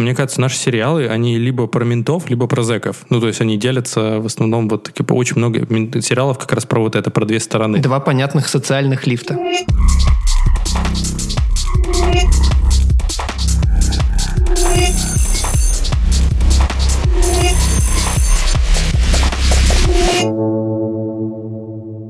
Мне 0.00 0.14
кажется, 0.14 0.40
наши 0.40 0.56
сериалы, 0.56 1.06
они 1.08 1.36
либо 1.36 1.66
про 1.66 1.84
ментов, 1.84 2.30
либо 2.30 2.46
про 2.46 2.62
зэков. 2.62 3.04
Ну, 3.10 3.20
то 3.20 3.26
есть 3.26 3.42
они 3.42 3.58
делятся 3.58 4.18
в 4.18 4.26
основном 4.26 4.68
вот 4.68 4.90
типа, 4.94 5.12
очень 5.12 5.36
много 5.36 5.60
сериалов 6.00 6.38
как 6.38 6.52
раз 6.52 6.64
про 6.64 6.80
вот 6.80 6.96
это, 6.96 7.10
про 7.10 7.26
две 7.26 7.38
стороны. 7.38 7.78
Два 7.80 8.00
понятных 8.00 8.48
социальных 8.48 9.06
лифта. 9.06 9.38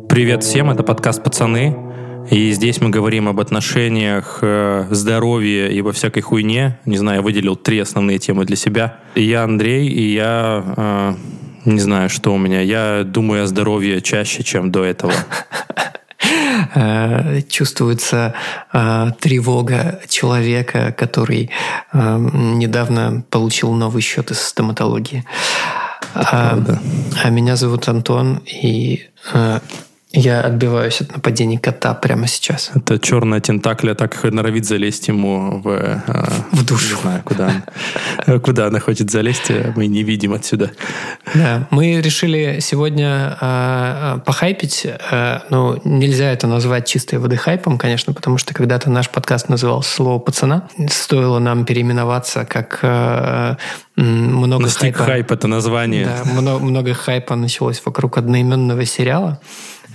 Привет 0.09 0.45
всем, 0.45 0.71
это 0.71 0.83
подкаст 0.85 1.23
«Пацаны». 1.25 1.90
И 2.31 2.53
здесь 2.53 2.81
мы 2.81 2.91
говорим 2.91 3.29
об 3.29 3.41
отношениях, 3.41 4.39
э, 4.41 4.87
здоровье 4.91 5.73
и 5.73 5.83
во 5.83 5.93
всякой 5.93 6.21
хуйне. 6.21 6.79
Не 6.87 6.97
знаю, 6.97 7.19
я 7.19 7.23
выделил 7.23 7.57
три 7.57 7.81
основные 7.81 8.21
темы 8.21 8.45
для 8.45 8.55
себя. 8.55 8.99
Я 9.17 9.43
Андрей, 9.43 9.89
и 9.89 10.13
я 10.13 10.65
э, 10.77 11.15
не 11.65 11.81
знаю, 11.81 12.09
что 12.09 12.33
у 12.33 12.39
меня. 12.39 12.61
Я 12.61 13.03
думаю 13.05 13.43
о 13.43 13.47
здоровье 13.47 14.01
чаще, 14.01 14.43
чем 14.43 14.71
до 14.71 14.85
этого. 14.85 15.13
Э, 16.75 17.41
чувствуется 17.49 18.35
э, 18.73 19.07
тревога 19.19 20.01
человека, 20.09 20.95
который 20.97 21.51
э, 21.93 22.19
недавно 22.19 23.25
получил 23.31 23.73
новый 23.73 24.03
счет 24.03 24.31
из 24.31 24.41
стоматологии. 24.41 25.25
А, 26.15 26.59
а 27.25 27.31
меня 27.31 27.57
зовут 27.57 27.89
Антон, 27.89 28.43
и 28.47 29.09
я 30.13 30.41
отбиваюсь 30.41 31.01
от 31.01 31.13
нападений 31.13 31.59
кота 31.59 31.95
прямо 31.95 32.27
сейчас. 32.27 32.73
Это 32.75 32.99
черная 32.99 33.41
тентакля 33.41 33.95
так 33.95 34.25
норовит 34.25 34.65
залезть 34.65 35.09
ему 35.09 35.61
в... 35.61 35.69
Э, 35.69 36.01
в 36.51 36.67
душу. 36.67 36.97
Не 36.97 37.01
знаю, 37.01 37.23
куда, 37.25 37.63
куда 38.43 38.67
она 38.67 38.81
хочет 38.81 39.11
залезть, 39.11 39.51
э, 39.51 39.73
мы 39.77 39.87
не 39.87 40.03
видим 40.03 40.33
отсюда. 40.33 40.73
Да, 41.33 41.69
мы 41.71 42.01
решили 42.01 42.59
сегодня 42.61 43.39
э, 43.41 44.19
похайпить. 44.27 44.85
Э, 44.85 45.41
ну, 45.49 45.81
нельзя 45.85 46.33
это 46.33 46.49
назвать 46.49 46.89
чистой 46.89 47.21
воды 47.21 47.37
хайпом, 47.37 47.79
конечно, 47.79 48.13
потому 48.13 48.37
что 48.39 48.53
когда-то 48.53 48.91
наш 48.91 49.09
подкаст 49.11 49.49
назывался 49.49 49.95
«Слово 49.95 50.19
пацана». 50.19 50.69
Стоило 50.89 51.39
нам 51.39 51.65
переименоваться 51.65 52.45
как 52.45 52.81
э, 52.83 53.55
много 53.95 54.65
Настиг 54.65 54.97
хайпа. 54.97 55.05
хайп 55.05 55.31
это 55.31 55.47
название. 55.47 56.07
Да, 56.07 56.33
много, 56.33 56.65
много 56.65 56.95
хайпа 56.95 57.37
началось 57.37 57.81
вокруг 57.85 58.19
одноименного 58.19 58.85
сериала. 58.85 59.41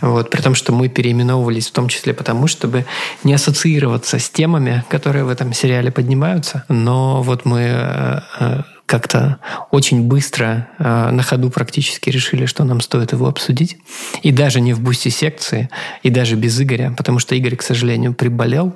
Вот, 0.01 0.29
при 0.29 0.41
том, 0.41 0.55
что 0.55 0.71
мы 0.71 0.89
переименовывались 0.89 1.67
в 1.67 1.71
том 1.71 1.87
числе 1.87 2.13
потому, 2.13 2.47
чтобы 2.47 2.85
не 3.23 3.33
ассоциироваться 3.33 4.19
с 4.19 4.29
темами, 4.29 4.83
которые 4.89 5.23
в 5.23 5.29
этом 5.29 5.53
сериале 5.53 5.91
поднимаются. 5.91 6.63
Но 6.69 7.21
вот 7.21 7.45
мы 7.45 7.61
э, 7.61 8.19
э, 8.39 8.61
как-то 8.85 9.39
очень 9.71 10.03
быстро 10.03 10.67
э, 10.77 11.09
на 11.11 11.23
ходу 11.23 11.49
практически 11.49 12.09
решили, 12.09 12.45
что 12.45 12.63
нам 12.63 12.81
стоит 12.81 13.13
его 13.13 13.27
обсудить. 13.27 13.77
И 14.21 14.31
даже 14.31 14.61
не 14.61 14.73
в 14.73 14.79
бусте 14.79 15.09
секции, 15.09 15.69
и 16.03 16.09
даже 16.09 16.35
без 16.35 16.59
Игоря, 16.61 16.93
потому 16.95 17.19
что 17.19 17.35
Игорь, 17.35 17.55
к 17.55 17.63
сожалению, 17.63 18.13
приболел. 18.13 18.75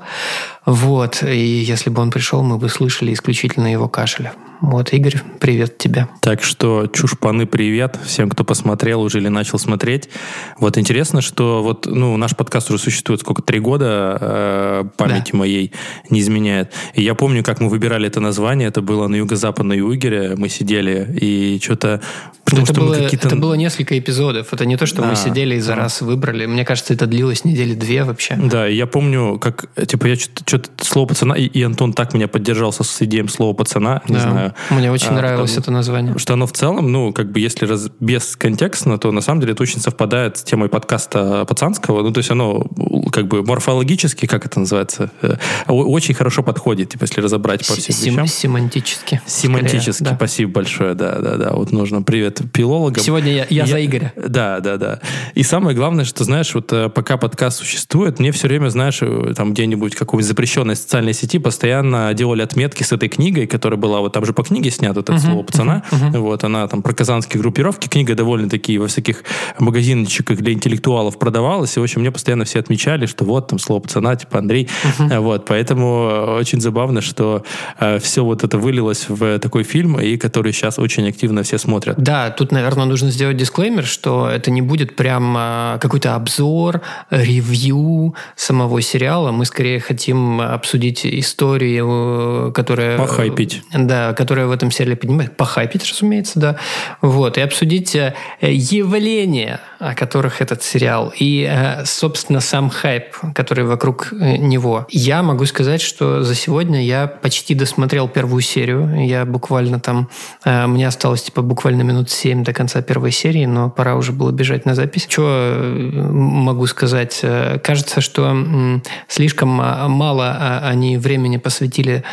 Вот, 0.66 1.24
и 1.24 1.38
если 1.38 1.90
бы 1.90 2.02
он 2.02 2.12
пришел, 2.12 2.44
мы 2.44 2.58
бы 2.58 2.70
слышали 2.70 3.14
исключительно 3.14 3.72
его 3.72 3.88
кашель. 3.88 4.30
Вот, 4.62 4.92
Игорь, 4.94 5.16
привет 5.40 5.78
тебе. 5.78 6.10
Так 6.22 6.44
что, 6.44 6.88
чушпаны, 6.88 7.46
привет 7.46 7.98
всем, 8.06 8.30
кто 8.30 8.44
посмотрел 8.44 9.02
уже 9.02 9.20
или 9.20 9.30
начал 9.30 9.58
смотреть. 9.58 10.10
Вот 10.58 10.78
интересно, 10.78 11.22
что 11.22 11.64
вот, 11.64 11.86
ну, 11.86 12.18
наш 12.18 12.36
подкаст 12.36 12.70
уже 12.70 12.78
существует 12.78 13.22
сколько, 13.22 13.42
три 13.42 13.60
года, 13.60 14.18
э, 14.20 14.84
памяти 14.98 15.32
да. 15.32 15.38
моей 15.38 15.72
не 16.10 16.20
изменяет. 16.20 16.74
И 16.94 17.02
я 17.02 17.16
помню, 17.16 17.42
как 17.42 17.62
мы 17.62 17.70
выбирали 17.70 18.08
это 18.08 18.20
название, 18.20 18.68
это 18.68 18.82
было 18.82 19.08
на 19.08 19.16
юго-западной 19.16 19.80
Югере, 20.00 20.36
мы 20.36 20.50
сидели, 20.50 21.08
и 21.20 21.60
что-то... 21.62 22.02
Потому 22.46 22.64
это, 22.64 22.74
что 22.74 22.82
было, 22.82 22.96
это 22.96 23.36
было 23.36 23.54
несколько 23.54 24.00
эпизодов, 24.00 24.52
это 24.52 24.66
не 24.66 24.76
то, 24.76 24.88
что 24.88 25.04
а, 25.04 25.06
мы 25.06 25.16
сидели 25.16 25.56
и 25.56 25.60
за 25.60 25.74
а. 25.74 25.76
раз 25.76 26.02
выбрали. 26.02 26.48
Мне 26.48 26.66
кажется, 26.66 26.96
это 26.96 27.06
длилось 27.06 27.46
недели 27.46 27.76
две 27.76 28.04
вообще. 28.04 28.36
Да, 28.38 28.66
я 28.66 28.88
помню, 28.88 29.38
как, 29.38 29.70
типа, 29.86 30.08
я 30.08 30.16
что-то 30.16 30.70
слово 30.84 31.10
пацана, 31.10 31.36
и, 31.36 31.44
и 31.44 31.62
Антон 31.62 31.94
так 31.94 32.16
меня 32.16 32.28
поддержал 32.28 32.74
со 32.74 32.84
идеей 33.06 33.28
слова 33.28 33.54
пацана, 33.54 34.02
не 34.08 34.16
да. 34.16 34.22
знаю, 34.22 34.54
мне 34.72 34.92
очень 34.92 35.10
а, 35.10 35.14
нравилось 35.14 35.52
потому, 35.52 35.62
это 35.62 35.72
название. 35.72 36.18
Что 36.18 36.34
оно 36.34 36.48
в 36.48 36.54
целом, 36.54 36.92
ну, 36.92 37.14
как 37.14 37.32
бы, 37.32 37.40
если 37.40 37.68
раз, 37.68 37.92
без 38.00 38.36
контекста, 38.36 38.98
то 38.98 39.12
на 39.12 39.22
самом 39.22 39.42
деле 39.42 39.54
это 39.54 39.62
очень 39.62 39.80
совпадает 39.80 40.38
с 40.38 40.44
темой 40.44 40.70
подкаста 40.70 41.46
пацанского. 41.46 42.02
Ну, 42.02 42.12
то 42.12 42.18
есть 42.18 42.32
оно 42.32 42.68
как 43.12 43.28
бы 43.28 43.44
морфологически, 43.44 44.26
как 44.26 44.48
это 44.48 44.60
называется, 44.60 45.12
э, 45.22 45.36
очень 45.68 46.16
хорошо 46.16 46.42
подходит, 46.42 46.90
типа, 46.90 47.04
если 47.04 47.22
разобрать 47.22 47.68
по 47.68 47.76
всем 47.76 47.94
Сем- 47.94 48.14
вещам. 48.14 48.28
Семантически. 48.28 49.22
Семантически, 49.28 49.89
скорее, 49.94 50.12
да. 50.12 50.16
спасибо 50.16 50.52
большое, 50.52 50.94
да, 50.94 51.20
да, 51.20 51.36
да. 51.36 51.52
Вот 51.54 51.72
нужно 51.72 52.02
привет 52.02 52.42
пилологам. 52.52 53.04
Сегодня 53.04 53.32
я, 53.32 53.48
я, 53.50 53.64
я 53.64 53.66
за 53.66 53.86
Игоря. 53.86 54.14
Да, 54.16 54.60
да, 54.60 54.78
да. 54.78 55.00
И 55.36 55.44
самое 55.44 55.76
главное, 55.76 56.06
что, 56.06 56.24
знаешь, 56.24 56.54
вот 56.54 56.72
э, 56.74 56.90
пока 56.90 57.18
подкаст 57.18 57.58
существует, 57.58 58.20
мне 58.20 58.32
все 58.32 58.48
время, 58.48 58.70
знаешь, 58.70 59.00
э, 59.02 59.34
там 59.36 59.54
где-нибудь 59.54 59.96
какой-нибудь 59.96 60.28
запрещенной 60.28 60.76
социальной 60.76 61.14
сети 61.14 61.40
постоянно 61.40 62.14
делали 62.14 62.42
отметки 62.42 62.84
с 62.84 62.92
этой 62.92 63.10
книгой, 63.10 63.48
которая 63.48 63.80
была 63.80 64.02
вот 64.02 64.14
там 64.14 64.26
же 64.26 64.34
по 64.34 64.44
книге 64.44 64.72
снято, 64.72 65.00
это 65.00 65.14
uh-huh, 65.14 65.20
слово 65.20 65.44
пацана. 65.44 65.84
Uh-huh, 65.92 66.12
uh-huh. 66.12 66.20
Вот, 66.20 66.44
она 66.44 66.68
там 66.68 66.82
про 66.82 66.94
казанские 66.94 67.42
группировки. 67.42 67.88
Книга 67.88 68.16
довольно-таки 68.16 68.78
во 68.78 68.88
всяких 68.88 69.24
магазинчиках 69.58 70.38
для 70.40 70.54
интеллектуалов 70.54 71.18
продавалась. 71.18 71.78
И, 71.78 71.80
в 71.80 71.84
общем, 71.84 72.02
мне 72.02 72.12
постоянно 72.12 72.46
все 72.46 72.60
отмечали, 72.60 73.06
что 73.06 73.26
вот 73.26 73.48
там 73.48 73.60
слово 73.60 73.80
пацана, 73.82 74.16
типа 74.16 74.40
Андрей. 74.40 74.68
Uh-huh. 74.84 75.20
Вот, 75.20 75.46
поэтому 75.46 76.36
очень 76.38 76.62
забавно, 76.62 77.02
что 77.02 77.44
э, 77.80 78.00
все 78.00 78.24
вот 78.24 78.44
это 78.44 78.58
вылилось 78.58 79.06
в 79.08 79.40
такой 79.40 79.64
фильм, 79.64 79.79
и 79.88 80.18
который 80.18 80.52
сейчас 80.52 80.80
очень 80.80 81.08
активно 81.08 81.44
все 81.44 81.58
смотрят. 81.58 81.98
Да, 81.98 82.30
тут, 82.32 82.52
наверное, 82.52 82.86
нужно 82.86 83.12
сделать 83.12 83.38
дисклеймер, 83.38 83.86
что 83.86 84.30
это 84.30 84.52
не 84.52 84.62
будет 84.62 84.96
прям 84.96 85.36
э, 85.38 85.78
какой-то 85.80 86.16
обзор, 86.16 86.82
ревью 87.10 88.16
самого 88.36 88.82
сериала. 88.82 89.32
Мы 89.32 89.46
скорее 89.46 89.80
хотим 89.80 90.42
обсудить 90.42 91.06
историю, 91.06 92.52
которая... 92.54 92.98
Похайпить. 92.98 93.64
Да, 93.74 94.14
которая 94.14 94.48
в 94.48 94.52
этом 94.52 94.72
сериале 94.72 94.96
поднимает, 94.96 95.38
похайпить, 95.38 95.90
разумеется, 95.90 96.40
да, 96.40 96.58
вот, 97.02 97.38
и 97.38 97.42
обсудить 97.42 97.96
э, 97.96 98.14
явления, 98.42 99.60
о 99.80 99.96
которых 99.96 100.42
этот 100.42 100.62
сериал, 100.62 101.14
и, 101.18 101.48
э, 101.50 101.86
собственно, 101.86 102.42
сам 102.42 102.70
хайп, 102.70 103.16
который 103.34 103.64
вокруг 103.64 104.12
э, 104.12 104.36
него. 104.38 104.86
Я 104.90 105.24
могу 105.24 105.46
сказать, 105.46 105.82
что 105.82 106.22
за 106.22 106.36
сегодня 106.36 106.84
я 106.84 107.08
почти 107.08 107.56
досмотрел 107.56 108.10
первую 108.10 108.42
серию, 108.42 109.06
я 109.06 109.26
буквально 109.26 109.80
там, 109.80 110.10
мне 110.46 110.88
осталось, 110.88 111.24
типа, 111.24 111.42
буквально 111.42 111.84
минут 111.84 112.10
семь 112.10 112.44
до 112.44 112.54
конца 112.54 112.82
первой 112.82 113.12
серии, 113.12 113.46
но 113.46 113.70
пора 113.70 113.96
уже 113.96 114.12
было 114.12 114.32
бежать 114.32 114.66
на 114.66 114.76
запись. 114.76 115.08
Что 115.10 115.66
могу 116.12 116.66
сказать? 116.68 117.24
Кажется, 117.64 118.02
что 118.02 118.82
слишком 119.08 119.50
мало 119.50 120.60
они 120.64 120.98
времени 120.98 121.38
посвятили 121.38 122.04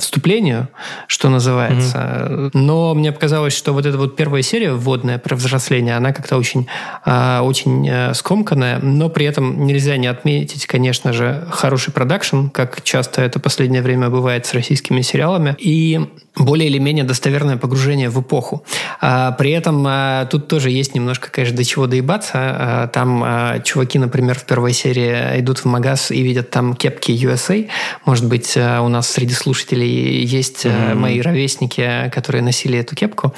вступлению, 0.00 0.68
что 1.06 1.28
называется. 1.28 1.98
Mm-hmm. 1.98 2.50
Но 2.54 2.94
мне 2.94 3.12
показалось, 3.12 3.52
что 3.52 3.72
вот 3.72 3.86
эта 3.86 3.98
вот 3.98 4.16
первая 4.16 4.42
серия 4.42 4.72
вводная 4.72 5.18
про 5.18 5.36
взросление, 5.36 5.96
она 5.96 6.12
как-то 6.12 6.36
очень, 6.36 6.66
а, 7.04 7.42
очень 7.42 7.86
э, 7.88 8.14
скомканная, 8.14 8.78
но 8.78 9.08
при 9.08 9.26
этом 9.26 9.66
нельзя 9.66 9.96
не 9.96 10.06
отметить, 10.06 10.66
конечно 10.66 11.12
же, 11.12 11.46
хороший 11.50 11.92
продакшн, 11.92 12.48
как 12.48 12.82
часто 12.82 13.22
это 13.22 13.38
последнее 13.38 13.82
время 13.82 14.08
бывает 14.08 14.46
с 14.46 14.54
российскими 14.54 15.02
сериалами, 15.02 15.54
и 15.58 16.00
более 16.36 16.68
или 16.68 16.78
менее 16.78 17.04
достоверное 17.04 17.56
погружение 17.56 18.08
в 18.08 18.20
эпоху. 18.20 18.64
А, 19.00 19.32
при 19.32 19.50
этом 19.50 19.84
а, 19.86 20.26
тут 20.26 20.48
тоже 20.48 20.70
есть 20.70 20.94
немножко, 20.94 21.30
конечно, 21.30 21.56
до 21.56 21.64
чего 21.64 21.86
доебаться. 21.86 22.32
А, 22.34 22.86
там 22.88 23.22
а, 23.24 23.58
чуваки, 23.60 23.98
например, 23.98 24.38
в 24.38 24.44
первой 24.44 24.72
серии 24.72 25.40
идут 25.40 25.58
в 25.58 25.64
магаз 25.66 26.10
и 26.10 26.22
видят 26.22 26.50
там 26.50 26.74
кепки 26.74 27.10
USA. 27.12 27.68
Может 28.06 28.26
быть, 28.26 28.54
а, 28.56 28.80
у 28.80 28.88
нас 28.88 29.10
среди 29.10 29.34
слушателей 29.34 29.49
есть 29.54 30.64
mm-hmm. 30.64 30.94
мои 30.94 31.20
ровесники, 31.20 32.10
которые 32.12 32.42
носили 32.42 32.78
эту 32.78 32.94
кепку. 32.94 33.34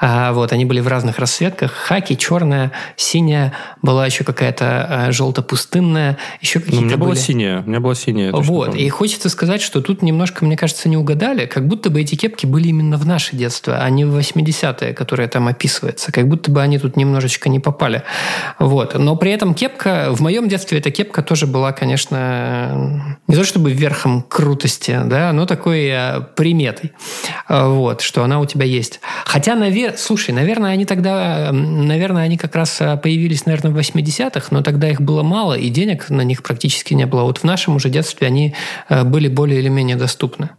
А, 0.00 0.32
вот, 0.32 0.52
они 0.52 0.64
были 0.64 0.80
в 0.80 0.88
разных 0.88 1.18
расцветках. 1.18 1.72
Хаки, 1.72 2.16
черная, 2.16 2.72
синяя, 2.96 3.52
была 3.82 4.06
еще 4.06 4.24
какая-то 4.24 4.86
а, 4.88 5.12
желто-пустынная, 5.12 6.18
еще 6.40 6.60
какие-то 6.60 6.76
ну, 6.76 6.82
у 6.82 6.86
меня 6.86 6.96
были. 6.96 7.08
была 7.08 7.16
синяя, 7.16 7.62
у 7.62 7.68
меня 7.68 7.80
была 7.80 7.94
синяя. 7.94 8.32
Вот, 8.32 8.74
и 8.74 8.88
хочется 8.88 9.28
сказать, 9.28 9.62
что 9.62 9.80
тут 9.80 10.02
немножко, 10.02 10.44
мне 10.44 10.56
кажется, 10.56 10.88
не 10.88 10.96
угадали, 10.96 11.46
как 11.46 11.66
будто 11.66 11.90
бы 11.90 12.00
эти 12.00 12.14
кепки 12.14 12.46
были 12.46 12.68
именно 12.68 12.96
в 12.96 13.06
наше 13.06 13.36
детство, 13.36 13.78
а 13.78 13.90
не 13.90 14.04
в 14.04 14.16
80-е, 14.16 14.92
которые 14.94 15.28
там 15.28 15.48
описываются. 15.48 16.12
Как 16.12 16.28
будто 16.28 16.50
бы 16.50 16.62
они 16.62 16.78
тут 16.78 16.96
немножечко 16.96 17.48
не 17.48 17.60
попали. 17.60 18.02
Вот. 18.58 18.98
Но 18.98 19.16
при 19.16 19.32
этом 19.32 19.54
кепка, 19.54 20.08
в 20.10 20.20
моем 20.20 20.48
детстве 20.48 20.78
эта 20.78 20.90
кепка 20.90 21.22
тоже 21.22 21.46
была, 21.46 21.72
конечно, 21.72 23.16
не 23.26 23.34
то 23.34 23.44
чтобы 23.44 23.72
верхом 23.72 24.22
крутости, 24.22 24.98
да, 25.04 25.32
но 25.32 25.46
так 25.46 25.55
такой 25.56 25.86
э, 25.86 26.20
приметой, 26.34 26.92
э, 27.48 27.68
вот, 27.68 28.02
что 28.02 28.22
она 28.22 28.40
у 28.40 28.46
тебя 28.46 28.66
есть. 28.66 29.00
Хотя, 29.24 29.54
навер... 29.54 29.94
слушай, 29.96 30.32
наверное, 30.32 30.70
они 30.72 30.84
тогда, 30.84 31.50
наверное, 31.52 32.24
они 32.24 32.36
как 32.36 32.54
раз 32.54 32.80
э, 32.80 32.96
появились, 32.98 33.46
наверное, 33.46 33.72
в 33.72 33.78
80-х, 33.78 34.48
но 34.50 34.62
тогда 34.62 34.90
их 34.90 35.00
было 35.00 35.22
мало, 35.22 35.54
и 35.54 35.70
денег 35.70 36.10
на 36.10 36.20
них 36.22 36.42
практически 36.42 36.92
не 36.92 37.06
было. 37.06 37.22
Вот 37.22 37.38
в 37.38 37.44
нашем 37.44 37.76
уже 37.76 37.88
детстве 37.88 38.26
они 38.26 38.54
были 39.04 39.28
более 39.28 39.60
или 39.60 39.68
менее 39.68 39.96
доступны. 39.96 40.50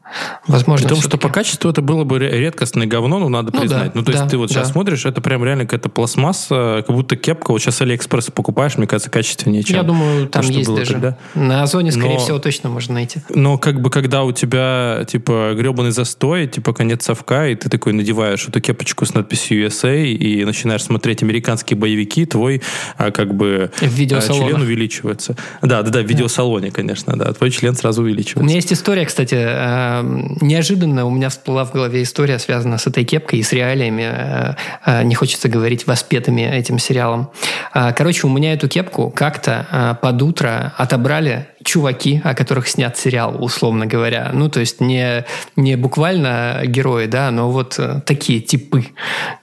Возможно, 0.48 0.88
При 0.88 0.96
том, 0.96 1.04
что 1.04 1.18
по 1.18 1.30
качеству 1.30 1.70
это 1.70 1.82
было 1.82 2.04
бы 2.04 2.18
редкостное 2.20 2.88
говно, 2.88 3.20
но 3.20 3.30
надо 3.30 3.52
ну, 3.54 3.62
признать. 3.62 3.88
Да, 3.88 3.92
ну, 3.94 4.04
то 4.04 4.12
да, 4.12 4.18
есть 4.20 4.32
ты 4.32 4.38
вот 4.38 4.50
да. 4.50 4.56
сейчас 4.56 4.72
смотришь, 4.72 5.06
это 5.06 5.22
прям 5.22 5.44
реально 5.44 5.66
какая-то 5.66 5.90
пластмасса, 5.90 6.84
как 6.88 6.96
будто 6.96 7.16
кепка. 7.18 7.52
Вот 7.52 7.60
сейчас 7.60 7.82
Алиэкспресс 7.82 8.32
покупаешь, 8.32 8.78
мне 8.78 8.88
кажется, 8.88 9.10
качественнее, 9.10 9.64
чем 9.64 9.76
Я 9.76 9.84
думаю, 9.84 10.28
там 10.28 10.44
то, 10.44 10.52
есть 10.52 10.74
даже. 10.74 10.94
Тогда. 10.94 11.18
На 11.36 11.64
Озоне, 11.64 11.92
скорее 11.92 12.14
но, 12.14 12.20
всего, 12.20 12.40
точно 12.40 12.70
можно 12.70 12.96
найти. 12.96 13.20
Но 13.30 13.58
как 13.58 13.82
бы 13.82 13.90
когда 13.90 14.24
у 14.24 14.32
тебя, 14.32 14.87
типа, 15.08 15.54
гребаный 15.56 15.92
застой, 15.92 16.48
типа, 16.48 16.74
конец 16.74 17.06
совка, 17.06 17.48
и 17.48 17.56
ты 17.56 17.70
такой 17.70 17.94
надеваешь 17.94 18.48
эту 18.48 18.62
кепочку 18.62 19.06
с 19.06 19.14
надписью 19.14 19.68
USA 19.68 20.06
и 20.06 20.46
начинаешь 20.46 20.84
смотреть 20.84 21.24
американские 21.24 21.78
боевики, 21.78 22.26
твой, 22.26 22.62
а, 22.98 23.12
как 23.12 23.34
бы, 23.34 23.72
а, 23.82 23.88
член 23.88 24.62
увеличивается. 24.62 25.36
Да, 25.62 25.82
да, 25.82 25.92
да, 25.92 26.02
в 26.02 26.06
видеосалоне, 26.06 26.72
конечно, 26.72 27.16
да. 27.16 27.34
Твой 27.34 27.52
член 27.52 27.76
сразу 27.76 28.02
увеличивается. 28.02 28.42
У 28.42 28.44
меня 28.44 28.56
есть 28.56 28.74
история, 28.74 29.06
кстати, 29.06 29.36
э, 29.38 30.02
неожиданно 30.42 31.06
у 31.06 31.10
меня 31.10 31.30
всплыла 31.30 31.66
в 31.66 31.74
голове 31.74 32.04
история, 32.04 32.40
связанная 32.40 32.78
с 32.78 32.88
этой 32.88 33.04
кепкой 33.04 33.40
и 33.40 33.44
с 33.44 33.54
реалиями, 33.54 34.10
э, 34.10 34.56
э, 34.86 35.04
не 35.04 35.16
хочется 35.16 35.50
говорить, 35.50 35.88
воспетыми 35.88 36.42
этим 36.42 36.80
сериалом. 36.80 37.30
Короче, 37.74 38.28
у 38.28 38.30
меня 38.30 38.54
эту 38.54 38.68
кепку 38.68 39.12
как-то 39.12 39.98
под 40.02 40.22
утро 40.22 40.74
отобрали 40.78 41.48
чуваки, 41.68 42.22
о 42.24 42.34
которых 42.34 42.68
снят 42.68 42.98
сериал, 42.98 43.36
условно 43.44 43.86
говоря. 43.86 44.32
Ну, 44.34 44.50
то 44.50 44.62
есть 44.62 44.82
не, 44.82 45.26
не 45.56 45.76
буквально 45.76 46.62
герои, 46.66 47.08
да, 47.08 47.30
но 47.30 47.52
вот 47.52 47.80
такие 48.06 48.40
типы. 48.40 48.86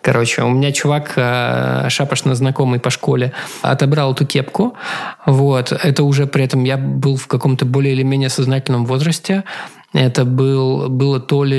Короче, 0.00 0.42
у 0.42 0.48
меня 0.48 0.72
чувак, 0.72 1.12
шапошно 1.90 2.34
знакомый 2.34 2.80
по 2.80 2.90
школе, 2.90 3.32
отобрал 3.62 4.12
эту 4.12 4.26
кепку. 4.26 4.74
Вот. 5.26 5.72
Это 5.72 6.02
уже 6.02 6.26
при 6.26 6.44
этом 6.44 6.64
я 6.64 6.78
был 6.78 7.16
в 7.16 7.26
каком-то 7.26 7.66
более 7.66 7.92
или 7.92 8.02
менее 8.02 8.30
сознательном 8.30 8.86
возрасте. 8.86 9.44
Это 9.94 10.24
был, 10.24 10.88
было 10.88 11.20
то 11.20 11.44
ли 11.44 11.56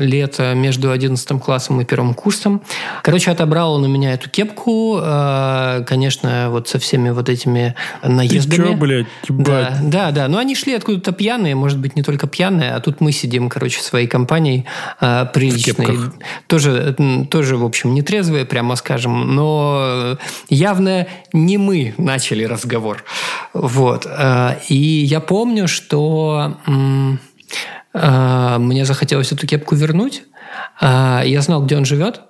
лето 0.00 0.52
между 0.54 0.90
11 0.90 1.40
классом 1.40 1.80
и 1.80 1.84
первым 1.84 2.12
курсом. 2.12 2.60
Короче, 3.04 3.30
отобрал 3.30 3.74
он 3.74 3.84
у 3.84 3.88
меня 3.88 4.14
эту 4.14 4.28
кепку, 4.28 4.98
э, 5.00 5.84
конечно, 5.86 6.48
вот 6.50 6.68
со 6.68 6.80
всеми 6.80 7.10
вот 7.10 7.28
этими 7.28 7.76
наездами. 8.02 8.62
Ты 8.62 8.68
чё, 8.70 8.76
блядь, 8.76 9.06
Да, 9.28 9.78
да, 9.80 10.10
да. 10.10 10.26
Но 10.26 10.38
они 10.38 10.56
шли 10.56 10.74
откуда-то 10.74 11.12
пьяные, 11.12 11.54
может 11.54 11.78
быть, 11.78 11.94
не 11.94 12.02
только 12.02 12.26
пьяные, 12.26 12.72
а 12.72 12.80
тут 12.80 13.00
мы 13.00 13.12
сидим, 13.12 13.48
короче, 13.48 13.80
своей 13.80 14.08
компанией 14.08 14.66
э, 15.00 15.26
приличной. 15.32 15.98
Тоже, 16.48 16.96
тоже, 17.30 17.56
в 17.56 17.64
общем, 17.64 17.94
не 17.94 18.02
трезвые, 18.02 18.44
прямо 18.44 18.74
скажем, 18.74 19.36
но 19.36 20.18
явно 20.48 21.06
не 21.32 21.58
мы 21.58 21.94
начали 21.96 22.42
разговор. 22.42 23.04
Вот. 23.54 24.04
Э, 24.04 24.56
и 24.68 24.74
я 24.74 25.20
помню, 25.20 25.68
что... 25.68 26.56
А, 27.92 28.58
мне 28.58 28.84
захотелось 28.84 29.32
эту 29.32 29.46
кепку 29.46 29.74
вернуть. 29.74 30.24
А, 30.80 31.22
я 31.24 31.42
знал, 31.42 31.64
где 31.64 31.76
он 31.76 31.84
живет. 31.84 32.20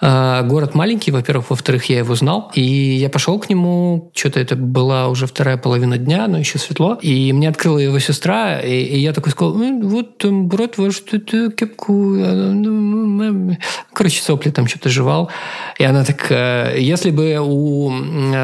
А, 0.00 0.42
город 0.42 0.74
маленький, 0.74 1.10
во-первых, 1.10 1.50
во-вторых, 1.50 1.86
я 1.86 1.98
его 1.98 2.14
знал. 2.14 2.52
И 2.54 2.62
я 2.62 3.08
пошел 3.08 3.38
к 3.38 3.48
нему, 3.48 4.10
что-то 4.14 4.38
это 4.40 4.54
была 4.54 5.08
уже 5.08 5.26
вторая 5.26 5.56
половина 5.56 5.98
дня, 5.98 6.28
но 6.28 6.38
еще 6.38 6.58
светло. 6.58 6.98
И 7.02 7.32
мне 7.32 7.48
открыла 7.48 7.78
его 7.78 7.98
сестра, 7.98 8.60
и, 8.60 8.70
и 8.70 8.98
я 8.98 9.12
такой 9.12 9.32
сказал, 9.32 9.54
ну, 9.54 9.88
вот, 9.88 10.24
брат 10.24 10.78
ваш, 10.78 11.02
эту 11.12 11.50
кепку... 11.50 11.92
Ну, 11.92 13.56
короче, 13.92 14.22
сопли 14.22 14.50
там 14.50 14.68
что-то 14.68 14.88
жевал. 14.88 15.30
И 15.78 15.84
она 15.84 16.04
так... 16.04 16.30
Э, 16.30 16.76
если 16.78 17.10
бы 17.10 17.38
у 17.40 17.92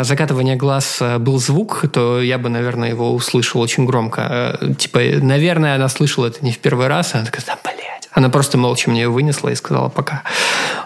закатывания 0.02 0.56
глаз 0.56 0.98
э, 1.00 1.18
был 1.18 1.38
звук, 1.38 1.84
то 1.92 2.20
я 2.20 2.38
бы, 2.38 2.48
наверное, 2.48 2.90
его 2.90 3.12
услышал 3.14 3.60
очень 3.60 3.84
громко. 3.84 4.58
Э, 4.60 4.74
типа, 4.74 5.00
наверное, 5.22 5.76
она 5.76 5.88
слышала 5.88 6.26
это 6.26 6.44
не 6.44 6.50
в 6.50 6.58
первый 6.58 6.88
раз, 6.88 7.14
она 7.14 7.24
такая, 7.24 7.44
да, 7.46 7.58
блядь 7.62 8.03
она 8.14 8.31
просто 8.31 8.56
молча 8.56 8.88
мне 8.88 9.02
ее 9.02 9.08
вынесла 9.08 9.49
и 9.49 9.55
сказала 9.56 9.88
пока. 9.88 10.22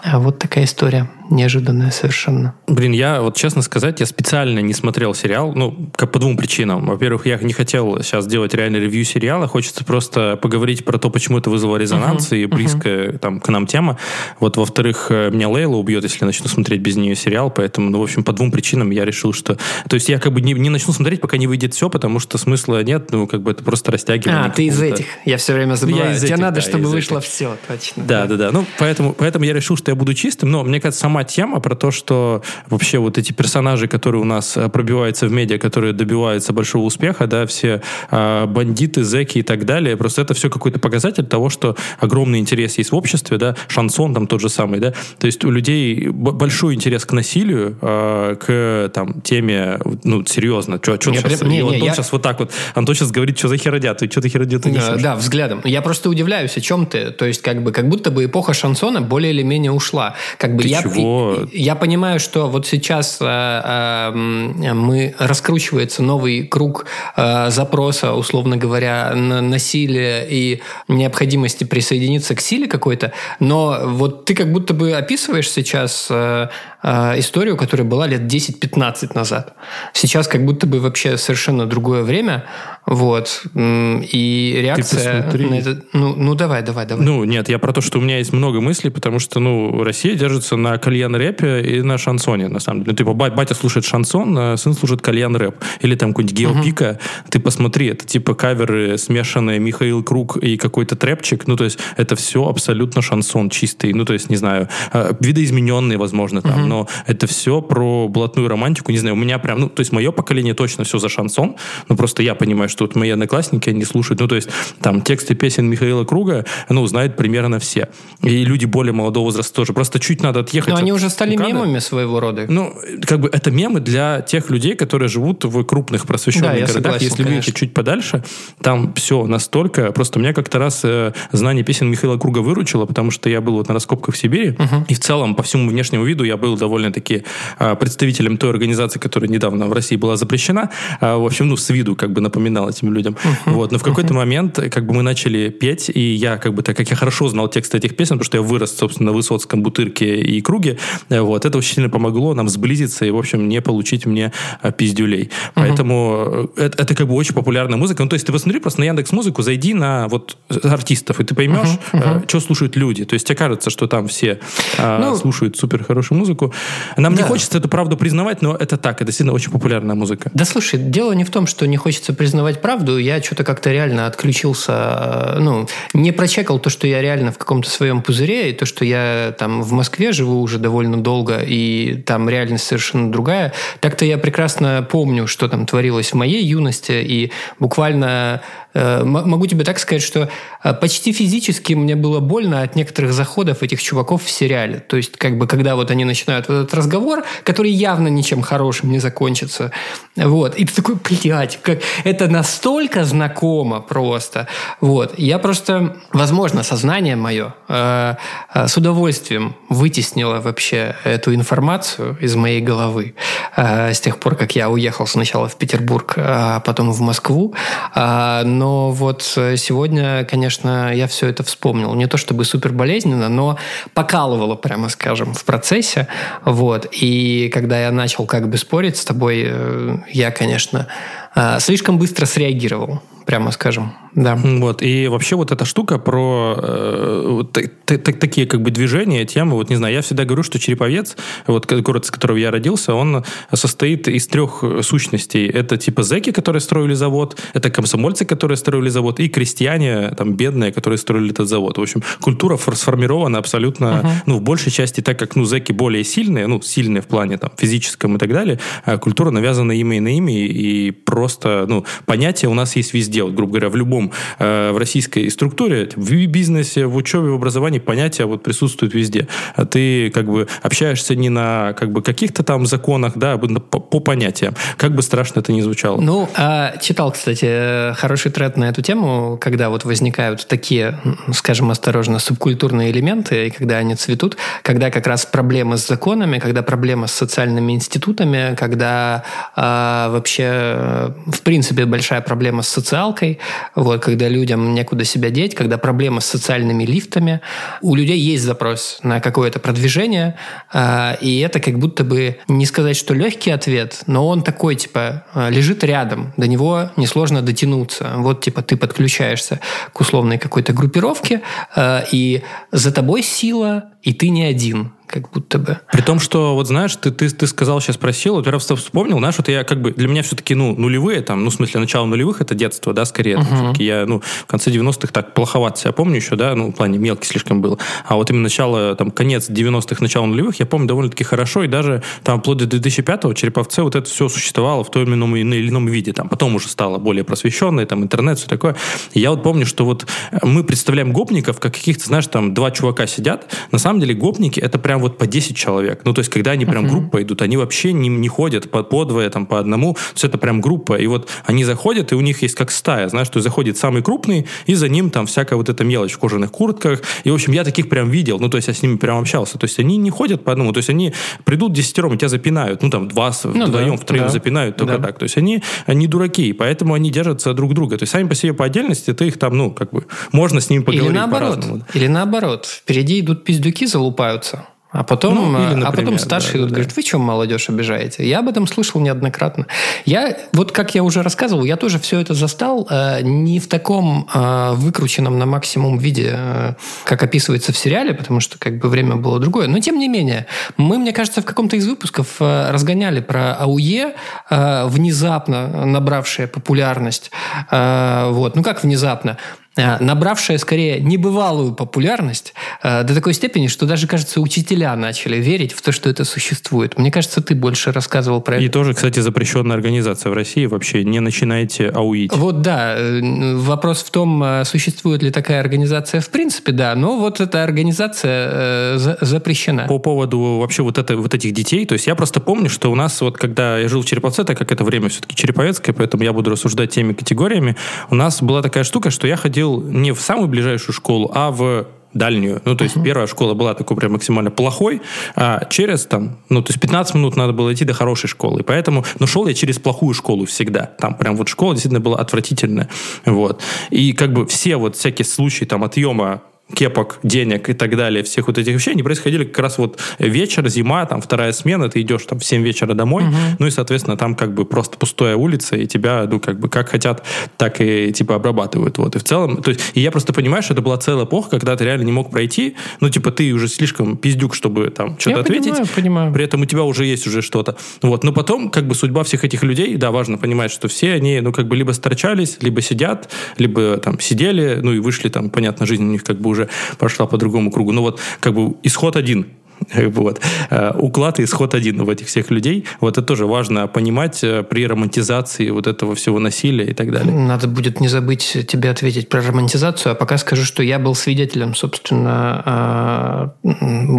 А 0.03 0.19
вот 0.19 0.39
такая 0.39 0.65
история 0.65 1.09
неожиданная 1.29 1.91
совершенно. 1.91 2.55
Блин, 2.67 2.91
я 2.91 3.21
вот 3.21 3.37
честно 3.37 3.61
сказать, 3.61 3.99
я 3.99 4.07
специально 4.07 4.59
не 4.59 4.73
смотрел 4.73 5.13
сериал, 5.13 5.53
ну, 5.53 5.91
как 5.95 6.11
по 6.11 6.17
двум 6.17 6.37
причинам. 6.37 6.87
Во-первых, 6.87 7.27
я 7.27 7.37
не 7.37 7.53
хотел 7.53 8.01
сейчас 8.01 8.25
делать 8.25 8.55
реально 8.55 8.77
ревью 8.77 9.03
сериала, 9.03 9.47
хочется 9.47 9.85
просто 9.85 10.37
поговорить 10.41 10.85
про 10.85 10.97
то, 10.97 11.11
почему 11.11 11.37
это 11.37 11.51
вызвало 11.51 11.77
резонанс 11.77 12.31
uh-huh, 12.31 12.43
и 12.43 12.45
близкая 12.47 13.09
uh-huh. 13.09 13.19
там 13.19 13.39
к 13.39 13.47
нам 13.49 13.67
тема. 13.67 13.99
Вот, 14.39 14.57
во-вторых, 14.57 15.07
э, 15.11 15.29
меня 15.29 15.49
Лейла 15.49 15.75
убьет, 15.75 16.03
если 16.03 16.17
я 16.21 16.25
начну 16.25 16.47
смотреть 16.47 16.81
без 16.81 16.95
нее 16.95 17.15
сериал, 17.15 17.51
поэтому, 17.51 17.91
ну, 17.91 17.99
в 17.99 18.03
общем, 18.03 18.23
по 18.23 18.33
двум 18.33 18.51
причинам 18.51 18.89
я 18.89 19.05
решил, 19.05 19.31
что... 19.31 19.55
То 19.87 19.93
есть 19.93 20.09
я 20.09 20.17
как 20.17 20.33
бы 20.33 20.41
не, 20.41 20.53
не 20.53 20.69
начну 20.69 20.93
смотреть, 20.93 21.21
пока 21.21 21.37
не 21.37 21.45
выйдет 21.45 21.75
все, 21.75 21.91
потому 21.91 22.19
что 22.19 22.39
смысла 22.39 22.83
нет, 22.83 23.11
ну, 23.11 23.27
как 23.27 23.43
бы 23.43 23.51
это 23.51 23.63
просто 23.63 23.91
растягивание. 23.91 24.45
А, 24.45 24.49
ты 24.49 24.65
из 24.65 24.81
этих. 24.81 25.05
Я 25.25 25.37
все 25.37 25.53
время 25.53 25.75
забываю. 25.75 26.09
Я 26.09 26.15
из 26.15 26.21
Тебе 26.21 26.33
этих, 26.33 26.41
надо, 26.41 26.55
да, 26.55 26.61
чтобы 26.61 26.89
вышло 26.89 27.18
этих. 27.19 27.29
все, 27.29 27.57
точно. 27.67 28.03
Да, 28.03 28.25
да, 28.25 28.35
да. 28.35 28.51
Ну, 28.51 28.65
поэтому, 28.77 29.13
поэтому 29.13 29.45
я 29.45 29.53
решил, 29.53 29.77
что 29.77 29.91
я 29.91 29.95
буду 29.95 30.13
чистым, 30.13 30.51
но 30.51 30.63
мне 30.63 30.79
кажется, 30.79 31.01
сама 31.01 31.23
тема 31.23 31.59
про 31.59 31.75
то, 31.75 31.91
что 31.91 32.41
вообще 32.67 32.97
вот 32.97 33.17
эти 33.17 33.31
персонажи, 33.31 33.87
которые 33.87 34.21
у 34.21 34.25
нас 34.25 34.57
э, 34.57 34.69
пробиваются 34.69 35.27
в 35.27 35.31
медиа, 35.31 35.57
которые 35.57 35.93
добиваются 35.93 36.53
большого 36.53 36.83
успеха, 36.83 37.27
да, 37.27 37.45
все 37.45 37.81
э, 38.11 38.45
бандиты, 38.45 39.03
зэки 39.03 39.39
и 39.39 39.43
так 39.43 39.65
далее, 39.65 39.97
просто 39.97 40.21
это 40.21 40.33
все 40.33 40.49
какой-то 40.49 40.79
показатель 40.79 41.25
того, 41.25 41.49
что 41.49 41.75
огромный 41.99 42.39
интерес 42.39 42.77
есть 42.77 42.91
в 42.91 42.95
обществе, 42.95 43.37
да, 43.37 43.55
шансон 43.67 44.13
там 44.13 44.27
тот 44.27 44.41
же 44.41 44.49
самый, 44.49 44.79
да, 44.79 44.93
то 45.17 45.27
есть 45.27 45.43
у 45.43 45.51
людей 45.51 46.07
большой 46.09 46.75
интерес 46.75 47.05
к 47.05 47.13
насилию, 47.13 47.77
э, 47.81 48.35
к 48.39 48.91
там 48.93 49.21
теме, 49.21 49.79
ну, 50.03 50.25
серьезно, 50.25 50.79
что 50.81 50.97
сейчас, 50.97 51.41
не, 51.41 51.49
не, 51.49 51.59
Антон 51.61 51.87
я... 51.87 51.93
сейчас 51.93 52.11
вот 52.11 52.21
так 52.21 52.39
вот, 52.39 52.51
Антон 52.75 52.95
сейчас 52.95 53.11
говорит, 53.11 53.37
что 53.37 53.47
за 53.47 53.57
херодят, 53.57 53.97
ты 53.97 54.09
что 54.09 54.21
ты 54.21 54.29
херодят 54.29 54.59
да, 54.61 54.95
да, 54.95 55.15
взглядом. 55.15 55.61
Я 55.63 55.81
просто 55.81 56.09
удивляюсь, 56.09 56.55
о 56.57 56.61
чем 56.61 56.85
ты, 56.85 57.08
то 57.11 57.25
есть 57.25 57.41
как 57.41 57.63
бы, 57.63 57.71
как 57.71 57.87
будто 57.89 58.11
бы 58.11 58.25
эпоха 58.25 58.53
шансона 58.53 59.01
более 59.01 59.31
или 59.31 59.43
менее 59.43 59.71
ушла. 59.71 60.15
Как 60.37 60.55
бы 60.55 60.63
ты 60.63 60.69
я, 60.69 60.81
чего? 60.81 61.47
я 61.51 61.75
понимаю, 61.75 62.19
что 62.19 62.47
вот 62.47 62.67
сейчас 62.67 63.17
э, 63.21 63.25
э, 63.25 64.73
мы 64.73 65.15
раскручивается 65.19 66.03
новый 66.03 66.47
круг 66.47 66.85
э, 67.15 67.49
запроса, 67.49 68.13
условно 68.13 68.57
говоря, 68.57 69.13
на 69.15 69.41
насилие 69.41 70.27
и 70.29 70.61
необходимости 70.87 71.63
присоединиться 71.63 72.35
к 72.35 72.41
силе 72.41 72.67
какой-то, 72.67 73.13
но 73.39 73.79
вот 73.85 74.25
ты 74.25 74.35
как 74.35 74.51
будто 74.51 74.73
бы 74.73 74.93
описываешь 74.93 75.49
сейчас 75.49 76.07
э, 76.09 76.47
э, 76.83 77.19
историю, 77.19 77.57
которая 77.57 77.87
была 77.87 78.07
лет 78.07 78.21
10-15 78.21 79.11
назад. 79.15 79.53
Сейчас 79.93 80.27
как 80.27 80.45
будто 80.45 80.67
бы 80.67 80.79
вообще 80.79 81.17
совершенно 81.17 81.65
другое 81.65 82.03
время, 82.03 82.45
вот. 82.89 83.43
И 83.55 84.59
реакция 84.63 85.23
на 85.31 85.55
это... 85.55 85.83
Ну, 85.93 86.15
ну, 86.15 86.33
давай, 86.33 86.63
давай, 86.63 86.87
давай. 86.87 87.05
Ну, 87.05 87.23
нет, 87.23 87.47
я 87.47 87.59
про 87.59 87.71
то, 87.71 87.81
что 87.81 87.99
у 87.99 88.01
меня 88.01 88.17
есть 88.17 88.33
много 88.33 88.61
мыслей, 88.61 88.89
потому 88.89 89.19
что, 89.19 89.39
ну, 89.39 89.83
Россия 89.83 90.15
держится 90.15 90.55
на 90.55 90.75
кальян-рэпе 90.77 91.61
и 91.61 91.81
на 91.83 91.99
шансоне, 91.99 92.47
на 92.47 92.59
самом 92.59 92.83
деле. 92.83 92.93
Ну, 92.93 92.97
типа, 92.97 93.13
батя 93.13 93.53
слушает 93.53 93.85
шансон, 93.85 94.35
а 94.37 94.57
сын 94.57 94.73
слушает 94.73 95.01
кальян-рэп. 95.01 95.55
Или 95.81 95.95
там 95.95 96.09
какой-нибудь 96.09 96.35
геопика. 96.35 96.85
Uh-huh. 96.85 97.29
Ты 97.29 97.39
посмотри, 97.39 97.87
это 97.87 98.07
типа 98.07 98.33
каверы 98.33 98.97
смешанные 98.97 99.59
Михаил 99.59 100.03
Круг 100.03 100.37
и 100.37 100.57
какой-то 100.57 100.95
трэпчик. 100.95 101.45
Ну, 101.45 101.55
то 101.55 101.65
есть 101.65 101.79
это 101.95 102.15
все 102.15 102.47
абсолютно 102.47 103.03
шансон 103.03 103.51
чистый. 103.51 103.93
Ну, 103.93 104.05
то 104.05 104.13
есть, 104.13 104.31
не 104.31 104.35
знаю, 104.35 104.67
а, 104.91 105.15
видоизмененные, 105.19 105.99
возможно, 105.99 106.41
там. 106.41 106.68
Но 106.69 106.87
это 107.07 107.25
все 107.25 107.61
про 107.61 108.07
блатную 108.07 108.47
романтику. 108.47 108.91
Не 108.91 108.99
знаю, 108.99 109.15
у 109.15 109.17
меня 109.17 109.39
прям, 109.39 109.59
ну, 109.59 109.69
то 109.69 109.79
есть 109.81 109.91
мое 109.91 110.11
поколение 110.11 110.53
точно 110.53 110.83
все 110.83 110.99
за 110.99 111.09
шансон. 111.09 111.55
Но 111.87 111.95
просто 111.95 112.21
я 112.21 112.35
понимаю, 112.35 112.69
что 112.69 112.85
вот 112.85 112.95
мои 112.95 113.09
одноклассники, 113.09 113.69
они 113.69 113.83
слушают, 113.83 114.21
ну, 114.21 114.27
то 114.27 114.35
есть, 114.35 114.49
там, 114.81 115.01
тексты 115.01 115.33
песен 115.33 115.67
Михаила 115.67 116.05
Круга, 116.05 116.45
ну, 116.69 116.85
знают 116.85 117.17
примерно 117.17 117.59
все. 117.59 117.89
И 118.21 118.45
люди 118.45 118.65
более 118.65 118.93
молодого 118.93 119.25
возраста 119.25 119.53
тоже. 119.55 119.73
Просто 119.73 119.99
чуть 119.99 120.21
надо 120.21 120.41
отъехать. 120.41 120.69
Но 120.69 120.75
от 120.75 120.81
они 120.81 120.93
уже 120.93 121.09
стали 121.09 121.35
МКАДа. 121.35 121.49
мемами 121.49 121.79
своего 121.79 122.19
рода. 122.19 122.45
Ну, 122.47 122.73
как 123.01 123.19
бы 123.19 123.29
это 123.31 123.49
мемы 123.49 123.79
для 123.79 124.21
тех 124.21 124.49
людей, 124.51 124.75
которые 124.75 125.09
живут 125.09 125.43
в 125.45 125.63
крупных 125.63 126.05
просвещенных 126.05 126.51
да, 126.51 126.59
городах. 126.59 126.73
Согласен, 126.73 127.05
Если 127.05 127.23
вы 127.23 127.29
едете 127.31 127.51
чуть 127.51 127.73
подальше, 127.73 128.23
там 128.61 128.93
все 128.93 129.25
настолько... 129.25 129.91
Просто 129.91 130.19
меня 130.19 130.33
как-то 130.33 130.59
раз 130.59 130.81
э, 130.83 131.13
знание 131.31 131.63
песен 131.63 131.89
Михаила 131.89 132.17
Круга 132.17 132.39
выручило, 132.39 132.85
потому 132.85 133.11
что 133.11 133.29
я 133.29 133.41
был 133.41 133.53
вот 133.53 133.67
на 133.67 133.73
раскопках 133.73 134.15
в 134.15 134.17
Сибири, 134.17 134.51
угу. 134.51 134.85
и 134.87 134.93
в 134.93 134.99
целом 134.99 135.35
по 135.35 135.43
всему 135.43 135.69
внешнему 135.69 136.03
виду 136.03 136.23
я 136.23 136.37
был 136.37 136.57
довольно-таки 136.59 137.23
а, 137.57 137.75
представителем 137.75 138.37
той 138.37 138.49
организации, 138.51 138.99
которая 138.99 139.29
недавно 139.29 139.67
в 139.67 139.73
России 139.73 139.95
была 139.95 140.15
запрещена. 140.15 140.69
А, 141.01 141.17
в 141.17 141.25
общем, 141.25 141.47
ну, 141.47 141.57
с 141.57 141.69
виду 141.69 141.95
как 141.95 142.11
бы 142.11 142.21
напоминал 142.21 142.69
этим 142.69 142.93
людям. 142.93 143.15
Uh-huh. 143.23 143.53
Вот. 143.53 143.71
Но 143.71 143.77
в 143.79 143.83
какой-то 143.83 144.13
uh-huh. 144.13 144.17
момент 144.17 144.59
как 144.71 144.85
бы 144.85 144.93
мы 144.93 145.01
начали 145.01 145.49
петь, 145.49 145.89
и 145.89 145.99
я 145.99 146.37
как 146.37 146.53
бы, 146.53 146.61
так 146.61 146.77
как 146.77 146.89
я 146.89 146.95
хорошо 146.95 147.29
знал 147.29 147.47
текст 147.47 147.73
этих 147.75 147.95
песен, 147.95 148.17
потому 148.17 148.25
что 148.25 148.37
я 148.37 148.43
вырос, 148.43 148.75
собственно, 148.77 149.11
на 149.11 149.15
Высоцком, 149.15 149.63
Бутырке 149.63 150.19
и 150.19 150.41
Круге, 150.41 150.77
вот, 151.09 151.45
это 151.45 151.57
очень 151.57 151.75
сильно 151.75 151.89
помогло 151.89 152.33
нам 152.33 152.49
сблизиться 152.49 153.05
и, 153.05 153.11
в 153.11 153.17
общем, 153.17 153.47
не 153.47 153.61
получить 153.61 154.05
мне 154.05 154.31
пиздюлей. 154.77 155.23
Uh-huh. 155.23 155.51
Поэтому 155.55 156.49
это, 156.55 156.83
это 156.83 156.95
как 156.95 157.07
бы 157.07 157.15
очень 157.15 157.33
популярная 157.33 157.77
музыка. 157.77 158.03
Ну, 158.03 158.09
то 158.09 158.15
есть 158.15 158.25
ты 158.25 158.31
посмотри 158.31 158.59
просто 158.59 158.81
на 158.81 158.85
Яндекс 158.85 159.11
Музыку, 159.11 159.41
зайди 159.41 159.73
на 159.73 160.07
вот 160.07 160.37
артистов, 160.63 161.19
и 161.19 161.23
ты 161.23 161.35
поймешь, 161.35 161.79
uh-huh. 161.91 161.99
Uh-huh. 161.99 162.27
что 162.27 162.39
слушают 162.39 162.75
люди. 162.75 163.05
То 163.05 163.13
есть 163.13 163.25
тебе 163.27 163.35
кажется, 163.35 163.69
что 163.69 163.87
там 163.87 164.07
все 164.07 164.39
ну, 164.77 165.15
слушают 165.15 165.57
супер 165.57 165.83
хорошую 165.83 166.17
музыку. 166.19 166.48
Нам 166.97 167.15
да. 167.15 167.21
не 167.21 167.27
хочется 167.27 167.57
эту 167.57 167.69
правду 167.69 167.97
признавать, 167.97 168.41
но 168.41 168.55
это 168.55 168.77
так, 168.77 168.97
это 168.97 169.05
действительно 169.05 169.33
очень 169.33 169.51
популярная 169.51 169.95
музыка. 169.95 170.29
Да 170.33 170.45
слушай, 170.45 170.79
дело 170.79 171.11
не 171.13 171.23
в 171.23 171.31
том, 171.31 171.47
что 171.47 171.67
не 171.67 171.77
хочется 171.77 172.13
признавать 172.13 172.61
правду, 172.61 172.97
я 172.97 173.21
что-то 173.21 173.43
как-то 173.43 173.71
реально 173.71 174.05
отключился, 174.07 175.37
ну, 175.39 175.67
не 175.93 176.11
прочекал 176.11 176.59
то, 176.59 176.69
что 176.69 176.87
я 176.87 177.01
реально 177.01 177.31
в 177.31 177.37
каком-то 177.37 177.69
своем 177.69 178.01
пузыре, 178.01 178.51
и 178.51 178.53
то, 178.53 178.65
что 178.65 178.85
я 178.85 179.33
там 179.37 179.61
в 179.61 179.71
Москве 179.71 180.11
живу 180.11 180.41
уже 180.41 180.57
довольно 180.57 181.01
долго, 181.01 181.39
и 181.39 182.01
там 182.05 182.29
реальность 182.29 182.65
совершенно 182.65 183.11
другая. 183.11 183.53
Так-то 183.79 184.05
я 184.05 184.17
прекрасно 184.17 184.85
помню, 184.89 185.27
что 185.27 185.47
там 185.47 185.65
творилось 185.65 186.11
в 186.11 186.15
моей 186.15 186.43
юности, 186.43 186.91
и 186.91 187.31
буквально 187.59 188.41
Э, 188.68 188.68
могу 188.73 189.47
тебе 189.47 189.63
так 189.63 189.79
сказать, 189.79 190.03
что 190.03 190.29
э, 190.63 190.73
почти 190.73 191.11
физически 191.11 191.73
мне 191.73 191.95
было 191.95 192.19
больно 192.19 192.61
от 192.61 192.75
некоторых 192.75 193.13
заходов 193.13 193.63
этих 193.63 193.81
чуваков 193.81 194.23
в 194.23 194.29
сериале. 194.29 194.79
То 194.79 194.97
есть, 194.97 195.17
как 195.17 195.37
бы, 195.37 195.47
когда 195.47 195.75
вот 195.75 195.89
они 195.91 196.05
начинают 196.05 196.45
этот 196.45 196.73
разговор, 196.73 197.23
который 197.43 197.71
явно 197.71 198.09
ничем 198.09 198.41
хорошим 198.41 198.91
не 198.91 198.99
закончится. 198.99 199.71
Вот. 200.15 200.55
И 200.55 200.65
ты 200.65 200.73
такой, 200.73 200.95
блядь, 200.95 201.59
как... 201.61 201.79
это 202.03 202.27
настолько 202.27 203.05
знакомо 203.05 203.81
просто. 203.81 204.47
Вот. 204.81 205.17
Я 205.17 205.39
просто, 205.39 205.97
возможно, 206.13 206.63
сознание 206.63 207.15
мое 207.15 207.55
э, 207.67 208.15
э, 208.53 208.67
с 208.67 208.77
удовольствием 208.77 209.55
вытеснило 209.69 210.41
вообще 210.41 210.95
эту 211.03 211.33
информацию 211.33 212.17
из 212.21 212.35
моей 212.35 212.61
головы 212.61 213.15
э, 213.55 213.93
с 213.93 213.99
тех 213.99 214.19
пор, 214.19 214.35
как 214.35 214.55
я 214.55 214.69
уехал 214.69 215.07
сначала 215.07 215.47
в 215.47 215.55
Петербург, 215.55 216.13
а 216.17 216.59
потом 216.59 216.91
в 216.91 217.01
Москву. 217.01 217.55
Э, 217.95 218.43
но 218.59 218.91
вот 218.91 219.33
э, 219.37 219.55
сегодня, 219.55 220.25
конечно, 220.25 220.93
я 220.93 221.07
все 221.07 221.27
это 221.27 221.43
вспомнил. 221.43 221.95
Не 221.95 222.07
то 222.07 222.17
чтобы 222.17 222.43
супер 222.43 222.73
болезненно, 222.73 223.29
но 223.29 223.57
покалывало, 223.93 224.55
прямо 224.55 224.89
скажем, 224.89 225.33
в 225.33 225.45
процессе. 225.45 226.09
Вот. 226.43 226.85
И 226.91 227.49
когда 227.53 227.79
я 227.79 227.91
начал 227.91 228.25
как 228.25 228.49
бы 228.49 228.57
спорить 228.57 228.97
с 228.97 229.05
тобой, 229.05 229.45
э, 229.47 229.97
я, 230.11 230.31
конечно, 230.31 230.87
э, 231.35 231.59
слишком 231.61 231.97
быстро 231.97 232.25
среагировал 232.25 233.01
прямо 233.29 233.51
скажем. 233.51 233.93
Да. 234.15 234.35
Вот. 234.35 234.81
И 234.81 235.07
вообще 235.07 235.35
вот 235.35 235.51
эта 235.51 235.63
штука 235.63 235.99
про 235.99 236.55
э, 236.57 237.23
вот, 237.27 237.53
такие 237.85 238.47
как 238.47 238.63
бы 238.63 238.71
движения, 238.71 239.23
темы, 239.23 239.53
вот 239.53 239.69
не 239.69 239.75
знаю, 239.75 239.93
я 239.93 240.01
всегда 240.01 240.25
говорю, 240.25 240.41
что 240.41 240.57
Череповец, 240.57 241.15
вот 241.45 241.71
город, 241.71 242.07
с 242.07 242.11
которого 242.11 242.37
я 242.37 242.49
родился, 242.49 242.95
он 242.95 243.23
состоит 243.53 244.07
из 244.07 244.25
трех 244.25 244.63
сущностей. 244.81 245.45
Это 245.45 245.77
типа 245.77 246.01
зэки, 246.01 246.31
которые 246.31 246.59
строили 246.59 246.95
завод, 246.95 247.39
это 247.53 247.69
комсомольцы, 247.69 248.25
которые 248.25 248.57
строили 248.57 248.89
завод, 248.89 249.19
и 249.19 249.29
крестьяне, 249.29 250.09
там, 250.17 250.33
бедные, 250.33 250.71
которые 250.71 250.97
строили 250.97 251.29
этот 251.29 251.47
завод. 251.47 251.77
В 251.77 251.81
общем, 251.81 252.01
культура 252.21 252.57
сформирована 252.57 253.37
абсолютно, 253.37 253.85
uh-huh. 253.85 254.09
ну, 254.25 254.37
в 254.37 254.41
большей 254.41 254.71
части, 254.71 255.01
так 255.01 255.19
как, 255.19 255.35
ну, 255.35 255.45
зэки 255.45 255.71
более 255.71 256.03
сильные, 256.03 256.47
ну, 256.47 256.61
сильные 256.63 257.03
в 257.03 257.07
плане, 257.07 257.37
там, 257.37 257.51
физическом 257.55 258.15
и 258.15 258.17
так 258.17 258.33
далее, 258.33 258.59
а 258.85 258.97
культура 258.97 259.29
навязана 259.29 259.73
ими 259.73 259.97
и 259.97 259.99
на 259.99 260.17
ими, 260.17 260.47
и 260.47 260.89
просто, 260.89 261.65
ну, 261.67 261.85
понятия 262.07 262.47
у 262.47 262.55
нас 262.55 262.75
есть 262.75 262.95
везде 262.95 263.18
делать, 263.19 263.35
грубо 263.35 263.51
говоря, 263.51 263.69
в 263.69 263.75
любом, 263.75 264.11
э, 264.39 264.71
в 264.71 264.77
российской 264.77 265.29
структуре, 265.29 265.89
в 265.95 266.25
бизнесе, 266.27 266.85
в 266.85 266.95
учебе, 266.95 267.29
в 267.29 267.33
образовании 267.33 267.79
понятия 267.79 268.25
вот 268.25 268.43
присутствуют 268.43 268.93
везде. 268.93 269.27
А 269.55 269.65
ты 269.65 270.09
как 270.11 270.25
бы 270.25 270.47
общаешься 270.63 271.15
не 271.15 271.29
на 271.29 271.73
как 271.73 271.91
бы 271.91 272.01
каких-то 272.01 272.43
там 272.43 272.65
законах, 272.65 273.13
да, 273.17 273.33
а 273.33 273.37
по, 273.37 273.79
по 273.79 273.99
понятиям. 273.99 274.53
Как 274.77 274.95
бы 274.95 275.01
страшно 275.01 275.41
это 275.41 275.51
ни 275.51 275.61
звучало. 275.61 275.99
Ну, 275.99 276.29
а, 276.35 276.77
читал, 276.77 277.11
кстати, 277.11 277.93
хороший 277.95 278.31
тред 278.31 278.55
на 278.57 278.69
эту 278.69 278.81
тему, 278.81 279.37
когда 279.41 279.69
вот 279.69 279.83
возникают 279.83 280.47
такие, 280.47 280.97
скажем 281.33 281.71
осторожно, 281.71 282.19
субкультурные 282.19 282.91
элементы, 282.91 283.47
и 283.47 283.49
когда 283.49 283.77
они 283.77 283.95
цветут, 283.95 284.37
когда 284.61 284.91
как 284.91 285.07
раз 285.07 285.25
проблемы 285.25 285.77
с 285.77 285.87
законами, 285.87 286.39
когда 286.39 286.61
проблемы 286.61 287.07
с 287.07 287.11
социальными 287.11 287.73
институтами, 287.73 288.55
когда 288.55 289.23
а, 289.55 290.09
вообще, 290.09 290.43
э, 290.45 291.11
в 291.27 291.41
принципе, 291.41 291.85
большая 291.85 292.21
проблема 292.21 292.61
с 292.61 292.69
социал 292.69 293.08
социалкой, 293.09 293.39
вот, 293.75 294.01
когда 294.01 294.29
людям 294.29 294.73
некуда 294.73 295.03
себя 295.03 295.29
деть, 295.29 295.55
когда 295.55 295.77
проблема 295.77 296.21
с 296.21 296.25
социальными 296.25 296.85
лифтами. 296.85 297.41
У 297.81 297.95
людей 297.95 298.19
есть 298.19 298.43
запрос 298.43 298.99
на 299.03 299.19
какое-то 299.19 299.59
продвижение, 299.59 300.35
э, 300.73 301.15
и 301.21 301.39
это 301.39 301.59
как 301.59 301.79
будто 301.79 302.03
бы, 302.03 302.37
не 302.47 302.65
сказать, 302.65 302.95
что 302.97 303.13
легкий 303.13 303.51
ответ, 303.51 304.03
но 304.07 304.27
он 304.27 304.43
такой, 304.43 304.75
типа, 304.75 305.23
а, 305.33 305.49
лежит 305.49 305.83
рядом, 305.83 306.33
до 306.37 306.47
него 306.47 306.91
несложно 306.97 307.41
дотянуться. 307.41 308.13
Вот, 308.17 308.41
типа, 308.41 308.61
ты 308.61 308.77
подключаешься 308.77 309.59
к 309.93 310.01
условной 310.01 310.37
какой-то 310.37 310.73
группировке, 310.73 311.41
э, 311.75 312.01
и 312.11 312.41
за 312.71 312.91
тобой 312.91 313.23
сила, 313.23 313.83
и 314.03 314.13
ты 314.13 314.29
не 314.29 314.43
один 314.43 314.91
как 315.09 315.31
будто 315.31 315.57
бы. 315.57 315.79
При 315.91 316.01
том, 316.01 316.19
что, 316.19 316.53
вот 316.53 316.67
знаешь, 316.67 316.95
ты, 316.95 317.09
ты, 317.09 317.29
ты 317.29 317.47
сказал 317.47 317.81
сейчас 317.81 317.97
про 317.97 318.13
силу, 318.13 318.43
ты 318.43 318.49
просто 318.51 318.75
вспомнил, 318.75 319.17
знаешь, 319.17 319.35
вот 319.37 319.47
я 319.47 319.63
как 319.63 319.81
бы, 319.81 319.91
для 319.91 320.07
меня 320.07 320.21
все-таки, 320.21 320.53
ну, 320.53 320.75
нулевые, 320.75 321.21
там, 321.21 321.43
ну, 321.43 321.49
в 321.49 321.53
смысле, 321.53 321.79
начало 321.79 322.05
нулевых, 322.05 322.41
это 322.41 322.53
детство, 322.53 322.93
да, 322.93 323.05
скорее, 323.05 323.37
uh-huh. 323.37 323.55
все-таки 323.55 323.83
я, 323.83 324.05
ну, 324.05 324.21
в 324.21 324.45
конце 324.45 324.69
90-х 324.69 325.11
так 325.11 325.33
плоховато 325.33 325.79
себя 325.79 325.93
помню 325.93 326.17
еще, 326.17 326.35
да, 326.35 326.53
ну, 326.53 326.67
в 326.67 326.73
плане 326.73 326.99
мелкий 326.99 327.25
слишком 327.25 327.59
был, 327.59 327.79
а 328.05 328.15
вот 328.15 328.29
именно 328.29 328.43
начало, 328.43 328.95
там, 328.95 329.09
конец 329.09 329.49
90-х, 329.49 329.97
начало 329.99 330.27
нулевых, 330.27 330.59
я 330.59 330.67
помню 330.67 330.87
довольно-таки 330.87 331.23
хорошо, 331.23 331.63
и 331.63 331.67
даже 331.67 332.03
там 332.23 332.39
вплоть 332.39 332.59
до 332.59 332.65
2005-го 332.65 333.33
Череповце 333.33 333.81
вот 333.81 333.95
это 333.95 334.07
все 334.07 334.29
существовало 334.29 334.83
в 334.83 334.91
том 334.91 335.03
или 335.03 335.13
ином, 335.13 335.35
или 335.35 335.69
ином 335.69 335.87
виде, 335.87 336.13
там, 336.13 336.29
потом 336.29 336.53
уже 336.53 336.67
стало 336.67 336.99
более 336.99 337.23
просвещенное, 337.23 337.87
там, 337.87 338.03
интернет, 338.03 338.37
все 338.37 338.47
такое. 338.47 338.75
И 339.13 339.19
я 339.19 339.31
вот 339.31 339.41
помню, 339.41 339.65
что 339.65 339.85
вот 339.85 340.05
мы 340.43 340.63
представляем 340.63 341.13
гопников, 341.13 341.59
как 341.59 341.73
каких-то, 341.73 342.05
знаешь, 342.05 342.27
там, 342.27 342.53
два 342.53 342.69
чувака 342.69 343.07
сидят, 343.07 343.51
на 343.71 343.79
самом 343.79 344.01
деле 344.01 344.13
гопники 344.13 344.59
это 344.59 344.77
прям 344.77 344.98
вот 345.01 345.17
по 345.17 345.27
10 345.27 345.55
человек. 345.55 346.01
Ну, 346.05 346.13
то 346.13 346.19
есть, 346.19 346.31
когда 346.31 346.51
они 346.51 346.65
прям 346.65 346.85
uh-huh. 346.85 346.89
группа 346.89 347.21
идут, 347.21 347.41
они 347.41 347.57
вообще 347.57 347.93
не, 347.93 348.09
не 348.09 348.27
ходят 348.27 348.69
по, 348.71 348.83
по 348.83 349.05
двое, 349.05 349.29
там, 349.29 349.45
по 349.45 349.59
одному. 349.59 349.93
То 349.93 349.99
есть, 350.13 350.23
это 350.23 350.37
прям 350.37 350.61
группа. 350.61 350.95
И 350.95 351.07
вот 351.07 351.29
они 351.45 351.63
заходят, 351.63 352.11
и 352.11 352.15
у 352.15 352.21
них 352.21 352.41
есть 352.41 352.55
как 352.55 352.71
стая, 352.71 353.09
знаешь, 353.09 353.27
что 353.27 353.41
заходит 353.41 353.77
самый 353.77 354.01
крупный, 354.01 354.47
и 354.65 354.75
за 354.75 354.89
ним 354.89 355.09
там 355.09 355.25
всякая 355.25 355.55
вот 355.55 355.69
эта 355.69 355.83
мелочь 355.83 356.13
в 356.13 356.19
кожаных 356.19 356.51
куртках. 356.51 357.01
И, 357.23 357.31
в 357.31 357.33
общем, 357.33 357.53
я 357.53 357.63
таких 357.63 357.89
прям 357.89 358.09
видел. 358.09 358.39
Ну, 358.39 358.49
то 358.49 358.57
есть, 358.57 358.67
я 358.67 358.73
с 358.73 358.81
ними 358.81 358.97
прям 358.97 359.19
общался. 359.19 359.57
То 359.57 359.65
есть, 359.65 359.79
они 359.79 359.97
не 359.97 360.09
ходят 360.09 360.43
по 360.43 360.51
одному. 360.51 360.71
То 360.71 360.79
есть, 360.79 360.89
они 360.89 361.13
придут 361.45 361.73
десятером, 361.73 362.13
и 362.13 362.17
тебя 362.17 362.29
запинают. 362.29 362.81
Ну, 362.81 362.89
там, 362.89 363.07
два, 363.07 363.31
ну, 363.43 363.65
вдвоем, 363.65 363.95
да, 363.95 363.97
втроем 363.97 364.23
да. 364.25 364.29
запинают 364.29 364.77
только 364.77 364.97
да. 364.97 365.07
так. 365.07 365.19
То 365.19 365.23
есть, 365.23 365.37
они 365.37 365.61
не 365.87 366.07
дураки, 366.07 366.53
поэтому 366.53 366.93
они 366.93 367.11
держатся 367.11 367.53
друг 367.53 367.73
друга. 367.73 367.97
То 367.97 368.03
есть, 368.03 368.11
сами 368.11 368.27
по 368.27 368.35
себе 368.35 368.53
по 368.53 368.65
отдельности, 368.65 369.13
ты 369.13 369.27
их 369.27 369.37
там, 369.37 369.57
ну, 369.57 369.71
как 369.71 369.91
бы, 369.91 370.05
можно 370.31 370.61
с 370.61 370.69
ними 370.69 370.83
поговорить 370.83 371.09
Или 371.09 371.17
наоборот. 371.17 371.65
Или 371.93 372.07
наоборот. 372.07 372.65
Впереди 372.65 373.19
идут 373.19 373.43
пиздюки, 373.43 373.85
залупаются. 373.85 374.65
А 374.91 375.03
потом, 375.03 375.35
ну, 375.35 375.57
или, 375.59 375.75
например, 375.75 375.87
а 375.87 375.91
потом 375.91 376.17
старший 376.17 376.53
да, 376.53 376.57
идут, 376.59 376.69
да, 376.69 376.75
говорит, 376.75 376.95
вы 376.95 377.03
что, 377.03 377.19
молодежь, 377.19 377.69
обижаете? 377.69 378.27
Я 378.27 378.39
об 378.39 378.49
этом 378.49 378.65
слышал 378.65 378.99
неоднократно. 378.99 379.67
Я, 380.05 380.35
вот 380.51 380.71
как 380.71 380.95
я 380.95 381.03
уже 381.03 381.21
рассказывал, 381.21 381.63
я 381.63 381.77
тоже 381.77 381.99
все 381.99 382.19
это 382.19 382.33
застал 382.33 382.87
э, 382.89 383.21
не 383.21 383.59
в 383.59 383.67
таком 383.67 384.27
э, 384.33 384.71
выкрученном 384.73 385.37
на 385.37 385.45
максимум 385.45 385.99
виде, 385.99 386.33
э, 386.35 386.73
как 387.03 387.21
описывается 387.21 387.71
в 387.71 387.77
сериале, 387.77 388.15
потому 388.15 388.39
что 388.39 388.57
как 388.57 388.79
бы 388.79 388.89
время 388.89 389.15
было 389.15 389.39
другое. 389.39 389.67
Но 389.67 389.79
тем 389.79 389.99
не 389.99 390.07
менее, 390.07 390.47
мы, 390.75 390.97
мне 390.97 391.13
кажется, 391.13 391.43
в 391.43 391.45
каком-то 391.45 391.75
из 391.75 391.85
выпусков 391.85 392.37
э, 392.39 392.71
разгоняли 392.71 393.19
про 393.19 393.53
АУЕ, 393.53 394.15
э, 394.49 394.85
внезапно 394.87 395.85
набравшая 395.85 396.47
популярность. 396.47 397.29
Э, 397.69 398.29
вот. 398.31 398.55
Ну 398.55 398.63
как 398.63 398.81
внезапно? 398.81 399.37
Э, 399.75 399.97
набравшая 400.03 400.57
скорее 400.57 400.99
небывалую 400.99 401.73
популярность 401.73 402.53
э, 402.83 403.03
до 403.03 403.13
такой 403.13 403.33
степени, 403.33 403.67
что 403.67 403.85
даже, 403.85 404.07
кажется, 404.07 404.41
учителя 404.41 404.95
начали 404.95 405.37
верить 405.37 405.73
в 405.73 405.81
то, 405.81 405.91
что 405.91 406.09
это 406.09 406.25
существует. 406.25 406.97
Мне 406.97 407.11
кажется, 407.11 407.41
ты 407.41 407.55
больше 407.55 407.91
рассказывал 407.91 408.41
про 408.41 408.55
И 408.55 408.57
это. 408.57 408.65
И 408.65 408.69
тоже, 408.69 408.93
кстати, 408.93 409.19
запрещенная 409.19 409.75
организация 409.75 410.31
в 410.31 410.33
России. 410.33 410.65
Вообще 410.65 411.03
не 411.03 411.19
начинайте 411.19 411.89
ауить. 411.89 412.33
Вот 412.35 412.61
да. 412.61 412.95
Э, 412.97 413.55
вопрос 413.55 414.03
в 414.03 414.09
том, 414.09 414.43
существует 414.65 415.23
ли 415.23 415.31
такая 415.31 415.59
организация 415.59 416.21
в 416.21 416.29
принципе, 416.29 416.71
да. 416.71 416.95
Но 416.95 417.17
вот 417.17 417.39
эта 417.39 417.63
организация 417.63 418.97
запрещена. 418.97 419.85
По 419.87 419.99
поводу 419.99 420.39
вообще 420.59 420.83
вот, 420.83 420.97
это, 420.97 421.15
вот 421.15 421.33
этих 421.33 421.53
детей, 421.53 421.85
то 421.85 421.93
есть 421.93 422.07
я 422.07 422.15
просто 422.15 422.39
помню, 422.39 422.69
что 422.69 422.91
у 422.91 422.95
нас 422.95 423.21
вот 423.21 423.37
когда 423.37 423.77
я 423.77 423.87
жил 423.87 424.01
в 424.01 424.05
Череповце, 424.05 424.43
так 424.43 424.57
как 424.57 424.71
это 424.71 424.83
время 424.83 425.09
все-таки 425.09 425.35
череповецкое, 425.35 425.95
поэтому 425.95 426.23
я 426.23 426.33
буду 426.33 426.49
рассуждать 426.49 426.91
теми 426.91 427.13
категориями, 427.13 427.75
у 428.09 428.15
нас 428.15 428.41
была 428.41 428.61
такая 428.61 428.83
штука, 428.83 429.11
что 429.11 429.27
я 429.27 429.35
ходил 429.35 429.58
ходил 429.59 429.81
не 429.81 430.11
в 430.13 430.21
самую 430.21 430.47
ближайшую 430.47 430.93
школу, 430.93 431.31
а 431.33 431.51
в 431.51 431.87
дальнюю. 432.13 432.61
Ну, 432.65 432.75
то 432.75 432.85
есть 432.85 432.95
uh-huh. 432.95 433.03
первая 433.03 433.27
школа 433.27 433.53
была 433.53 433.75
такой 433.75 433.95
прям 433.95 434.13
максимально 434.13 434.49
плохой, 434.49 435.01
а 435.35 435.65
через 435.69 436.05
там, 436.05 436.37
ну, 436.49 436.63
то 436.63 436.71
есть 436.71 436.81
15 436.81 437.15
минут 437.15 437.35
надо 437.35 437.53
было 437.53 437.71
идти 437.71 437.85
до 437.85 437.93
хорошей 437.93 438.27
школы. 438.27 438.61
И 438.61 438.63
поэтому, 438.63 439.05
но 439.19 439.27
шел 439.27 439.47
я 439.47 439.53
через 439.53 439.77
плохую 439.77 440.13
школу 440.15 440.45
всегда. 440.45 440.85
Там 440.85 441.13
прям 441.15 441.35
вот 441.35 441.49
школа 441.49 441.73
действительно 441.73 441.99
была 441.99 442.17
отвратительная. 442.17 442.87
Вот. 443.25 443.61
И 443.91 444.13
как 444.13 444.33
бы 444.33 444.47
все 444.47 444.77
вот 444.77 444.95
всякие 444.95 445.25
случаи 445.25 445.65
там 445.65 445.83
отъема 445.83 446.41
кепок, 446.73 447.19
денег 447.23 447.69
и 447.69 447.73
так 447.73 447.95
далее, 447.97 448.23
всех 448.23 448.47
вот 448.47 448.57
этих 448.57 448.73
вещей, 448.73 448.91
они 448.91 449.03
происходили 449.03 449.43
как 449.43 449.59
раз 449.59 449.77
вот 449.77 449.99
вечер, 450.19 450.67
зима, 450.69 451.05
там 451.05 451.21
вторая 451.21 451.51
смена, 451.51 451.89
ты 451.89 452.01
идешь 452.01 452.23
там 452.25 452.39
в 452.39 452.45
7 452.45 452.61
вечера 452.61 452.93
домой, 452.93 453.23
угу. 453.23 453.35
ну 453.59 453.67
и, 453.67 453.71
соответственно, 453.71 454.17
там 454.17 454.35
как 454.35 454.53
бы 454.53 454.65
просто 454.65 454.97
пустая 454.97 455.35
улица, 455.35 455.75
и 455.75 455.87
тебя, 455.87 456.27
ну, 456.29 456.39
как 456.39 456.59
бы 456.59 456.69
как 456.69 456.89
хотят, 456.89 457.25
так 457.57 457.81
и 457.81 458.11
типа 458.11 458.35
обрабатывают, 458.35 458.97
вот, 458.97 459.15
и 459.15 459.19
в 459.19 459.23
целом, 459.23 459.61
то 459.61 459.71
есть, 459.71 459.81
и 459.93 460.01
я 460.01 460.11
просто 460.11 460.31
понимаю, 460.33 460.61
что 460.61 460.73
это 460.73 460.81
была 460.81 460.97
целая 460.97 461.25
эпоха, 461.25 461.49
когда 461.49 461.75
ты 461.75 461.85
реально 461.85 462.03
не 462.03 462.11
мог 462.11 462.31
пройти, 462.31 462.75
ну, 462.99 463.09
типа, 463.09 463.31
ты 463.31 463.51
уже 463.51 463.67
слишком 463.67 464.15
пиздюк, 464.17 464.53
чтобы 464.53 464.89
там 464.89 465.17
что-то 465.19 465.41
ответить, 465.41 465.69
понимаю, 465.69 465.87
понимаю. 465.95 466.33
при 466.33 466.45
этом 466.45 466.61
у 466.61 466.65
тебя 466.65 466.83
уже 466.83 467.05
есть 467.05 467.25
уже 467.27 467.41
что-то, 467.41 467.77
вот, 468.01 468.23
но 468.23 468.31
потом, 468.31 468.69
как 468.69 468.87
бы, 468.87 468.95
судьба 468.95 469.23
всех 469.23 469.43
этих 469.43 469.63
людей, 469.63 469.95
да, 469.95 470.11
важно 470.11 470.37
понимать, 470.37 470.71
что 470.71 470.87
все 470.87 471.13
они, 471.13 471.41
ну, 471.41 471.51
как 471.51 471.67
бы, 471.67 471.75
либо 471.75 471.91
сторчались, 471.93 472.57
либо 472.61 472.81
сидят, 472.81 473.29
либо 473.57 473.97
там 473.97 474.19
сидели, 474.19 474.79
ну, 474.81 474.93
и 474.93 474.99
вышли 474.99 475.29
там, 475.29 475.49
понятно, 475.49 475.85
жизнь 475.85 476.03
у 476.03 476.11
них 476.11 476.23
как 476.23 476.39
бы 476.39 476.49
уже 476.49 476.58
уже 476.59 476.69
пошла 476.97 477.25
по 477.25 477.37
другому 477.37 477.71
кругу. 477.71 477.91
Ну 477.91 478.01
вот 478.01 478.19
как 478.39 478.53
бы 478.53 478.75
исход 478.83 479.15
один 479.15 479.45
вот. 479.95 480.41
Э, 480.69 480.91
уклад 480.97 481.39
и 481.39 481.43
исход 481.43 481.73
один 481.73 482.03
в 482.03 482.09
этих 482.09 482.27
всех 482.27 482.51
людей. 482.51 482.85
Вот 483.01 483.17
это 483.17 483.21
тоже 483.21 483.45
важно 483.45 483.87
понимать 483.87 484.43
э, 484.43 484.63
при 484.63 484.87
романтизации 484.87 485.69
вот 485.69 485.87
этого 485.87 486.15
всего 486.15 486.39
насилия 486.39 486.85
и 486.85 486.93
так 486.93 487.11
далее. 487.11 487.33
Надо 487.33 487.67
будет 487.67 487.99
не 487.99 488.07
забыть 488.07 488.57
тебе 488.67 488.89
ответить 488.89 489.29
про 489.29 489.41
романтизацию, 489.41 490.11
а 490.11 490.15
пока 490.15 490.37
скажу, 490.37 490.63
что 490.65 490.83
я 490.83 490.99
был 490.99 491.15
свидетелем, 491.15 491.75
собственно, 491.75 493.53
э, 493.63 493.69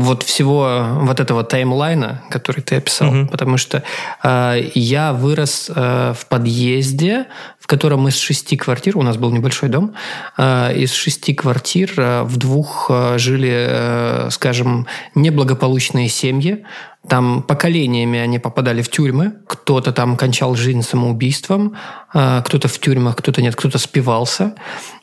вот 0.01 0.23
всего 0.23 0.87
вот 1.03 1.21
этого 1.21 1.45
таймлайна, 1.45 2.23
который 2.31 2.63
ты 2.63 2.77
описал, 2.77 3.09
угу. 3.09 3.29
потому 3.31 3.57
что 3.57 3.83
я 4.23 5.13
вырос 5.13 5.71
в 5.71 6.27
подъезде, 6.29 7.27
котором 7.71 8.09
из 8.09 8.19
шести 8.19 8.57
квартир, 8.57 8.99
у 8.99 9.03
нас 9.03 9.17
был 9.17 9.31
небольшой 9.31 9.69
дом, 9.69 9.95
из 10.39 10.93
шести 10.93 11.33
квартир 11.35 11.93
в 12.25 12.37
двух 12.37 12.91
жили, 13.17 14.29
скажем, 14.31 14.87
неблагополучные 15.15 15.61
благополучные 15.61 16.09
семьи, 16.09 16.65
там 17.09 17.43
поколениями 17.43 18.19
они 18.19 18.39
попадали 18.39 18.83
в 18.83 18.91
тюрьмы, 18.91 19.33
кто-то 19.47 19.93
там 19.93 20.17
кончал 20.17 20.55
жизнь 20.55 20.83
самоубийством, 20.83 21.77
кто-то 22.13 22.69
в 22.69 22.79
тюрьмах, 22.79 23.17
кто-то 23.17 23.41
нет, 23.41 23.57
кто-то 23.57 23.79
спивался. 23.79 24.55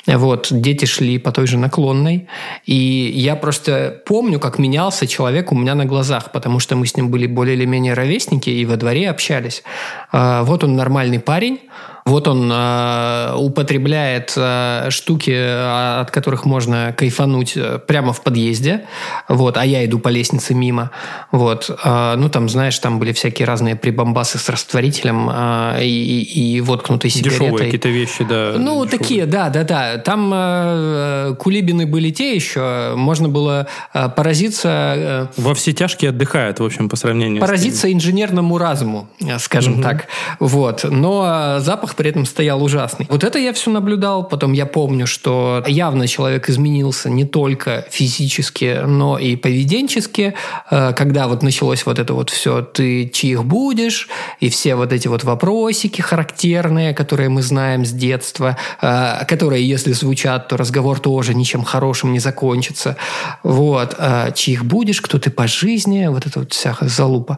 Вот, 0.06 0.48
дети 0.52 0.86
шли 0.86 1.18
по 1.18 1.32
той 1.32 1.48
же 1.48 1.58
наклонной. 1.58 2.28
И 2.66 3.12
я 3.16 3.36
просто 3.36 4.02
помню, 4.06 4.40
как 4.40 4.58
менялся 4.58 5.06
человек 5.08 5.52
у 5.52 5.56
меня 5.56 5.76
на 5.76 5.86
глазах, 5.86 6.32
потому 6.32 6.60
что 6.60 6.76
мы 6.76 6.86
с 6.88 6.96
ним 6.96 7.10
были 7.10 7.28
более 7.28 7.56
или 7.56 7.66
менее 7.66 7.94
ровесники 7.94 8.50
и 8.50 8.66
во 8.66 8.78
дворе 8.78 9.10
общались. 9.10 9.64
А, 10.12 10.44
вот 10.44 10.64
он 10.64 10.76
нормальный 10.76 11.20
парень, 11.20 11.60
вот 12.08 12.26
он 12.30 12.50
э, 12.50 13.34
употребляет 13.36 14.32
э, 14.38 14.88
штуки, 14.92 16.00
от 16.00 16.10
которых 16.10 16.46
можно 16.46 16.94
кайфануть 16.98 17.58
э, 17.58 17.80
прямо 17.86 18.14
в 18.14 18.24
подъезде. 18.24 18.86
Вот, 19.28 19.58
а 19.58 19.66
я 19.66 19.84
иду 19.84 20.00
по 20.00 20.08
лестнице 20.08 20.54
мимо. 20.54 20.92
Вот, 21.34 21.70
э, 21.70 22.16
ну 22.16 22.30
там, 22.30 22.48
знаешь, 22.48 22.80
там 22.80 22.98
были 22.98 23.12
всякие 23.12 23.46
разные 23.46 23.76
прибамбасы 23.76 24.38
с 24.38 24.48
растворителем 24.48 25.30
э, 25.30 25.84
и, 25.84 26.56
и 26.56 26.62
воткнутой 26.98 27.10
сигаретой. 27.10 27.48
Дешевые 27.48 27.66
какие-то 27.66 27.89
вещи, 27.89 28.24
да. 28.24 28.54
Ну, 28.58 28.86
дешевые. 28.86 28.89
такие, 28.89 29.25
да, 29.25 29.50
да, 29.50 29.63
да. 29.63 29.98
Там 29.98 30.32
э, 30.34 31.36
кулибины 31.39 31.86
были 31.86 32.10
те 32.12 32.36
еще. 32.36 32.94
Можно 32.96 33.30
было 33.30 33.68
э, 33.94 34.10
поразиться... 34.10 34.70
Э, 34.96 35.27
Во 35.38 35.54
все 35.54 35.74
тяжкие 35.74 36.10
отдыхают, 36.10 36.60
в 36.60 36.63
общем, 36.63 36.89
по 36.89 36.96
сравнению 36.96 37.42
Поразиться 37.42 37.92
инженерному 37.92 38.58
разуму, 38.58 39.10
скажем 39.39 39.75
угу. 39.75 39.84
так. 39.84 40.08
Вот. 40.39 40.84
Но 40.84 41.58
запах 41.60 41.96
при 41.96 42.10
этом 42.10 42.25
стоял 42.25 42.63
ужасный. 42.63 43.08
Вот 43.10 43.24
это 43.24 43.39
я 43.39 43.54
все 43.54 43.72
наблюдал. 43.72 44.27
Потом 44.27 44.54
я 44.54 44.66
помню, 44.66 45.08
что 45.08 45.63
явно 45.68 46.08
человек 46.08 46.50
изменился 46.50 47.10
не 47.10 47.25
только 47.25 47.86
физически, 47.89 48.82
но 48.86 49.18
и 49.18 49.36
поведенчески. 49.36 50.34
Э, 50.72 50.94
когда 50.94 51.27
вот 51.27 51.44
началось 51.44 51.86
вот 51.86 52.00
это 52.00 52.13
вот 52.13 52.30
все, 52.30 52.62
ты 52.62 53.10
чьих 53.10 53.46
будешь, 53.46 54.08
и 54.39 54.50
все 54.50 54.75
вот 54.75 54.94
эти 54.94 55.08
вот 55.08 55.24
вопросики 55.24 56.01
характерные, 56.01 56.87
которые 56.94 57.29
мы 57.29 57.41
знаем 57.41 57.86
с 57.86 57.91
детства, 57.91 58.58
э, 58.82 59.25
которые, 59.25 59.67
если 59.67 59.94
звучат, 59.94 60.48
то 60.48 60.58
разговор 60.58 61.00
тоже 61.00 61.34
ничем 61.34 61.63
хорошим 61.63 62.13
не 62.13 62.20
закончится. 62.20 62.98
Вот. 63.44 63.96
Э, 63.98 64.32
чьих 64.36 64.65
будешь, 64.65 65.01
кто 65.01 65.20
ты 65.20 65.29
по 65.29 65.48
жизни, 65.48 66.08
вот 66.08 66.25
это 66.25 66.39
вот 66.39 66.53
вся 66.53 66.75
залупа. 66.82 67.38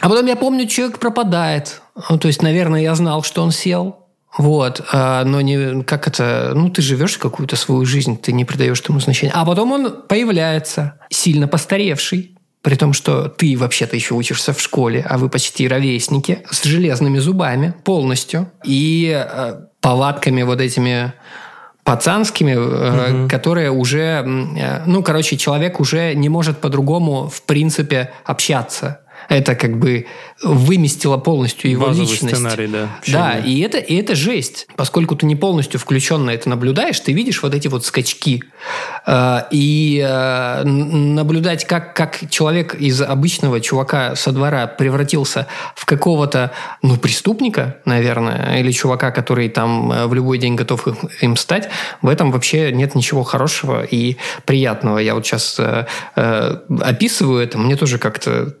А 0.00 0.08
потом 0.08 0.26
я 0.26 0.36
помню, 0.36 0.66
человек 0.66 0.98
пропадает. 0.98 1.80
Ну, 2.10 2.18
то 2.18 2.28
есть, 2.28 2.42
наверное, 2.42 2.82
я 2.82 2.94
знал, 2.94 3.22
что 3.22 3.42
он 3.42 3.52
сел, 3.52 4.06
вот, 4.38 4.84
а, 4.92 5.24
но 5.24 5.40
не 5.40 5.82
как 5.82 6.06
это, 6.08 6.52
ну 6.54 6.68
ты 6.68 6.82
живешь 6.82 7.16
какую-то 7.16 7.56
свою 7.56 7.86
жизнь, 7.86 8.18
ты 8.18 8.32
не 8.32 8.44
придаешь 8.44 8.80
этому 8.80 9.00
значения. 9.00 9.32
А 9.34 9.46
потом 9.46 9.72
он 9.72 10.02
появляется, 10.08 10.98
сильно 11.08 11.48
постаревший, 11.48 12.35
при 12.66 12.74
том, 12.74 12.94
что 12.94 13.28
ты 13.28 13.56
вообще-то 13.56 13.94
еще 13.94 14.14
учишься 14.14 14.52
в 14.52 14.60
школе, 14.60 15.06
а 15.08 15.18
вы 15.18 15.28
почти 15.28 15.68
ровесники, 15.68 16.40
с 16.50 16.64
железными 16.64 17.18
зубами 17.18 17.72
полностью 17.84 18.50
и 18.64 19.08
э, 19.14 19.60
повадками 19.80 20.42
вот 20.42 20.60
этими 20.60 21.12
пацанскими, 21.84 22.56
угу. 22.56 23.28
которые 23.28 23.70
уже, 23.70 24.24
э, 24.26 24.82
ну, 24.84 25.04
короче, 25.04 25.36
человек 25.36 25.78
уже 25.78 26.14
не 26.14 26.28
может 26.28 26.58
по-другому, 26.58 27.28
в 27.28 27.42
принципе, 27.42 28.10
общаться 28.24 28.98
это 29.28 29.54
как 29.54 29.78
бы 29.78 30.06
выместило 30.42 31.16
полностью 31.16 31.70
его 31.70 31.86
Базовый 31.86 32.10
личность. 32.10 32.34
сценарий, 32.34 32.66
да. 32.66 32.88
Да, 33.06 33.38
и 33.38 33.60
это, 33.60 33.78
и 33.78 33.94
это 33.96 34.14
жесть. 34.14 34.66
Поскольку 34.76 35.16
ты 35.16 35.26
не 35.26 35.36
полностью 35.36 35.80
включенно 35.80 36.30
это 36.30 36.48
наблюдаешь, 36.48 37.00
ты 37.00 37.12
видишь 37.12 37.42
вот 37.42 37.54
эти 37.54 37.68
вот 37.68 37.84
скачки. 37.84 38.42
Э, 39.06 39.42
и 39.50 40.04
э, 40.06 40.62
наблюдать, 40.64 41.64
как, 41.64 41.94
как 41.94 42.30
человек 42.30 42.74
из 42.74 43.00
обычного 43.00 43.60
чувака 43.60 44.14
со 44.14 44.32
двора 44.32 44.66
превратился 44.66 45.46
в 45.74 45.86
какого-то, 45.86 46.52
ну, 46.82 46.96
преступника, 46.96 47.76
наверное, 47.84 48.58
или 48.60 48.70
чувака, 48.72 49.10
который 49.10 49.48
там 49.48 49.90
э, 49.92 50.06
в 50.06 50.14
любой 50.14 50.38
день 50.38 50.54
готов 50.54 50.86
им 51.22 51.36
стать, 51.36 51.68
в 52.02 52.08
этом 52.08 52.30
вообще 52.30 52.72
нет 52.72 52.94
ничего 52.94 53.22
хорошего 53.22 53.84
и 53.84 54.16
приятного. 54.44 54.98
Я 54.98 55.14
вот 55.14 55.26
сейчас 55.26 55.58
описываю 56.14 57.42
это, 57.42 57.58
мне 57.58 57.76
тоже 57.76 57.98
как-то 57.98 58.54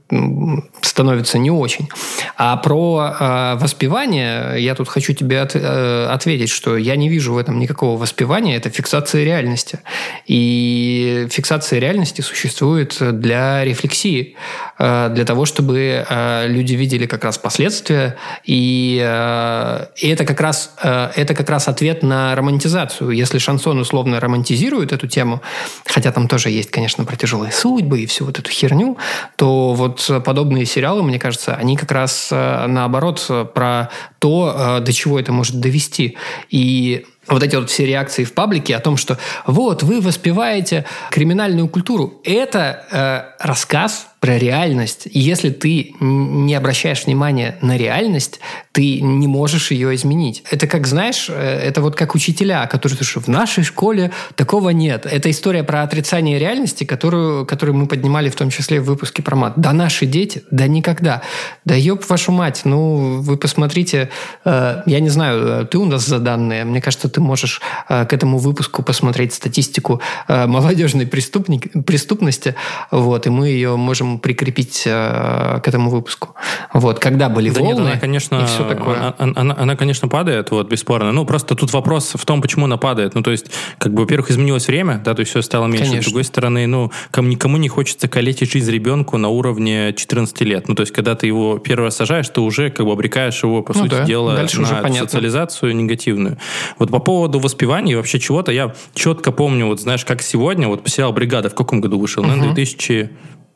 становится 0.80 1.38
не 1.38 1.50
очень. 1.50 1.88
А 2.36 2.56
про 2.56 3.14
э, 3.18 3.56
воспевание 3.60 4.56
я 4.58 4.74
тут 4.74 4.88
хочу 4.88 5.12
тебе 5.12 5.40
от, 5.40 5.54
э, 5.54 6.06
ответить, 6.06 6.50
что 6.50 6.76
я 6.76 6.96
не 6.96 7.08
вижу 7.08 7.34
в 7.34 7.38
этом 7.38 7.58
никакого 7.58 7.98
воспевания, 7.98 8.56
это 8.56 8.70
фиксация 8.70 9.24
реальности. 9.24 9.80
И 10.26 11.26
фиксация 11.30 11.80
реальности 11.80 12.22
существует 12.22 12.96
для 13.00 13.64
рефлексии, 13.64 14.36
э, 14.78 15.10
для 15.14 15.24
того, 15.24 15.44
чтобы 15.44 16.06
э, 16.08 16.48
люди 16.48 16.74
видели 16.74 17.06
как 17.06 17.24
раз 17.24 17.38
последствия, 17.38 18.16
и, 18.44 18.98
э, 19.04 19.86
и 19.96 20.08
это, 20.08 20.24
как 20.24 20.40
раз, 20.40 20.74
э, 20.82 21.10
это 21.16 21.34
как 21.34 21.50
раз 21.50 21.68
ответ 21.68 22.02
на 22.02 22.34
романтизацию. 22.34 23.10
Если 23.10 23.38
шансон 23.38 23.78
условно 23.78 24.20
романтизирует 24.20 24.92
эту 24.92 25.06
тему, 25.08 25.42
хотя 25.84 26.12
там 26.12 26.28
тоже 26.28 26.50
есть, 26.50 26.70
конечно, 26.70 27.04
про 27.04 27.16
тяжелые 27.16 27.52
судьбы 27.52 28.00
и 28.00 28.06
всю 28.06 28.24
вот 28.24 28.38
эту 28.38 28.50
херню, 28.50 28.96
то 29.36 29.74
вот 29.74 30.10
подобные 30.46 30.64
сериалы, 30.64 31.02
мне 31.02 31.18
кажется, 31.18 31.56
они 31.56 31.76
как 31.76 31.90
раз 31.90 32.28
э, 32.30 32.66
наоборот 32.68 33.26
э, 33.28 33.44
про 33.52 33.90
то, 34.20 34.78
э, 34.78 34.80
до 34.80 34.92
чего 34.92 35.18
это 35.18 35.32
может 35.32 35.58
довести. 35.58 36.16
И 36.50 37.04
вот 37.26 37.42
эти 37.42 37.56
вот 37.56 37.68
все 37.68 37.84
реакции 37.84 38.22
в 38.22 38.32
паблике 38.32 38.76
о 38.76 38.80
том, 38.80 38.96
что 38.96 39.18
вот 39.44 39.82
вы 39.82 40.00
воспеваете 40.00 40.84
криминальную 41.10 41.66
культуру, 41.66 42.20
это 42.22 43.34
э, 43.40 43.44
рассказ 43.44 44.06
про 44.26 44.38
реальность. 44.38 45.06
И 45.12 45.20
если 45.20 45.50
ты 45.50 45.94
не 46.00 46.54
обращаешь 46.56 47.06
внимания 47.06 47.58
на 47.62 47.76
реальность, 47.76 48.40
ты 48.72 49.00
не 49.00 49.28
можешь 49.28 49.70
ее 49.70 49.94
изменить. 49.94 50.42
Это 50.50 50.66
как, 50.66 50.86
знаешь, 50.88 51.28
э, 51.28 51.34
это 51.34 51.80
вот 51.80 51.94
как 51.94 52.16
учителя, 52.16 52.66
которые 52.66 52.98
что 53.00 53.20
в 53.20 53.28
нашей 53.28 53.62
школе 53.62 54.10
такого 54.34 54.70
нет. 54.70 55.06
Это 55.06 55.30
история 55.30 55.62
про 55.62 55.82
отрицание 55.82 56.40
реальности, 56.40 56.82
которую, 56.82 57.46
которую 57.46 57.76
мы 57.76 57.86
поднимали 57.86 58.28
в 58.28 58.34
том 58.34 58.50
числе 58.50 58.80
в 58.80 58.84
выпуске 58.84 59.22
про 59.22 59.36
мат. 59.36 59.52
Да 59.56 59.72
наши 59.72 60.06
дети? 60.06 60.42
Да 60.50 60.66
никогда. 60.66 61.22
Да 61.64 61.76
ёб 61.76 62.04
вашу 62.08 62.32
мать, 62.32 62.62
ну 62.64 63.20
вы 63.20 63.36
посмотрите, 63.36 64.10
э, 64.44 64.82
я 64.86 65.00
не 65.00 65.08
знаю, 65.08 65.62
э, 65.62 65.64
ты 65.66 65.78
у 65.78 65.84
нас 65.84 66.04
за 66.04 66.18
данные, 66.18 66.64
мне 66.64 66.80
кажется, 66.80 67.08
ты 67.08 67.20
можешь 67.20 67.60
к 67.88 68.12
этому 68.12 68.38
выпуску 68.38 68.82
посмотреть 68.82 69.34
статистику 69.34 70.00
молодежной 70.28 71.06
преступник, 71.06 71.84
преступности, 71.86 72.56
вот, 72.90 73.26
и 73.26 73.30
мы 73.30 73.48
ее 73.48 73.76
можем 73.76 74.15
прикрепить 74.18 74.82
э, 74.86 75.60
к 75.62 75.68
этому 75.68 75.90
выпуску. 75.90 76.34
Вот, 76.72 76.98
когда 76.98 77.28
были 77.28 77.50
Да 77.50 77.60
волны 77.60 77.74
нет, 77.74 77.86
она, 77.92 77.96
конечно, 77.98 78.42
и 78.42 78.46
все 78.46 78.64
такое. 78.64 79.14
Она, 79.18 79.32
она- 79.36 79.56
она- 79.58 79.76
конечно, 79.76 80.08
падает, 80.08 80.50
вот, 80.50 80.68
бесспорно. 80.70 81.12
Ну, 81.12 81.24
просто 81.24 81.54
тут 81.54 81.72
вопрос 81.72 82.12
в 82.14 82.24
том, 82.24 82.42
почему 82.42 82.64
она 82.66 82.76
падает. 82.76 83.14
Ну, 83.14 83.22
то 83.22 83.30
есть, 83.30 83.46
как 83.78 83.92
бы, 83.92 84.02
во-первых, 84.02 84.30
изменилось 84.30 84.68
время, 84.68 85.00
да, 85.04 85.14
то 85.14 85.20
есть 85.20 85.30
все 85.30 85.42
стало 85.42 85.66
меньше. 85.66 85.84
Конечно. 85.84 86.02
С 86.02 86.04
другой 86.06 86.24
стороны, 86.24 86.66
ну, 86.66 86.90
кому, 87.10 87.28
никому 87.28 87.56
не 87.56 87.68
хочется 87.68 88.08
калечить 88.08 88.50
жизнь 88.52 88.70
ребенку 88.70 89.18
на 89.18 89.28
уровне 89.28 89.92
14 89.92 90.44
лет. 90.44 90.68
Ну, 90.68 90.74
то 90.74 90.82
есть, 90.82 90.92
когда 90.92 91.14
ты 91.14 91.26
его 91.26 91.58
первый 91.58 91.84
раз 91.86 91.96
сажаешь, 91.96 92.28
ты 92.28 92.40
уже, 92.40 92.70
как 92.70 92.86
бы, 92.86 92.92
обрекаешь 92.92 93.42
его, 93.42 93.62
по 93.62 93.72
Ну 93.72 93.80
сути 93.80 93.90
да, 93.90 94.04
дела, 94.04 94.34
дальше 94.34 94.60
на 94.60 94.62
уже 94.62 94.94
социализацию 94.98 95.74
негативную. 95.76 96.38
Вот 96.78 96.90
по 96.90 96.98
поводу 96.98 97.38
воспевания 97.38 97.92
и 97.92 97.96
вообще 97.96 98.18
чего-то, 98.18 98.52
я 98.52 98.74
четко 98.94 99.32
помню, 99.32 99.66
вот, 99.66 99.80
знаешь, 99.80 100.04
как 100.04 100.22
сегодня, 100.22 100.68
вот, 100.68 100.86
сериал 100.88 101.12
«Бригада» 101.12 101.48
в 101.50 101.54
каком 101.54 101.80
году 101.80 101.98
вышел? 101.98 102.22
Наверное, 102.22 102.54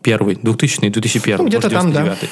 2001, 0.03 0.41
2000 0.43 0.81
2001. 0.91 1.39
Ну, 1.39 1.47
где-то 1.49 1.71
там, 1.71 1.93
да. 1.93 2.03
99. 2.03 2.31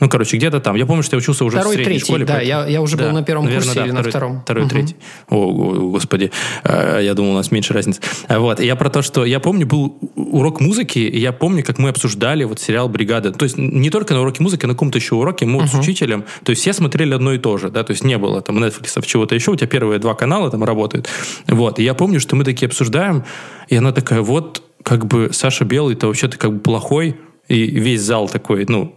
Ну, 0.00 0.08
короче, 0.08 0.36
где-то 0.38 0.58
там. 0.58 0.74
Я 0.74 0.86
помню, 0.86 1.04
что 1.04 1.14
я 1.14 1.18
учился 1.18 1.44
уже 1.44 1.56
Второй, 1.58 1.74
в 1.74 1.76
средней 1.76 1.92
третий, 1.94 2.04
школе. 2.04 2.24
да, 2.24 2.34
поэтому- 2.34 2.48
я- 2.64 2.66
я 2.66 2.82
уже 2.82 2.96
был 2.96 3.12
на 3.12 3.22
первом 3.22 3.44
наверное, 3.44 3.64
курсе 3.64 3.80
или 3.84 3.90
на 3.92 3.94
второй, 4.00 4.10
втором. 4.10 4.40
Второй, 4.42 4.64
Мгм. 4.64 4.70
третий. 4.70 4.96
О, 5.28 5.52
господи. 5.92 6.32
Э, 6.64 7.00
Я 7.04 7.14
думал, 7.14 7.30
у 7.30 7.34
нас 7.34 7.52
меньше 7.52 7.72
разницы. 7.74 8.00
А 8.26 8.40
Вот. 8.40 8.58
Я 8.60 8.74
про 8.74 8.90
то, 8.90 9.02
что... 9.02 9.24
Я 9.24 9.38
помню, 9.38 9.66
был 9.68 9.96
урок 10.16 10.60
музыки, 10.60 10.98
и 10.98 11.18
я 11.20 11.32
помню, 11.32 11.62
как 11.62 11.78
мы 11.78 11.90
обсуждали 11.90 12.42
вот 12.42 12.58
сериал 12.60 12.88
«Бригада». 12.88 13.30
То 13.30 13.44
есть 13.44 13.56
не 13.56 13.88
только 13.90 14.14
на 14.14 14.20
уроке 14.22 14.42
музыки, 14.42 14.64
а 14.64 14.66
на 14.68 14.74
каком-то 14.74 14.98
еще 14.98 15.14
уроке 15.14 15.46
мы 15.46 15.60
вот 15.60 15.70
с 15.70 15.74
учителем. 15.74 16.24
То 16.44 16.50
есть 16.50 16.62
все 16.62 16.72
смотрели 16.72 17.14
одно 17.14 17.32
и 17.32 17.38
то 17.38 17.56
же, 17.56 17.70
да, 17.70 17.84
то 17.84 17.92
есть 17.92 18.02
не 18.02 18.18
было 18.18 18.40
там 18.42 18.58
Netflix, 18.58 19.00
чего-то 19.06 19.36
еще, 19.36 19.52
у 19.52 19.56
тебя 19.56 19.68
первые 19.68 20.00
два 20.00 20.14
канала 20.14 20.50
там 20.50 20.64
работают. 20.64 21.08
Вот. 21.46 21.78
И 21.78 21.84
я 21.84 21.94
помню, 21.94 22.18
что 22.18 22.34
мы 22.34 22.42
такие 22.44 22.66
обсуждаем, 22.66 23.22
и 23.68 23.76
она 23.76 23.92
такая, 23.92 24.22
вот, 24.22 24.62
как 24.84 25.06
бы 25.06 25.30
Саша 25.32 25.64
Белый-то 25.64 26.06
вообще-то 26.06 26.38
как 26.38 26.52
бы 26.52 26.60
плохой, 26.60 27.16
и 27.48 27.66
весь 27.66 28.02
зал 28.02 28.28
такой, 28.28 28.64
ну, 28.68 28.94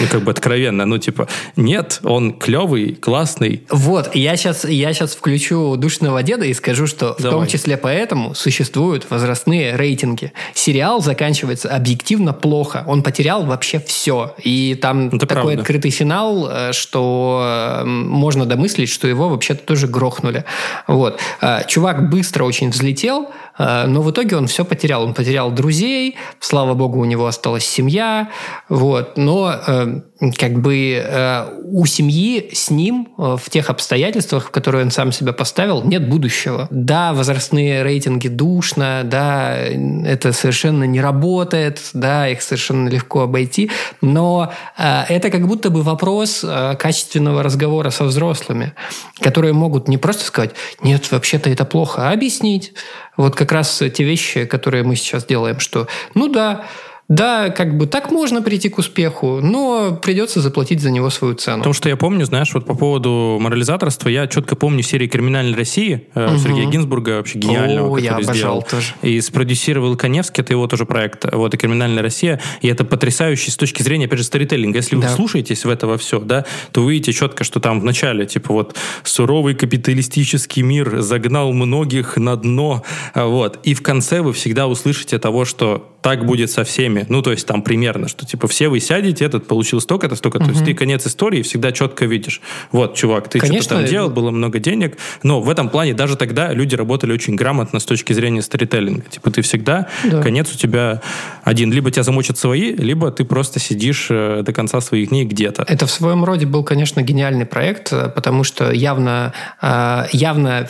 ну, 0.00 0.06
как 0.10 0.22
бы 0.22 0.30
откровенно, 0.30 0.84
ну, 0.86 0.98
типа, 0.98 1.28
нет, 1.56 2.00
он 2.02 2.32
клевый, 2.32 2.94
классный. 2.94 3.64
Вот, 3.70 4.14
я 4.14 4.36
сейчас, 4.36 4.64
я 4.64 4.92
сейчас 4.92 5.14
включу 5.14 5.76
душного 5.76 6.22
деда 6.22 6.44
и 6.44 6.54
скажу, 6.54 6.86
что 6.86 7.14
в 7.18 7.22
Давай. 7.22 7.38
том 7.38 7.46
числе 7.46 7.76
поэтому 7.76 8.34
существуют 8.34 9.06
возрастные 9.10 9.76
рейтинги. 9.76 10.32
Сериал 10.54 11.00
заканчивается 11.00 11.68
объективно 11.68 12.32
плохо. 12.32 12.84
Он 12.86 13.02
потерял 13.02 13.44
вообще 13.44 13.80
все. 13.80 14.34
И 14.42 14.74
там 14.80 15.08
Это 15.08 15.26
такой 15.26 15.42
правда. 15.42 15.60
открытый 15.60 15.90
финал, 15.90 16.48
э, 16.50 16.72
что 16.72 17.80
э, 17.82 17.84
можно 17.84 18.46
домыслить, 18.46 18.88
что 18.88 19.06
его 19.06 19.28
вообще-то 19.28 19.64
тоже 19.64 19.86
грохнули. 19.86 20.44
Вот. 20.86 21.20
Э, 21.40 21.60
Чувак 21.66 22.08
быстро 22.10 22.44
очень 22.44 22.70
взлетел, 22.70 23.30
но 23.58 24.02
в 24.02 24.10
итоге 24.10 24.36
он 24.36 24.46
все 24.46 24.64
потерял. 24.64 25.02
Он 25.02 25.14
потерял 25.14 25.50
друзей, 25.50 26.16
слава 26.40 26.74
богу, 26.74 27.00
у 27.00 27.04
него 27.04 27.26
осталась 27.26 27.64
семья, 27.64 28.28
вот. 28.68 29.16
Но 29.16 29.52
э, 29.66 30.00
как 30.36 30.60
бы 30.60 31.02
э, 31.04 31.60
у 31.64 31.86
семьи 31.86 32.50
с 32.52 32.70
ним 32.70 33.08
э, 33.16 33.36
в 33.40 33.50
тех 33.50 33.70
обстоятельствах, 33.70 34.46
в 34.46 34.50
которые 34.50 34.84
он 34.84 34.90
сам 34.90 35.12
себя 35.12 35.32
поставил, 35.32 35.82
нет 35.84 36.08
будущего. 36.08 36.66
Да, 36.70 37.12
возрастные 37.12 37.82
рейтинги 37.82 38.28
душно, 38.28 39.02
да, 39.04 39.56
это 39.56 40.32
совершенно 40.32 40.84
не 40.84 41.00
работает, 41.00 41.80
да, 41.92 42.28
их 42.28 42.42
совершенно 42.42 42.88
легко 42.88 43.20
обойти, 43.20 43.70
но 44.00 44.52
э, 44.76 45.02
это 45.08 45.30
как 45.30 45.46
будто 45.46 45.70
бы 45.70 45.82
вопрос 45.82 46.44
э, 46.44 46.76
качественного 46.78 47.42
разговора 47.42 47.90
со 47.90 48.04
взрослыми, 48.04 48.72
которые 49.20 49.52
могут 49.52 49.88
не 49.88 49.98
просто 49.98 50.24
сказать, 50.24 50.50
нет, 50.82 51.10
вообще-то 51.12 51.50
это 51.50 51.64
плохо, 51.64 52.08
а 52.08 52.12
объяснить. 52.12 52.72
Вот 53.16 53.34
как 53.34 53.47
раз 53.52 53.82
те 53.94 54.04
вещи, 54.04 54.44
которые 54.44 54.82
мы 54.82 54.96
сейчас 54.96 55.24
делаем, 55.24 55.60
что, 55.60 55.88
ну 56.14 56.28
да, 56.28 56.66
да, 57.08 57.48
как 57.48 57.78
бы 57.78 57.86
так 57.86 58.10
можно 58.10 58.42
прийти 58.42 58.68
к 58.68 58.76
успеху, 58.76 59.40
но 59.40 59.96
придется 60.02 60.40
заплатить 60.42 60.80
за 60.82 60.90
него 60.90 61.08
свою 61.08 61.34
цену. 61.34 61.58
Потому 61.58 61.72
что 61.72 61.88
я 61.88 61.96
помню, 61.96 62.26
знаешь, 62.26 62.52
вот 62.52 62.66
по 62.66 62.74
поводу 62.74 63.38
морализаторства, 63.40 64.10
я 64.10 64.26
четко 64.26 64.56
помню 64.56 64.82
серии 64.82 65.06
«Криминальной 65.06 65.56
России» 65.56 66.06
э, 66.14 66.36
Сергея 66.36 66.66
Гинзбурга, 66.66 67.16
вообще 67.16 67.38
гениального, 67.38 67.96
О, 67.96 67.98
я 67.98 68.12
обожал 68.16 68.34
сделал. 68.34 68.62
тоже. 68.62 68.92
И 69.00 69.18
спродюсировал 69.22 69.96
Коневский, 69.96 70.42
это 70.42 70.52
его 70.52 70.66
тоже 70.66 70.84
проект, 70.84 71.24
вот, 71.32 71.54
и 71.54 71.56
«Криминальная 71.56 72.02
Россия», 72.02 72.40
и 72.60 72.68
это 72.68 72.84
потрясающий 72.84 73.50
с 73.50 73.56
точки 73.56 73.82
зрения, 73.82 74.04
опять 74.04 74.18
же, 74.18 74.24
сторителлинга. 74.26 74.76
Если 74.76 74.94
вы 74.96 75.02
Да. 75.02 75.08
слушаетесь 75.08 75.64
в 75.64 75.70
это 75.70 75.86
во 75.86 75.96
все, 75.96 76.18
да, 76.20 76.44
то 76.72 76.82
вы 76.82 76.92
видите 76.92 77.14
четко, 77.14 77.42
что 77.42 77.58
там 77.58 77.80
в 77.80 77.84
начале, 77.84 78.26
типа 78.26 78.52
вот, 78.52 78.76
суровый 79.02 79.54
капиталистический 79.54 80.60
мир 80.62 81.00
загнал 81.00 81.52
многих 81.54 82.18
на 82.18 82.36
дно, 82.36 82.82
вот, 83.14 83.60
и 83.62 83.72
в 83.72 83.82
конце 83.82 84.20
вы 84.20 84.34
всегда 84.34 84.66
услышите 84.66 85.18
того, 85.18 85.46
что 85.46 85.94
так 86.02 86.24
будет 86.26 86.50
со 86.50 86.64
всеми. 86.64 86.97
Ну, 87.08 87.22
то 87.22 87.30
есть 87.30 87.46
там 87.46 87.62
примерно, 87.62 88.08
что 88.08 88.26
типа 88.26 88.48
все 88.48 88.68
вы 88.68 88.80
сядете, 88.80 89.24
этот 89.24 89.46
получил 89.46 89.80
столько-то, 89.80 90.16
столько-то. 90.16 90.46
То 90.46 90.50
есть 90.52 90.64
ты 90.64 90.74
конец 90.74 91.06
истории 91.06 91.42
всегда 91.42 91.72
четко 91.72 92.06
видишь. 92.06 92.40
Вот, 92.72 92.94
чувак, 92.94 93.28
ты 93.28 93.38
Конечно, 93.38 93.62
что-то 93.62 93.80
там 93.82 93.90
делал, 93.90 94.10
было 94.10 94.30
много 94.30 94.58
денег. 94.58 94.96
Но 95.22 95.40
в 95.40 95.50
этом 95.50 95.68
плане 95.68 95.94
даже 95.94 96.16
тогда 96.16 96.52
люди 96.52 96.74
работали 96.74 97.12
очень 97.12 97.36
грамотно 97.36 97.80
с 97.80 97.84
точки 97.84 98.12
зрения 98.12 98.42
сторителлинга. 98.42 99.04
Типа 99.08 99.30
ты 99.30 99.42
всегда, 99.42 99.88
Да. 100.04 100.22
конец 100.22 100.52
у 100.54 100.58
тебя 100.58 101.02
один. 101.44 101.72
Либо 101.72 101.90
тебя 101.90 102.02
замочат 102.02 102.38
свои, 102.38 102.72
либо 102.72 103.10
ты 103.10 103.24
просто 103.24 103.58
сидишь 103.60 104.08
э, 104.10 104.42
до 104.42 104.52
конца 104.52 104.80
своих 104.80 105.08
дней 105.08 105.24
где-то. 105.24 105.64
Это 105.66 105.86
в 105.86 105.90
своем 105.90 106.24
роде 106.24 106.46
был, 106.46 106.64
конечно, 106.64 107.02
гениальный 107.02 107.46
проект, 107.46 107.92
э, 107.92 108.08
потому 108.08 108.44
что 108.44 108.70
явно, 108.72 109.32
э, 109.62 110.04
явно 110.12 110.68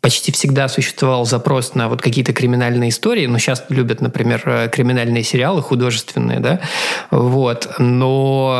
почти 0.00 0.32
всегда 0.32 0.68
существовал 0.68 1.26
запрос 1.26 1.74
на 1.74 1.88
вот 1.88 2.00
какие-то 2.00 2.32
криминальные 2.32 2.90
истории. 2.90 3.26
Ну, 3.26 3.38
сейчас 3.38 3.64
любят, 3.68 4.00
например, 4.00 4.42
э, 4.46 4.68
криминальные 4.68 5.22
сериалы 5.22 5.62
художественные, 5.62 6.40
да, 6.40 6.60
вот. 7.10 7.68
Но 7.78 8.50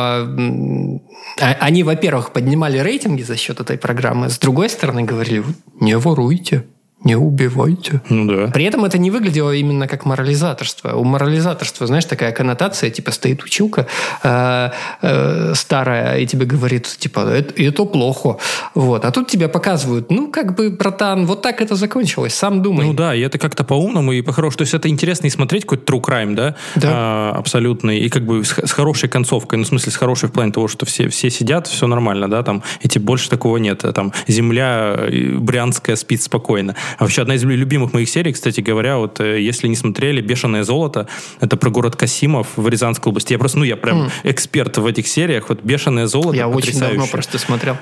а- 1.39 1.57
они, 1.59 1.83
во-первых, 1.83 2.31
поднимали 2.31 2.77
рейтинги 2.79 3.23
за 3.23 3.37
счет 3.37 3.59
этой 3.59 3.77
программы, 3.77 4.29
с 4.29 4.37
другой 4.37 4.69
стороны 4.69 5.03
говорили, 5.03 5.39
«Вот 5.39 5.55
не 5.79 5.97
воруйте, 5.97 6.65
не 7.03 7.15
убивайте. 7.15 8.01
Ну 8.09 8.25
да. 8.25 8.51
При 8.51 8.65
этом 8.65 8.85
это 8.85 8.97
не 8.97 9.09
выглядело 9.09 9.51
именно 9.51 9.87
как 9.87 10.05
морализаторство. 10.05 10.95
У 10.95 11.03
морализаторства, 11.03 11.87
знаешь, 11.87 12.05
такая 12.05 12.31
коннотация, 12.31 12.89
типа 12.89 13.11
стоит 13.11 13.43
училка 13.43 13.87
э, 14.23 14.69
э, 15.01 15.53
старая 15.55 16.19
и 16.19 16.27
тебе 16.27 16.45
говорит, 16.45 16.85
типа, 16.85 17.21
это, 17.21 17.53
это 17.61 17.85
плохо. 17.85 18.37
Вот. 18.75 19.05
А 19.05 19.11
тут 19.11 19.27
тебе 19.27 19.47
показывают, 19.47 20.11
ну, 20.11 20.31
как 20.31 20.55
бы, 20.55 20.69
братан, 20.69 21.25
вот 21.25 21.41
так 21.41 21.61
это 21.61 21.75
закончилось, 21.75 22.35
сам 22.35 22.61
думай. 22.61 22.85
Ну 22.85 22.93
да, 22.93 23.15
и 23.15 23.21
это 23.21 23.37
как-то 23.37 23.63
по-умному 23.63 24.11
и 24.11 24.21
по-хорошему. 24.21 24.57
То 24.57 24.61
есть 24.63 24.73
это 24.73 24.87
интересно 24.87 25.27
и 25.27 25.29
смотреть 25.29 25.63
какой-то 25.63 25.91
true 25.91 26.01
crime, 26.01 26.35
да? 26.35 26.55
Да. 26.75 26.89
А, 26.93 27.35
абсолютно. 27.35 27.91
И 27.91 28.09
как 28.09 28.25
бы 28.25 28.43
с, 28.43 28.51
с 28.51 28.71
хорошей 28.71 29.09
концовкой. 29.09 29.57
Ну, 29.57 29.65
в 29.65 29.67
смысле, 29.67 29.91
с 29.91 29.95
хорошей 29.95 30.29
в 30.29 30.33
плане 30.33 30.51
того, 30.51 30.67
что 30.67 30.85
все, 30.85 31.09
все 31.09 31.29
сидят, 31.31 31.65
все 31.67 31.87
нормально, 31.87 32.29
да, 32.29 32.43
там, 32.43 32.61
и 32.81 32.87
типа 32.87 33.05
больше 33.05 33.29
такого 33.29 33.57
нет. 33.57 33.83
Там, 33.95 34.13
земля 34.27 34.95
э, 34.97 35.37
брянская 35.37 35.95
спит 35.95 36.21
спокойно. 36.21 36.75
А 36.97 37.03
вообще 37.03 37.21
одна 37.21 37.35
из 37.35 37.43
любимых 37.43 37.93
моих 37.93 38.09
серий, 38.09 38.33
кстати 38.33 38.61
говоря, 38.61 38.97
вот 38.97 39.19
э, 39.19 39.41
если 39.41 39.67
не 39.67 39.75
смотрели 39.75 40.21
«Бешеное 40.21 40.63
золото», 40.63 41.07
это 41.39 41.57
про 41.57 41.69
город 41.69 41.95
Касимов 41.95 42.47
в 42.55 42.67
Рязанской 42.67 43.09
области. 43.09 43.33
Я 43.33 43.39
просто, 43.39 43.59
ну, 43.59 43.65
я 43.65 43.77
прям 43.77 44.09
эксперт 44.23 44.77
в 44.77 44.85
этих 44.85 45.07
сериях. 45.07 45.49
Вот 45.49 45.61
«Бешеное 45.63 46.07
золото» 46.07 46.37
Я 46.37 46.47
очень 46.47 46.73
давно 46.73 46.87
потрясающе. 46.87 47.11
просто 47.11 47.37
смотрел. 47.39 47.77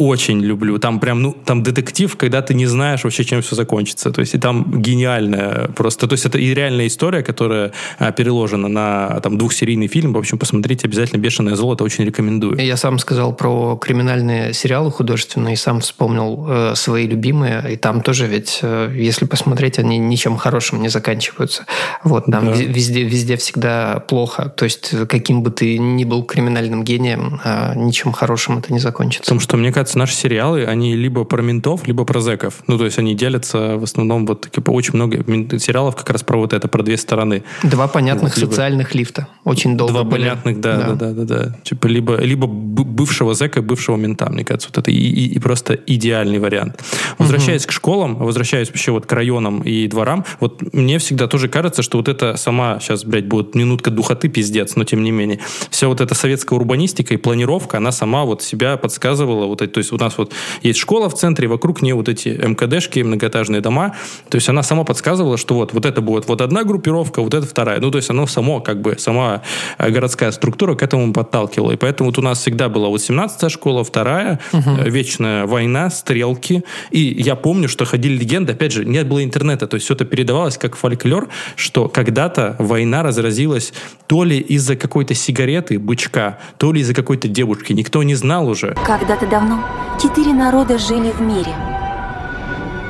Очень 0.00 0.40
люблю. 0.40 0.78
Там 0.78 0.98
прям, 0.98 1.20
ну, 1.22 1.36
там 1.44 1.62
детектив, 1.62 2.16
когда 2.16 2.40
ты 2.40 2.54
не 2.54 2.66
знаешь 2.66 3.04
вообще, 3.04 3.22
чем 3.22 3.42
все 3.42 3.54
закончится. 3.54 4.10
То 4.10 4.20
есть, 4.20 4.34
и 4.34 4.38
там 4.38 4.80
гениальная 4.80 5.68
просто. 5.76 6.06
То 6.06 6.14
есть, 6.14 6.24
это 6.24 6.38
и 6.38 6.54
реальная 6.54 6.86
история, 6.86 7.22
которая 7.22 7.72
а, 7.98 8.10
переложена 8.10 8.68
на 8.68 9.20
там 9.20 9.36
двухсерийный 9.36 9.88
фильм. 9.88 10.14
В 10.14 10.18
общем, 10.18 10.38
посмотрите 10.38 10.86
обязательно 10.86 11.20
«Бешеное 11.20 11.54
золото», 11.54 11.84
очень 11.84 12.04
рекомендую. 12.04 12.58
Я 12.58 12.76
сам 12.78 12.98
сказал 12.98 13.34
про 13.34 13.76
криминальные 13.76 14.54
сериалы 14.54 14.90
художественные, 14.90 15.52
и 15.52 15.56
сам 15.56 15.80
вспомнил 15.80 16.46
э, 16.48 16.74
свои 16.76 17.06
любимые, 17.06 17.74
и 17.74 17.76
там 17.76 18.00
тоже 18.00 18.26
ведь, 18.26 18.60
э, 18.62 18.92
если 18.96 19.26
посмотреть, 19.26 19.78
они 19.78 19.98
ничем 19.98 20.36
хорошим 20.38 20.80
не 20.80 20.88
заканчиваются. 20.88 21.66
Вот, 22.04 22.24
там 22.24 22.46
Да. 22.46 22.52
везде, 22.52 23.02
везде 23.02 23.36
всегда 23.36 24.00
плохо. 24.08 24.48
То 24.56 24.64
есть, 24.64 24.94
каким 25.08 25.42
бы 25.42 25.50
ты 25.50 25.78
ни 25.78 26.04
был 26.04 26.22
криминальным 26.24 26.84
гением, 26.84 27.40
э, 27.44 27.74
ничем 27.76 28.12
хорошим 28.12 28.58
это 28.58 28.72
не 28.72 28.78
закончится. 28.78 29.24
Потому 29.24 29.40
что, 29.40 29.56
мне 29.58 29.70
кажется, 29.72 29.89
наши 29.98 30.14
сериалы, 30.14 30.64
они 30.64 30.94
либо 30.96 31.24
про 31.24 31.42
ментов, 31.42 31.86
либо 31.86 32.04
про 32.04 32.20
зэков. 32.20 32.62
Ну, 32.66 32.78
то 32.78 32.84
есть, 32.84 32.98
они 32.98 33.14
делятся 33.14 33.76
в 33.76 33.84
основном 33.84 34.26
вот 34.26 34.50
типа, 34.50 34.70
очень 34.70 34.94
много 34.94 35.18
сериалов 35.58 35.96
как 35.96 36.10
раз 36.10 36.22
про 36.22 36.38
вот 36.38 36.52
это, 36.52 36.68
про 36.68 36.82
две 36.82 36.96
стороны. 36.96 37.42
Два 37.62 37.88
понятных 37.88 38.36
либо- 38.36 38.50
социальных 38.50 38.94
лифта. 38.94 39.26
Очень 39.44 39.76
долго 39.76 39.92
Два 39.92 40.04
были. 40.04 40.20
понятных, 40.22 40.60
да, 40.60 40.76
да, 40.76 40.94
да, 40.94 41.12
да, 41.12 41.24
да. 41.24 41.56
Типа 41.64 41.86
либо, 41.86 42.16
либо 42.16 42.46
бывшего 42.46 43.34
зэка, 43.34 43.62
бывшего 43.62 43.96
мента, 43.96 44.30
мне 44.30 44.44
кажется, 44.44 44.68
вот 44.68 44.78
это 44.78 44.90
и, 44.90 44.94
и- 44.96 45.34
и 45.34 45.38
просто 45.38 45.74
идеальный 45.74 46.38
вариант. 46.38 46.82
Возвращаясь 47.18 47.66
к 47.66 47.72
школам, 47.72 48.16
возвращаясь 48.16 48.68
вообще 48.68 48.92
вот 48.92 49.06
к 49.06 49.12
районам 49.12 49.62
и 49.62 49.86
дворам, 49.88 50.24
вот 50.40 50.62
мне 50.72 50.98
всегда 50.98 51.26
тоже 51.26 51.48
кажется, 51.48 51.82
что 51.82 51.98
вот 51.98 52.08
это 52.08 52.36
сама, 52.36 52.78
сейчас, 52.80 53.04
блядь, 53.04 53.26
будет 53.26 53.54
минутка 53.54 53.90
духоты, 53.90 54.28
пиздец, 54.28 54.76
но 54.76 54.84
тем 54.84 55.02
не 55.02 55.10
менее, 55.10 55.40
вся 55.70 55.88
вот 55.88 56.00
эта 56.00 56.14
советская 56.14 56.58
урбанистика 56.58 57.14
и 57.14 57.16
планировка, 57.16 57.78
она 57.78 57.92
сама 57.92 58.24
вот 58.24 58.42
себя 58.42 58.76
подсказывала, 58.76 59.46
вот, 59.46 59.62
это- 59.62 59.79
то 59.80 59.82
есть 59.82 59.92
у 59.92 59.96
нас 59.96 60.18
вот 60.18 60.34
есть 60.60 60.78
школа 60.78 61.08
в 61.08 61.14
центре, 61.14 61.48
вокруг 61.48 61.80
нее 61.80 61.94
вот 61.94 62.10
эти 62.10 62.28
МКДшки, 62.28 63.00
многоэтажные 63.00 63.62
дома. 63.62 63.96
То 64.28 64.36
есть 64.36 64.46
она 64.50 64.62
сама 64.62 64.84
подсказывала, 64.84 65.38
что 65.38 65.54
вот, 65.54 65.72
вот 65.72 65.86
это 65.86 66.02
будет 66.02 66.28
вот 66.28 66.42
одна 66.42 66.64
группировка, 66.64 67.22
вот 67.22 67.32
это 67.32 67.46
вторая. 67.46 67.80
Ну, 67.80 67.90
то 67.90 67.96
есть 67.96 68.10
оно 68.10 68.26
само, 68.26 68.60
как 68.60 68.82
бы, 68.82 68.96
сама 68.98 69.42
э, 69.78 69.88
городская 69.88 70.32
структура 70.32 70.74
к 70.74 70.82
этому 70.82 71.14
подталкивала. 71.14 71.72
И 71.72 71.76
поэтому 71.76 72.10
вот 72.10 72.18
у 72.18 72.22
нас 72.22 72.40
всегда 72.40 72.68
была 72.68 72.88
вот 72.88 73.00
17-я 73.00 73.48
школа, 73.48 73.82
вторая, 73.82 74.38
угу. 74.52 74.82
вечная 74.84 75.46
война, 75.46 75.88
стрелки. 75.88 76.62
И 76.90 77.00
я 77.00 77.36
помню, 77.36 77.66
что 77.66 77.86
ходили 77.86 78.18
легенды, 78.18 78.52
опять 78.52 78.72
же, 78.72 78.84
нет 78.84 79.08
было 79.08 79.24
интернета, 79.24 79.66
то 79.66 79.76
есть 79.76 79.86
все 79.86 79.94
это 79.94 80.04
передавалось 80.04 80.58
как 80.58 80.76
фольклор, 80.76 81.28
что 81.56 81.88
когда-то 81.88 82.56
война 82.58 83.02
разразилась 83.02 83.72
то 84.06 84.24
ли 84.24 84.38
из-за 84.38 84.76
какой-то 84.76 85.14
сигареты, 85.14 85.78
бычка, 85.78 86.38
то 86.58 86.70
ли 86.70 86.82
из-за 86.82 86.92
какой-то 86.92 87.28
девушки. 87.28 87.72
Никто 87.72 88.02
не 88.02 88.14
знал 88.14 88.46
уже. 88.46 88.76
Когда-то 88.84 89.26
давно 89.26 89.64
четыре 90.02 90.32
народа 90.32 90.78
жили 90.78 91.10
в 91.10 91.20
мире. 91.20 91.54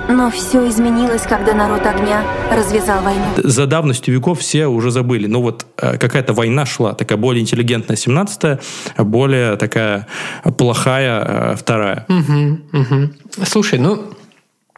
Но 0.09 0.31
все 0.31 0.69
изменилось, 0.69 1.23
когда 1.23 1.55
народ 1.55 1.87
огня 1.87 2.25
развязал 2.51 3.03
войну. 3.03 3.25
За 3.37 3.67
давностью 3.67 4.13
веков 4.13 4.41
все 4.41 4.67
уже 4.67 4.91
забыли. 4.91 5.27
Но 5.27 5.41
вот 5.41 5.67
э, 5.77 5.99
какая-то 5.99 6.33
война 6.33 6.67
шла, 6.67 6.95
такая 6.95 7.17
более 7.17 7.43
интеллигентная 7.43 7.97
17-я, 7.97 8.59
более 9.05 9.57
такая 9.57 10.09
плохая 10.59 11.53
э, 11.53 11.57
вторая. 11.57 12.07
Угу, 12.09 12.81
угу. 12.81 13.11
Слушай, 13.45 13.79
ну 13.79 14.03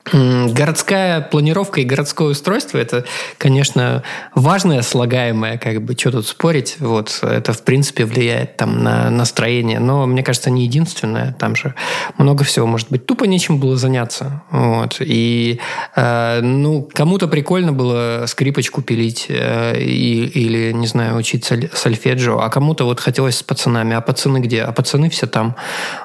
Городская 0.04 1.20
планировка 1.20 1.80
и 1.80 1.84
городское 1.84 2.28
устройство– 2.28 2.78
это, 2.78 3.04
конечно, 3.38 4.02
важное 4.34 4.82
слагаемое, 4.82 5.58
как 5.58 5.80
бы, 5.82 5.94
что 5.96 6.10
тут 6.10 6.26
спорить. 6.26 6.76
Вот, 6.80 7.20
это, 7.22 7.52
в 7.52 7.62
принципе, 7.62 8.04
влияет 8.04 8.56
там, 8.56 8.82
на 8.82 9.10
настроение. 9.10 9.78
Но, 9.78 10.06
мне 10.06 10.24
кажется, 10.24 10.50
не 10.50 10.64
единственное. 10.64 11.34
Там 11.38 11.54
же 11.54 11.74
много 12.18 12.42
всего 12.42 12.66
может 12.66 12.90
быть. 12.90 13.06
Тупо 13.06 13.24
нечем 13.24 13.58
было 13.58 13.76
заняться. 13.76 14.42
Вот. 14.50 14.96
И, 15.00 15.60
э, 15.94 16.40
ну, 16.42 16.88
кому-то 16.92 17.28
прикольно 17.28 17.72
было 17.72 18.24
скрипочку 18.26 18.82
пилить 18.82 19.26
э, 19.28 19.80
и, 19.80 20.24
или, 20.24 20.72
не 20.72 20.88
знаю, 20.88 21.16
учить 21.16 21.44
сольфеджио, 21.44 22.40
а 22.40 22.48
кому-то 22.50 22.84
вот 22.84 22.98
хотелось 22.98 23.36
с 23.36 23.42
пацанами. 23.44 23.94
А 23.94 24.00
пацаны 24.00 24.38
где? 24.38 24.62
А 24.62 24.72
пацаны 24.72 25.10
все 25.10 25.28
там. 25.28 25.54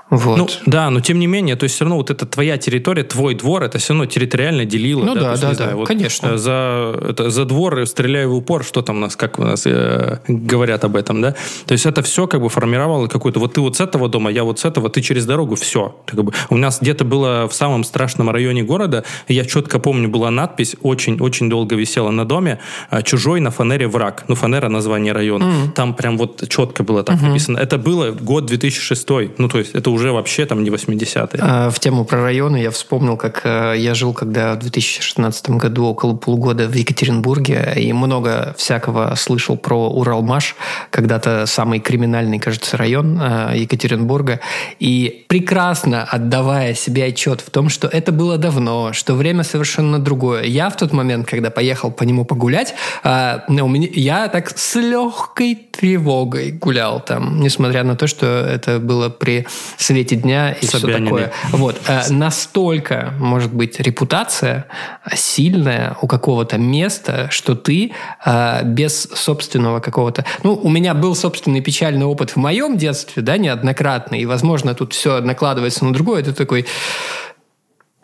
Вот. 0.09 0.37
Ну, 0.37 0.47
да, 0.67 0.89
но 0.91 1.01
тем 1.01 1.19
не 1.19 1.27
менее, 1.27 1.55
то 1.55 1.63
есть 1.63 1.75
все 1.75 1.83
равно 1.83 1.97
вот 1.97 2.11
это 2.11 2.25
твоя 2.25 2.57
территория, 2.57 3.03
твой 3.03 3.33
двор, 3.33 3.63
это 3.63 3.79
все 3.87 3.93
равно 3.93 4.05
территориально 4.05 4.65
делило. 4.65 5.05
Ну 5.05 5.15
да, 5.15 5.37
да, 5.37 5.53
да, 5.53 5.53
да 5.53 5.75
вот 5.77 5.87
конечно. 5.87 6.33
Э, 6.33 6.37
за, 6.37 6.93
это, 7.09 7.29
за 7.29 7.45
двор 7.45 7.87
стреляю 7.87 8.31
в 8.31 8.35
упор, 8.35 8.65
что 8.65 8.81
там 8.81 8.97
у 8.97 8.99
нас, 8.99 9.15
как 9.15 9.39
у 9.39 9.43
нас 9.43 9.65
э, 9.65 10.19
говорят 10.27 10.83
об 10.83 10.97
этом, 10.97 11.21
да? 11.21 11.35
То 11.65 11.71
есть 11.71 11.85
это 11.85 12.01
все 12.01 12.27
как 12.27 12.41
бы 12.41 12.49
формировало 12.49 13.07
какую-то, 13.07 13.39
вот 13.39 13.53
ты 13.53 13.61
вот 13.61 13.77
с 13.77 13.79
этого 13.79 14.09
дома, 14.09 14.29
я 14.29 14.43
вот 14.43 14.59
с 14.59 14.65
этого, 14.65 14.89
ты 14.89 14.99
через 14.99 15.25
дорогу, 15.25 15.55
все. 15.55 15.95
Как 16.05 16.21
бы, 16.21 16.33
у 16.49 16.57
нас 16.57 16.81
где-то 16.81 17.05
было 17.05 17.47
в 17.47 17.53
самом 17.53 17.85
страшном 17.85 18.29
районе 18.29 18.61
города, 18.61 19.05
я 19.29 19.45
четко 19.45 19.79
помню, 19.79 20.09
была 20.09 20.31
надпись, 20.31 20.75
очень-очень 20.81 21.49
долго 21.49 21.77
висела 21.77 22.11
на 22.11 22.25
доме, 22.25 22.59
э, 22.91 23.01
«Чужой 23.03 23.39
на 23.39 23.51
фанере 23.51 23.87
враг». 23.87 24.25
Ну, 24.27 24.35
фанера 24.35 24.67
название 24.67 25.13
района. 25.13 25.43
Mm. 25.43 25.71
Там 25.71 25.93
прям 25.93 26.17
вот 26.17 26.43
четко 26.49 26.83
было 26.83 27.03
так 27.03 27.15
mm-hmm. 27.15 27.27
написано. 27.27 27.57
Это 27.57 27.77
было 27.77 28.11
год 28.11 28.47
2006, 28.47 29.07
ну, 29.37 29.47
то 29.47 29.59
есть 29.59 29.75
это 29.75 29.91
уже 29.91 30.11
вообще 30.11 30.45
там 30.45 30.63
не 30.63 30.71
80-е. 30.71 31.39
А, 31.41 31.69
в 31.69 31.79
тему 31.79 32.03
про 32.03 32.21
районы 32.21 32.57
я 32.57 32.71
вспомнил, 32.71 33.15
как 33.15 33.45
э, 33.45 33.76
я 33.77 33.93
жил, 33.93 34.13
когда 34.13 34.53
в 34.53 34.59
2016 34.59 35.49
году 35.51 35.85
около 35.85 36.15
полугода 36.15 36.67
в 36.67 36.73
Екатеринбурге, 36.73 37.73
и 37.75 37.93
много 37.93 38.55
всякого 38.57 39.13
слышал 39.15 39.57
про 39.57 39.89
Уралмаш, 39.89 40.55
когда-то 40.89 41.45
самый 41.45 41.79
криминальный, 41.79 42.39
кажется, 42.39 42.77
район 42.77 43.19
э, 43.21 43.53
Екатеринбурга, 43.57 44.39
и 44.79 45.25
прекрасно 45.27 46.03
отдавая 46.03 46.73
себе 46.73 47.05
отчет 47.05 47.41
в 47.41 47.49
том, 47.49 47.69
что 47.69 47.87
это 47.87 48.11
было 48.11 48.37
давно, 48.37 48.93
что 48.93 49.13
время 49.13 49.43
совершенно 49.43 49.99
другое. 49.99 50.43
Я 50.43 50.69
в 50.69 50.77
тот 50.77 50.93
момент, 50.93 51.27
когда 51.27 51.49
поехал 51.49 51.91
по 51.91 52.03
нему 52.03 52.25
погулять, 52.25 52.73
э, 53.03 53.39
у 53.47 53.67
меня, 53.67 53.87
я 53.93 54.27
так 54.27 54.57
с 54.57 54.75
легкой 54.75 55.55
тревогой 55.55 56.51
гулял 56.51 56.99
там, 56.99 57.41
несмотря 57.41 57.83
на 57.83 57.95
то, 57.95 58.07
что 58.07 58.25
это 58.25 58.79
было 58.79 59.09
при 59.09 59.45
свете 59.77 60.15
дня 60.15 60.51
и 60.51 60.65
все 60.65 60.79
такое. 60.79 61.31
Вот. 61.51 61.79
Настолько, 62.09 63.13
может 63.19 63.53
быть, 63.53 63.66
репутация 63.79 64.65
сильная 65.13 65.97
у 66.01 66.07
какого-то 66.07 66.57
места, 66.57 67.27
что 67.29 67.55
ты 67.55 67.91
э, 68.25 68.63
без 68.63 69.03
собственного 69.03 69.79
какого-то... 69.79 70.25
Ну, 70.43 70.53
у 70.55 70.69
меня 70.69 70.93
был 70.93 71.15
собственный 71.15 71.61
печальный 71.61 72.05
опыт 72.05 72.31
в 72.31 72.37
моем 72.37 72.77
детстве, 72.77 73.21
да, 73.21 73.37
неоднократный, 73.37 74.19
и, 74.19 74.25
возможно, 74.25 74.73
тут 74.73 74.93
все 74.93 75.19
накладывается 75.21 75.85
на 75.85 75.93
другое. 75.93 76.21
Это 76.21 76.33
такой... 76.33 76.65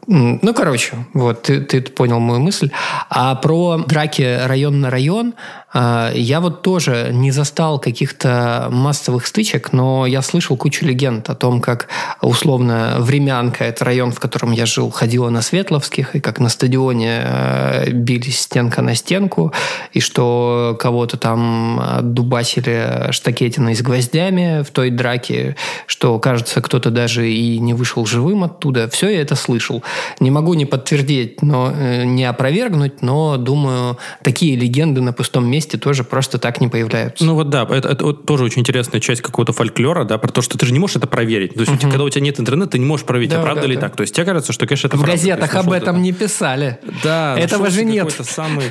Ну, 0.05 0.53
короче, 0.53 0.97
вот, 1.13 1.43
ты, 1.43 1.61
ты 1.61 1.81
понял 1.81 2.19
мою 2.19 2.41
мысль. 2.41 2.71
А 3.09 3.35
про 3.35 3.77
драки 3.77 4.39
район 4.45 4.81
на 4.81 4.89
район, 4.89 5.33
я 5.73 6.39
вот 6.39 6.61
тоже 6.61 7.09
не 7.11 7.31
застал 7.31 7.79
каких-то 7.79 8.67
массовых 8.71 9.25
стычек, 9.25 9.73
но 9.73 10.05
я 10.05 10.21
слышал 10.21 10.55
кучу 10.55 10.85
легенд 10.85 11.29
о 11.29 11.35
том, 11.35 11.61
как 11.61 11.87
условно 12.21 12.97
Времянка, 12.99 13.63
это 13.63 13.85
район, 13.85 14.11
в 14.11 14.19
котором 14.19 14.51
я 14.51 14.65
жил, 14.65 14.91
ходила 14.91 15.29
на 15.29 15.41
Светловских, 15.41 16.15
и 16.15 16.19
как 16.19 16.39
на 16.39 16.49
стадионе 16.49 17.21
э, 17.23 17.89
бились 17.91 18.41
стенка 18.41 18.81
на 18.81 18.95
стенку, 18.95 19.51
и 19.91 19.99
что 19.99 20.77
кого-то 20.79 21.17
там 21.17 21.81
дубасили 22.01 23.11
штакетиной 23.11 23.75
с 23.75 23.81
гвоздями 23.81 24.63
в 24.63 24.71
той 24.71 24.89
драке, 24.89 25.55
что, 25.87 26.19
кажется, 26.19 26.61
кто-то 26.61 26.91
даже 26.91 27.29
и 27.29 27.57
не 27.59 27.73
вышел 27.73 28.05
живым 28.05 28.43
оттуда. 28.43 28.89
Все 28.89 29.09
я 29.09 29.21
это 29.21 29.35
слышал. 29.35 29.83
Не 30.19 30.31
могу 30.31 30.53
не 30.53 30.65
подтвердить, 30.65 31.41
но 31.41 31.71
э, 31.75 32.03
не 32.05 32.25
опровергнуть, 32.25 33.01
но 33.01 33.37
думаю, 33.37 33.97
такие 34.21 34.55
легенды 34.55 35.01
на 35.01 35.13
пустом 35.13 35.49
месте 35.49 35.62
месте 35.63 35.77
тоже 35.77 36.03
просто 36.03 36.37
так 36.37 36.61
не 36.61 36.67
появляются. 36.67 37.23
Ну 37.23 37.35
вот 37.35 37.49
да, 37.49 37.63
это, 37.69 37.89
это 37.89 38.05
вот 38.05 38.25
тоже 38.25 38.43
очень 38.43 38.61
интересная 38.61 38.99
часть 38.99 39.21
какого-то 39.21 39.53
фольклора, 39.53 40.03
да, 40.03 40.17
про 40.17 40.31
то, 40.31 40.41
что 40.41 40.57
ты 40.57 40.65
же 40.65 40.73
не 40.73 40.79
можешь 40.79 40.97
это 40.97 41.07
проверить. 41.07 41.53
То 41.53 41.61
есть, 41.61 41.71
угу. 41.71 41.79
когда 41.81 42.03
у 42.03 42.09
тебя 42.09 42.21
нет 42.21 42.39
интернета, 42.39 42.71
ты 42.71 42.79
не 42.79 42.85
можешь 42.85 43.05
проверить, 43.05 43.31
да, 43.31 43.39
а 43.39 43.43
правда 43.43 43.61
да, 43.61 43.67
ли 43.67 43.75
да. 43.75 43.81
так. 43.81 43.95
То 43.95 44.01
есть, 44.01 44.13
тебе 44.13 44.25
кажется, 44.25 44.51
что, 44.53 44.65
конечно, 44.65 44.87
это 44.87 44.97
В 44.97 45.01
правда. 45.01 45.17
газетах 45.17 45.55
об 45.55 45.71
этом 45.71 46.01
не 46.01 46.11
писали. 46.11 46.79
Да. 47.03 47.37
Этого 47.37 47.69
же 47.69 47.85
нет. 47.85 48.05
Какой-то 48.05 48.23
самый, 48.23 48.65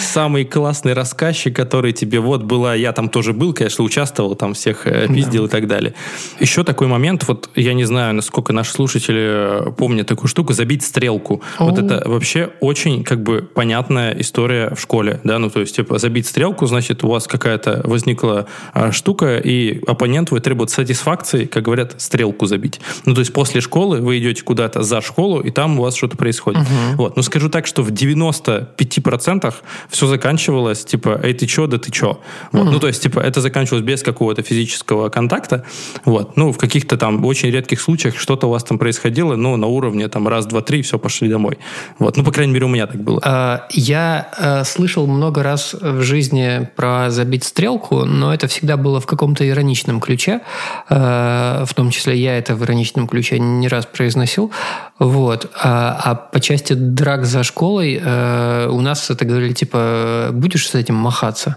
самый 0.00 0.44
классный 0.44 0.94
рассказчик, 0.94 1.54
который 1.54 1.92
тебе, 1.92 2.20
вот 2.20 2.42
была, 2.42 2.74
я 2.74 2.92
там 2.92 3.08
тоже 3.08 3.32
был, 3.32 3.52
конечно, 3.52 3.84
участвовал, 3.84 4.34
там 4.34 4.54
всех 4.54 4.86
э, 4.86 5.08
пиздил 5.08 5.42
да. 5.42 5.48
и 5.48 5.50
так 5.50 5.68
далее. 5.68 5.94
Еще 6.40 6.64
такой 6.64 6.86
момент, 6.86 7.26
вот 7.28 7.50
я 7.54 7.74
не 7.74 7.84
знаю, 7.84 8.14
насколько 8.14 8.52
наши 8.52 8.72
слушатели 8.72 9.68
э, 9.68 9.72
помнят 9.72 10.06
такую 10.06 10.28
штуку, 10.28 10.52
забить 10.52 10.84
стрелку. 10.84 11.42
О. 11.58 11.66
Вот 11.66 11.78
это 11.78 12.02
вообще 12.08 12.50
очень, 12.60 13.04
как 13.04 13.22
бы, 13.22 13.42
понятная 13.42 14.18
история 14.18 14.74
в 14.74 14.80
школе, 14.80 15.20
да, 15.24 15.38
ну, 15.38 15.50
то 15.50 15.60
есть, 15.60 15.76
типа, 15.76 15.98
забить 15.98 16.26
стрелку, 16.26 16.37
значит, 16.60 17.04
у 17.04 17.08
вас 17.08 17.26
какая-то 17.26 17.80
возникла 17.84 18.46
а, 18.72 18.92
штука, 18.92 19.38
и 19.38 19.80
оппонент 19.86 20.30
вы 20.30 20.40
требует 20.40 20.70
сатисфакции, 20.70 21.46
как 21.46 21.64
говорят, 21.64 21.94
стрелку 21.98 22.46
забить. 22.46 22.80
Ну, 23.04 23.14
то 23.14 23.20
есть 23.20 23.32
после 23.32 23.60
школы 23.60 24.00
вы 24.00 24.18
идете 24.18 24.42
куда-то 24.42 24.82
за 24.82 25.00
школу, 25.00 25.40
и 25.40 25.50
там 25.50 25.78
у 25.78 25.82
вас 25.82 25.94
что-то 25.96 26.16
происходит. 26.16 26.62
Угу. 26.62 26.96
Вот. 26.96 27.16
Но 27.16 27.22
скажу 27.22 27.48
так, 27.48 27.66
что 27.66 27.82
в 27.82 27.90
95% 27.90 29.54
все 29.88 30.06
заканчивалось, 30.06 30.84
типа, 30.84 31.20
эй, 31.22 31.34
ты 31.34 31.46
чё, 31.46 31.66
да 31.66 31.78
ты 31.78 31.90
чё? 31.90 32.20
Вот. 32.52 32.62
Угу. 32.62 32.70
Ну, 32.70 32.78
то 32.78 32.86
есть, 32.88 33.02
типа, 33.02 33.20
это 33.20 33.40
заканчивалось 33.40 33.84
без 33.84 34.02
какого-то 34.02 34.42
физического 34.42 35.08
контакта. 35.08 35.64
Вот. 36.04 36.36
Ну, 36.36 36.52
в 36.52 36.58
каких-то 36.58 36.96
там 36.96 37.24
очень 37.24 37.50
редких 37.50 37.80
случаях 37.80 38.18
что-то 38.18 38.46
у 38.46 38.50
вас 38.50 38.64
там 38.64 38.78
происходило, 38.78 39.36
но 39.36 39.56
на 39.56 39.66
уровне 39.66 40.08
там 40.08 40.28
раз, 40.28 40.46
два, 40.46 40.60
три, 40.60 40.82
все, 40.82 40.98
пошли 40.98 41.28
домой. 41.28 41.58
Вот. 41.98 42.16
Ну, 42.16 42.24
по 42.24 42.32
крайней 42.32 42.52
мере, 42.52 42.66
у 42.66 42.68
меня 42.68 42.86
так 42.86 43.02
было. 43.02 43.20
А, 43.24 43.66
я 43.70 44.28
а, 44.38 44.64
слышал 44.64 45.06
много 45.06 45.42
раз 45.42 45.74
в 45.80 46.02
жизни 46.02 46.27
про 46.76 47.10
забить 47.10 47.44
стрелку, 47.44 48.04
но 48.04 48.32
это 48.32 48.48
всегда 48.48 48.76
было 48.76 49.00
в 49.00 49.06
каком-то 49.06 49.48
ироничном 49.48 50.00
ключе. 50.00 50.40
Э, 50.88 51.64
в 51.66 51.74
том 51.74 51.90
числе 51.90 52.16
я 52.16 52.38
это 52.38 52.54
в 52.54 52.64
ироничном 52.64 53.06
ключе 53.06 53.38
не 53.38 53.68
раз 53.68 53.86
произносил. 53.86 54.50
Вот. 54.98 55.50
А, 55.54 56.00
а 56.02 56.14
по 56.14 56.40
части 56.40 56.72
драк 56.72 57.24
за 57.24 57.44
школой 57.44 58.00
э, 58.02 58.68
у 58.68 58.80
нас 58.80 59.10
это 59.10 59.24
говорили, 59.24 59.52
типа, 59.52 60.30
будешь 60.32 60.68
с 60.68 60.74
этим 60.74 60.96
махаться? 60.96 61.56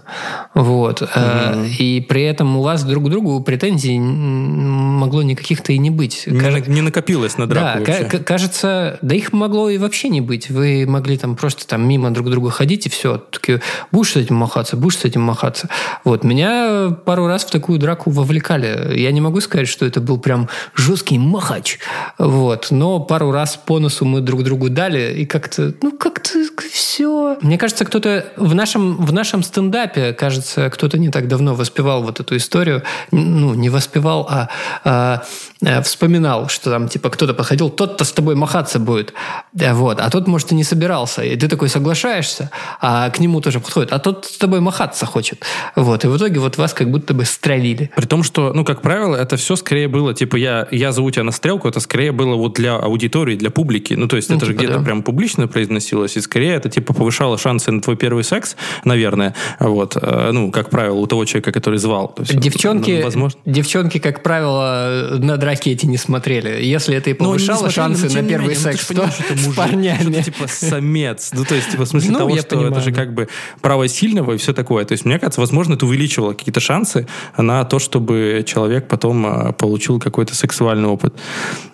Вот. 0.54 1.02
Mm-hmm. 1.02 1.76
И 1.78 2.00
при 2.02 2.22
этом 2.22 2.56
у 2.56 2.62
вас 2.62 2.84
друг 2.84 3.06
к 3.06 3.08
другу 3.08 3.40
претензий 3.42 3.98
могло 3.98 5.22
никаких-то 5.22 5.72
и 5.72 5.78
не 5.78 5.90
быть. 5.90 6.24
Не, 6.26 6.38
Каж... 6.38 6.66
не 6.68 6.82
накопилось 6.82 7.36
на 7.36 7.48
драку 7.48 7.84
Да, 7.84 8.04
к- 8.04 8.24
кажется, 8.24 8.98
да 9.02 9.14
их 9.14 9.32
могло 9.32 9.68
и 9.68 9.78
вообще 9.78 10.08
не 10.08 10.20
быть. 10.20 10.48
Вы 10.48 10.86
могли 10.86 11.18
там 11.18 11.34
просто 11.34 11.66
там 11.66 11.86
мимо 11.86 12.10
друг 12.12 12.30
друга 12.30 12.50
ходить 12.50 12.86
и 12.86 12.88
все. 12.88 13.18
Такие, 13.18 13.60
будешь 13.90 14.12
с 14.12 14.16
этим 14.16 14.36
махаться, 14.36 14.76
будешь 14.76 14.98
с 14.98 15.04
этим 15.04 15.22
махаться. 15.22 15.68
Вот. 16.04 16.22
Меня 16.22 16.96
пару 17.04 17.26
раз 17.26 17.44
в 17.44 17.50
такую 17.50 17.80
драку 17.80 18.10
вовлекали. 18.10 18.98
Я 18.98 19.10
не 19.10 19.20
могу 19.20 19.40
сказать, 19.40 19.66
что 19.66 19.84
это 19.84 20.00
был 20.00 20.18
прям 20.18 20.48
жесткий 20.76 21.18
махач. 21.18 21.78
Вот. 22.18 22.68
Но 22.70 23.00
пару 23.00 23.31
раз 23.32 23.56
по 23.56 23.78
носу 23.78 24.04
мы 24.04 24.20
друг 24.20 24.42
другу 24.44 24.68
дали, 24.68 25.14
и 25.14 25.26
как-то, 25.26 25.74
ну, 25.82 25.92
как-то 25.92 26.38
все. 26.70 27.36
Мне 27.40 27.58
кажется, 27.58 27.84
кто-то 27.84 28.26
в 28.36 28.54
нашем, 28.54 28.96
в 28.96 29.12
нашем 29.12 29.42
стендапе, 29.42 30.12
кажется, 30.12 30.70
кто-то 30.70 30.98
не 30.98 31.08
так 31.08 31.28
давно 31.28 31.54
воспевал 31.54 32.02
вот 32.02 32.20
эту 32.20 32.36
историю, 32.36 32.82
ну, 33.10 33.54
не 33.54 33.70
воспевал, 33.70 34.26
а, 34.30 34.48
а, 34.84 35.24
а 35.64 35.82
вспоминал, 35.82 36.48
что 36.48 36.70
там, 36.70 36.88
типа, 36.88 37.10
кто-то 37.10 37.34
подходил, 37.34 37.70
тот-то 37.70 38.04
с 38.04 38.12
тобой 38.12 38.34
махаться 38.34 38.78
будет, 38.78 39.14
вот, 39.52 40.00
а 40.00 40.10
тот, 40.10 40.26
может, 40.26 40.52
и 40.52 40.54
не 40.54 40.64
собирался, 40.64 41.22
и 41.22 41.36
ты 41.36 41.48
такой 41.48 41.68
соглашаешься, 41.68 42.50
а 42.80 43.10
к 43.10 43.18
нему 43.20 43.40
тоже 43.40 43.60
подходит, 43.60 43.92
а 43.92 43.98
тот 43.98 44.26
с 44.26 44.38
тобой 44.38 44.60
махаться 44.60 45.06
хочет, 45.06 45.44
вот, 45.76 46.04
и 46.04 46.08
в 46.08 46.16
итоге 46.16 46.40
вот 46.40 46.58
вас 46.58 46.74
как 46.74 46.90
будто 46.90 47.14
бы 47.14 47.24
стрелили. 47.24 47.90
При 47.96 48.06
том, 48.06 48.22
что, 48.22 48.52
ну, 48.52 48.64
как 48.64 48.82
правило, 48.82 49.16
это 49.16 49.36
все 49.36 49.56
скорее 49.56 49.88
было, 49.88 50.14
типа, 50.14 50.36
я, 50.36 50.68
я 50.70 50.92
зову 50.92 51.10
тебя 51.10 51.24
на 51.24 51.32
стрелку, 51.32 51.68
это 51.68 51.80
скорее 51.80 52.12
было 52.12 52.34
вот 52.34 52.54
для 52.54 52.76
аудитории, 52.76 53.21
для 53.24 53.50
публики, 53.50 53.94
ну, 53.94 54.08
то 54.08 54.16
есть 54.16 54.28
ну, 54.28 54.36
это 54.36 54.46
типа, 54.46 54.52
же 54.52 54.58
где-то 54.58 54.78
да. 54.78 54.84
прям 54.84 55.02
публично 55.02 55.48
произносилось, 55.48 56.16
и 56.16 56.20
скорее 56.20 56.54
это, 56.54 56.68
типа, 56.68 56.92
повышало 56.94 57.38
шансы 57.38 57.70
на 57.70 57.80
твой 57.80 57.96
первый 57.96 58.24
секс, 58.24 58.56
наверное, 58.84 59.34
вот, 59.60 59.96
э, 60.00 60.30
ну, 60.32 60.50
как 60.50 60.70
правило, 60.70 60.96
у 60.96 61.06
того 61.06 61.24
человека, 61.24 61.52
который 61.52 61.78
звал. 61.78 62.08
То 62.08 62.22
есть, 62.22 62.36
девчонки, 62.38 62.90
ну, 62.98 63.04
возможно... 63.04 63.40
девчонки, 63.46 63.98
как 63.98 64.22
правило, 64.22 65.18
на 65.18 65.36
драке 65.36 65.72
эти 65.72 65.86
не 65.86 65.96
смотрели. 65.96 66.62
Если 66.62 66.96
это 66.96 67.10
и 67.10 67.16
ну, 67.18 67.26
повышало 67.26 67.70
шансы 67.70 68.08
на 68.08 68.22
первый 68.28 68.54
менее, 68.54 68.56
секс, 68.56 68.90
ну, 68.90 69.02
то 69.02 69.36
с 69.36 69.54
парнями. 69.54 70.22
типа 70.22 70.46
самец. 70.46 71.30
Ну, 71.32 71.44
то 71.44 71.54
есть, 71.54 71.70
типа, 71.70 71.84
в 71.84 71.88
смысле 71.88 72.10
ну, 72.12 72.18
того, 72.18 72.36
что 72.36 72.56
понимаю, 72.56 72.72
это 72.72 72.80
же 72.80 72.92
как 72.92 73.14
бы 73.14 73.28
право 73.60 73.88
сильного 73.88 74.32
и 74.32 74.36
все 74.36 74.52
такое. 74.52 74.84
То 74.84 74.92
есть, 74.92 75.04
мне 75.04 75.18
кажется, 75.18 75.40
возможно, 75.40 75.74
это 75.74 75.86
увеличивало 75.86 76.32
какие-то 76.32 76.60
шансы 76.60 77.06
на 77.36 77.64
то, 77.64 77.78
чтобы 77.78 78.44
человек 78.46 78.88
потом 78.88 79.26
а, 79.26 79.52
получил 79.52 79.98
какой-то 79.98 80.34
сексуальный 80.34 80.88
опыт. 80.88 81.14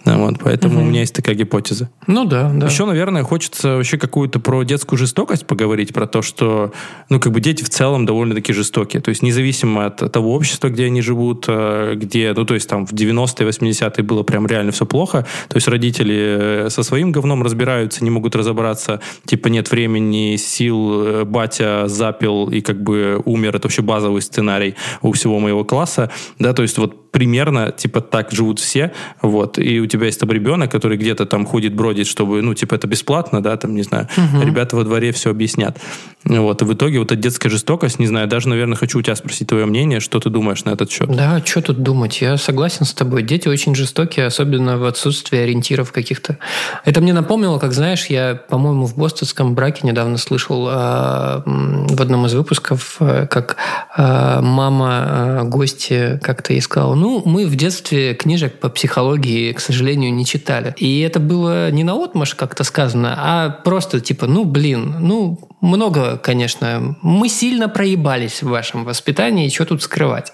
Вот, 0.05 0.37
поэтому 0.43 0.79
угу. 0.79 0.85
у 0.85 0.87
меня 0.87 1.01
есть 1.01 1.15
такая 1.15 1.35
гипотеза. 1.39 1.91
Ну 2.07 2.25
да, 2.25 2.51
да. 2.53 2.67
Еще, 2.67 2.85
наверное, 2.85 3.23
хочется 3.23 3.77
вообще 3.77 3.97
какую-то 3.97 4.41
про 4.41 4.63
детскую 4.63 4.99
жестокость 4.99 5.47
поговорить, 5.47 5.95
про 5.95 6.07
то, 6.07 6.23
что, 6.23 6.73
ну, 7.09 7.21
как 7.21 7.33
бы 7.33 7.41
дети 7.41 7.63
в 7.65 7.71
целом 7.71 8.05
довольно-таки 8.07 8.53
жестокие. 8.53 9.01
То 9.01 9.09
есть, 9.11 9.23
независимо 9.23 9.87
от 9.87 10.13
того 10.13 10.35
общества, 10.35 10.69
где 10.69 10.87
они 10.87 11.01
живут, 11.01 11.47
э, 11.49 11.95
где, 11.97 12.33
ну, 12.37 12.45
то 12.45 12.55
есть, 12.55 12.69
там 12.69 12.87
в 12.87 12.93
90-е, 12.93 13.49
80-е 13.49 14.05
было 14.05 14.23
прям 14.23 14.47
реально 14.47 14.73
все 14.73 14.85
плохо. 14.85 15.27
То 15.49 15.57
есть, 15.57 15.69
родители 15.69 16.67
э, 16.67 16.71
со 16.71 16.83
своим 16.83 17.13
говном 17.13 17.43
разбираются, 17.43 18.05
не 18.05 18.11
могут 18.11 18.37
разобраться. 18.37 19.01
Типа, 19.25 19.49
нет 19.49 19.71
времени, 19.71 20.37
сил, 20.37 21.07
э, 21.07 21.25
батя 21.25 21.85
запил 21.87 22.49
и 22.49 22.61
как 22.61 22.83
бы 22.83 23.23
умер. 23.25 23.57
Это 23.57 23.69
вообще 23.69 23.83
базовый 23.83 24.23
сценарий 24.23 24.75
у 25.03 25.13
всего 25.13 25.39
моего 25.39 25.65
класса. 25.65 26.11
Да, 26.39 26.53
то 26.53 26.63
есть, 26.63 26.79
вот 26.79 27.08
примерно, 27.19 27.73
типа, 27.73 28.01
так 28.01 28.31
живут 28.31 28.61
все, 28.61 28.93
вот, 29.23 29.59
и 29.59 29.81
у 29.81 29.87
тебя 29.87 30.07
есть 30.07 30.21
там 30.21 30.31
ребенок, 30.31 30.71
который 30.71 30.97
где-то 30.97 31.27
там 31.27 31.47
ходит, 31.47 31.75
бродит, 31.75 32.07
чтобы, 32.07 32.43
ну, 32.43 32.55
типа, 32.55 32.77
это 32.77 32.87
бесплатно, 32.87 33.43
да, 33.43 33.57
там, 33.57 33.75
не 33.75 33.83
знаю, 33.83 34.07
угу. 34.17 34.47
ребята 34.47 34.77
во 34.77 34.85
дворе 34.85 35.11
все 35.11 35.31
объяснят. 35.31 35.77
Вот, 36.25 36.63
и 36.63 36.65
в 36.65 36.73
итоге 36.75 37.01
вот 37.01 37.11
эта 37.11 37.21
детская 37.21 37.49
жестокость, 37.49 37.99
не 37.99 38.07
знаю, 38.07 38.29
даже, 38.29 38.49
наверное, 38.49 38.77
хочу 38.77 39.01
у 39.01 39.03
тебя 39.03 39.17
спросить 39.17 39.49
твое 39.49 39.67
мнение, 39.67 39.99
что 39.99 40.21
ты 40.21 40.31
думаешь 40.31 40.65
на 40.65 40.71
этот 40.71 40.93
счет? 40.93 41.09
Да, 41.09 41.43
что 41.45 41.61
тут 41.61 41.83
думать, 41.83 42.21
я 42.21 42.37
согласен 42.37 42.85
с 42.85 42.93
тобой. 42.93 43.25
Дети 43.25 43.49
очень 43.49 43.75
жестокие, 43.75 44.27
особенно 44.27 44.79
в 44.79 44.85
отсутствии 44.85 45.41
ориентиров 45.41 45.91
каких-то. 45.91 46.39
Это 46.85 47.01
мне 47.01 47.13
напомнило, 47.13 47.59
как, 47.59 47.73
знаешь, 47.73 48.07
я, 48.07 48.35
по-моему, 48.49 48.87
в 48.87 48.97
бостонском 48.97 49.57
браке 49.57 49.81
недавно 49.83 50.19
слышал 50.19 50.69
э, 50.69 50.73
в 50.73 52.01
одном 52.01 52.27
из 52.27 52.35
выпусков, 52.35 52.97
э, 53.01 53.27
как 53.27 53.57
э, 53.97 54.41
мама 54.41 55.05
э, 55.09 55.45
гости 55.45 56.21
как-то 56.23 56.53
ей 56.53 56.61
сказала, 56.61 56.95
ну, 57.09 57.23
мы 57.25 57.47
в 57.47 57.57
детстве 57.57 58.13
книжек 58.13 58.61
по 58.61 58.69
психологии, 58.69 59.53
к 59.53 59.61
сожалению, 59.61 60.13
не 60.13 60.27
читали. 60.27 60.75
И 60.77 61.01
это 61.01 61.21
было 61.21 61.71
не 61.71 61.83
на 61.83 61.95
отмаш 61.95 62.35
как-то 62.35 62.65
сказано, 62.65 63.15
а 63.17 63.49
просто 63.49 64.01
типа, 64.01 64.27
ну, 64.27 64.45
блин, 64.45 64.97
ну, 65.01 65.39
много, 65.63 66.19
конечно. 66.19 66.97
Мы 67.01 67.31
сильно 67.31 67.71
проебались 67.71 68.43
в 68.43 68.51
вашем 68.51 68.85
воспитании, 68.85 69.49
что 69.49 69.65
тут 69.65 69.83
скрывать. 69.83 70.33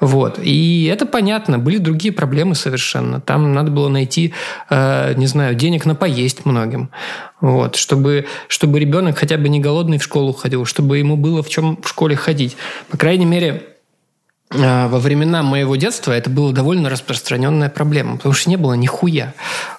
Вот. 0.00 0.38
И 0.42 0.88
это 0.90 1.04
понятно. 1.04 1.58
Были 1.58 1.76
другие 1.76 2.14
проблемы 2.14 2.54
совершенно. 2.54 3.20
Там 3.20 3.52
надо 3.52 3.70
было 3.70 3.88
найти, 3.88 4.32
э, 4.70 5.12
не 5.18 5.26
знаю, 5.26 5.54
денег 5.54 5.84
на 5.84 5.94
поесть 5.94 6.46
многим. 6.46 6.88
Вот. 7.42 7.76
Чтобы, 7.76 8.24
чтобы 8.48 8.80
ребенок 8.80 9.18
хотя 9.18 9.36
бы 9.36 9.50
не 9.50 9.60
голодный 9.60 9.98
в 9.98 10.02
школу 10.02 10.32
ходил, 10.32 10.64
чтобы 10.64 10.96
ему 10.96 11.18
было 11.18 11.42
в 11.42 11.50
чем 11.50 11.76
в 11.82 11.88
школе 11.88 12.16
ходить. 12.16 12.56
По 12.88 12.96
крайней 12.96 13.26
мере, 13.26 13.73
во 14.54 14.98
времена 14.98 15.42
моего 15.42 15.76
детства 15.76 16.12
это 16.12 16.30
была 16.30 16.52
довольно 16.52 16.88
распространенная 16.88 17.68
проблема, 17.68 18.16
потому 18.16 18.34
что 18.34 18.50
не 18.50 18.56
было 18.56 18.74
нихуя. 18.74 19.34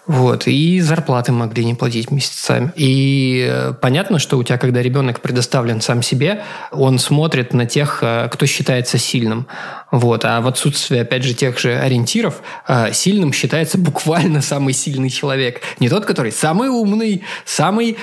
Вот, 0.07 0.45
и 0.45 0.79
зарплаты 0.81 1.31
могли 1.31 1.65
не 1.65 1.73
платить 1.73 2.11
месяцами. 2.11 2.71
И 2.75 3.47
э, 3.49 3.73
понятно, 3.81 4.19
что 4.19 4.37
у 4.37 4.43
тебя, 4.43 4.59
когда 4.59 4.83
ребенок 4.83 5.19
предоставлен 5.19 5.81
сам 5.81 6.03
себе, 6.03 6.43
он 6.71 6.99
смотрит 6.99 7.53
на 7.53 7.65
тех, 7.65 7.99
э, 8.01 8.29
кто 8.31 8.45
считается 8.45 8.99
сильным. 8.99 9.47
Вот. 9.91 10.23
А 10.23 10.41
в 10.41 10.47
отсутствии, 10.47 10.99
опять 10.99 11.23
же, 11.23 11.33
тех 11.33 11.57
же 11.57 11.75
ориентиров, 11.75 12.43
э, 12.67 12.93
сильным 12.93 13.33
считается 13.33 13.79
буквально 13.79 14.41
самый 14.43 14.73
сильный 14.73 15.09
человек. 15.09 15.61
Не 15.79 15.89
тот, 15.89 16.05
который 16.05 16.31
самый 16.31 16.69
умный, 16.69 17.23
самый, 17.45 17.97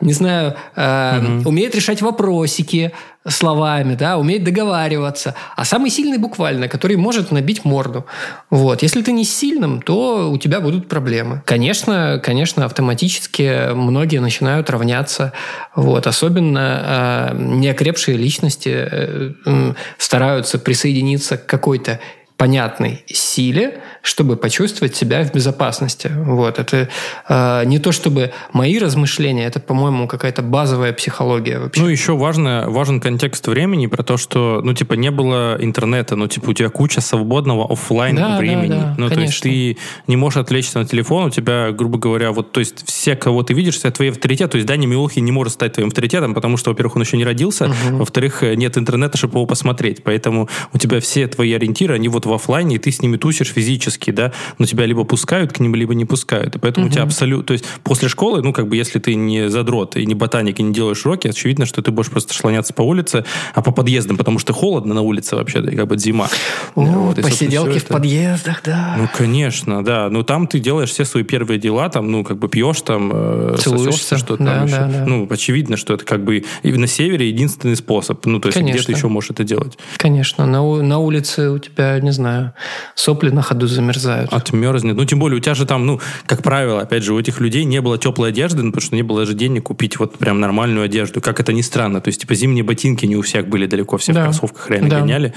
не 0.00 0.12
знаю, 0.12 0.56
угу. 0.76 1.48
умеет 1.48 1.74
решать 1.74 2.02
вопросики, 2.02 2.92
словами, 3.28 3.94
да, 3.94 4.18
умеет 4.18 4.44
договариваться, 4.44 5.34
а 5.56 5.64
самый 5.64 5.90
сильный 5.90 6.18
буквально, 6.18 6.68
который 6.68 6.96
может 6.96 7.32
набить 7.32 7.64
морду. 7.64 8.06
Вот. 8.50 8.82
Если 8.82 9.02
ты 9.02 9.12
не 9.12 9.24
сильным, 9.24 9.82
то 9.82 10.30
у 10.30 10.38
тебя 10.38 10.60
будут 10.60 10.88
проблемы. 10.88 11.15
Конечно, 11.44 12.20
конечно, 12.22 12.64
автоматически 12.64 13.72
многие 13.72 14.18
начинают 14.18 14.70
равняться. 14.70 15.32
Вот. 15.74 16.06
Особенно 16.06 17.32
э, 17.32 17.36
неокрепшие 17.38 18.16
личности 18.16 18.72
э, 18.74 19.74
стараются 19.98 20.58
присоединиться 20.58 21.36
к 21.36 21.46
какой-то 21.46 22.00
понятной 22.36 23.02
силе, 23.06 23.80
чтобы 24.02 24.36
почувствовать 24.36 24.94
себя 24.94 25.24
в 25.24 25.32
безопасности. 25.32 26.10
Вот. 26.14 26.58
Это 26.58 26.88
э, 27.28 27.64
не 27.64 27.78
то 27.78 27.92
чтобы 27.92 28.32
мои 28.52 28.78
размышления, 28.78 29.46
это, 29.46 29.58
по-моему, 29.58 30.06
какая-то 30.06 30.42
базовая 30.42 30.92
психология 30.92 31.58
вообще. 31.58 31.80
Ну, 31.80 31.88
еще 31.88 32.14
важно, 32.16 32.66
важен 32.68 33.00
контекст 33.00 33.46
времени 33.48 33.86
про 33.86 34.02
то, 34.02 34.18
что, 34.18 34.60
ну, 34.62 34.74
типа, 34.74 34.94
не 34.94 35.10
было 35.10 35.56
интернета, 35.58 36.16
ну, 36.16 36.28
типа, 36.28 36.50
у 36.50 36.52
тебя 36.52 36.68
куча 36.68 37.00
свободного 37.00 37.72
офлайн 37.72 38.16
да, 38.16 38.38
времени. 38.38 38.68
Да, 38.68 38.76
да, 38.76 38.94
ну, 38.98 39.08
конечно. 39.08 39.14
то 39.14 39.20
есть 39.22 39.40
ты 39.42 39.78
не 40.06 40.16
можешь 40.16 40.36
отвлечься 40.36 40.78
на 40.78 40.84
телефон, 40.84 41.26
у 41.26 41.30
тебя, 41.30 41.72
грубо 41.72 41.98
говоря, 41.98 42.32
вот, 42.32 42.52
то 42.52 42.60
есть 42.60 42.86
все, 42.86 43.16
кого 43.16 43.44
ты 43.44 43.54
видишь, 43.54 43.78
это 43.78 43.90
твой 43.92 44.10
авторитет, 44.10 44.50
то 44.50 44.56
есть 44.56 44.68
Даня 44.68 44.86
Милохин 44.86 45.24
не 45.24 45.32
может 45.32 45.54
стать 45.54 45.72
твоим 45.72 45.88
авторитетом, 45.88 46.34
потому 46.34 46.58
что, 46.58 46.70
во-первых, 46.70 46.96
он 46.96 47.02
еще 47.02 47.16
не 47.16 47.24
родился, 47.24 47.66
угу. 47.66 47.96
во-вторых, 47.96 48.42
нет 48.42 48.76
интернета, 48.76 49.16
чтобы 49.16 49.38
его 49.38 49.46
посмотреть, 49.46 50.02
поэтому 50.04 50.50
у 50.74 50.78
тебя 50.78 51.00
все 51.00 51.26
твои 51.28 51.54
ориентиры, 51.54 51.94
они 51.94 52.08
вот 52.08 52.25
в 52.26 52.32
офлайне, 52.32 52.76
и 52.76 52.78
ты 52.78 52.90
с 52.90 53.02
ними 53.02 53.16
тусишь 53.16 53.48
физически, 53.48 54.10
да, 54.10 54.32
но 54.58 54.66
тебя 54.66 54.86
либо 54.86 55.04
пускают 55.04 55.52
к 55.52 55.60
ним, 55.60 55.74
либо 55.74 55.94
не 55.94 56.04
пускают. 56.04 56.56
И 56.56 56.58
поэтому 56.58 56.86
угу. 56.86 56.90
у 56.90 56.94
тебя 56.94 57.04
абсолютно... 57.04 57.46
То 57.46 57.52
есть 57.52 57.64
после 57.82 58.08
школы, 58.08 58.42
ну, 58.42 58.52
как 58.52 58.68
бы, 58.68 58.76
если 58.76 58.98
ты 58.98 59.14
не 59.14 59.48
задрот 59.48 59.96
и 59.96 60.06
не 60.06 60.14
ботаник, 60.14 60.60
и 60.60 60.62
не 60.62 60.72
делаешь 60.72 61.04
уроки, 61.06 61.28
очевидно, 61.28 61.66
что 61.66 61.82
ты 61.82 61.90
будешь 61.90 62.10
просто 62.10 62.34
шлоняться 62.34 62.74
по 62.74 62.82
улице, 62.82 63.24
а 63.54 63.62
по 63.62 63.72
подъездам, 63.72 64.16
потому 64.16 64.38
что 64.38 64.52
холодно 64.52 64.94
на 64.94 65.02
улице 65.02 65.36
вообще, 65.36 65.60
да, 65.60 65.70
и 65.70 65.76
как 65.76 65.86
бы 65.86 65.98
зима. 65.98 66.28
О, 66.74 66.82
вот, 66.82 67.22
посиделки 67.22 67.78
в 67.78 67.84
это... 67.84 67.94
подъездах, 67.94 68.62
да. 68.64 68.96
Ну, 68.98 69.08
конечно, 69.16 69.84
да. 69.84 70.08
Но 70.10 70.22
там 70.22 70.46
ты 70.46 70.58
делаешь 70.58 70.90
все 70.90 71.04
свои 71.04 71.22
первые 71.22 71.58
дела, 71.58 71.88
там, 71.88 72.10
ну, 72.10 72.24
как 72.24 72.38
бы 72.38 72.48
пьешь, 72.48 72.80
там, 72.80 73.10
э, 73.12 73.56
Целуешься, 73.58 74.18
что-то 74.18 74.44
да, 74.44 74.58
там 74.58 74.68
да, 74.68 74.76
еще. 74.76 74.98
Да. 74.98 75.04
Ну, 75.06 75.26
очевидно, 75.30 75.76
что 75.76 75.94
это 75.94 76.04
как 76.04 76.24
бы 76.24 76.44
и 76.62 76.72
на 76.72 76.86
севере 76.86 77.28
единственный 77.28 77.76
способ. 77.76 78.24
Ну, 78.26 78.40
то 78.40 78.48
есть 78.48 78.58
Конечно. 78.58 78.78
где 78.78 78.86
ты 78.86 78.92
еще 78.92 79.08
можешь 79.08 79.30
это 79.30 79.44
делать? 79.44 79.78
Конечно. 79.96 80.46
На, 80.46 80.62
на 80.82 80.98
улице 80.98 81.50
у 81.50 81.58
тебя, 81.58 81.98
не 82.00 82.10
знаю, 82.16 82.52
сопли 82.94 83.30
на 83.30 83.42
ходу 83.42 83.66
замерзают. 83.66 84.32
Отмерзнет. 84.32 84.96
Ну, 84.96 85.04
тем 85.04 85.18
более, 85.18 85.38
у 85.38 85.40
тебя 85.40 85.54
же 85.54 85.66
там, 85.66 85.86
ну, 85.86 86.00
как 86.26 86.42
правило, 86.42 86.80
опять 86.80 87.02
же, 87.02 87.14
у 87.14 87.20
этих 87.20 87.40
людей 87.40 87.64
не 87.64 87.80
было 87.80 87.98
теплой 87.98 88.30
одежды, 88.30 88.62
ну, 88.62 88.72
потому 88.72 88.86
что 88.86 88.96
не 88.96 89.02
было 89.02 89.20
даже 89.20 89.34
денег 89.34 89.64
купить 89.64 89.98
вот 89.98 90.18
прям 90.18 90.40
нормальную 90.40 90.84
одежду. 90.84 91.20
Как 91.20 91.40
это 91.40 91.52
ни 91.52 91.62
странно. 91.62 92.00
То 92.00 92.08
есть, 92.08 92.20
типа, 92.20 92.34
зимние 92.34 92.64
ботинки 92.64 93.06
не 93.06 93.16
у 93.16 93.22
всех 93.22 93.48
были 93.48 93.66
далеко, 93.66 93.96
все 93.98 94.12
да. 94.12 94.22
в 94.22 94.24
кроссовках 94.24 94.70
реально 94.70 94.90
да. 94.90 95.00
гоняли 95.00 95.34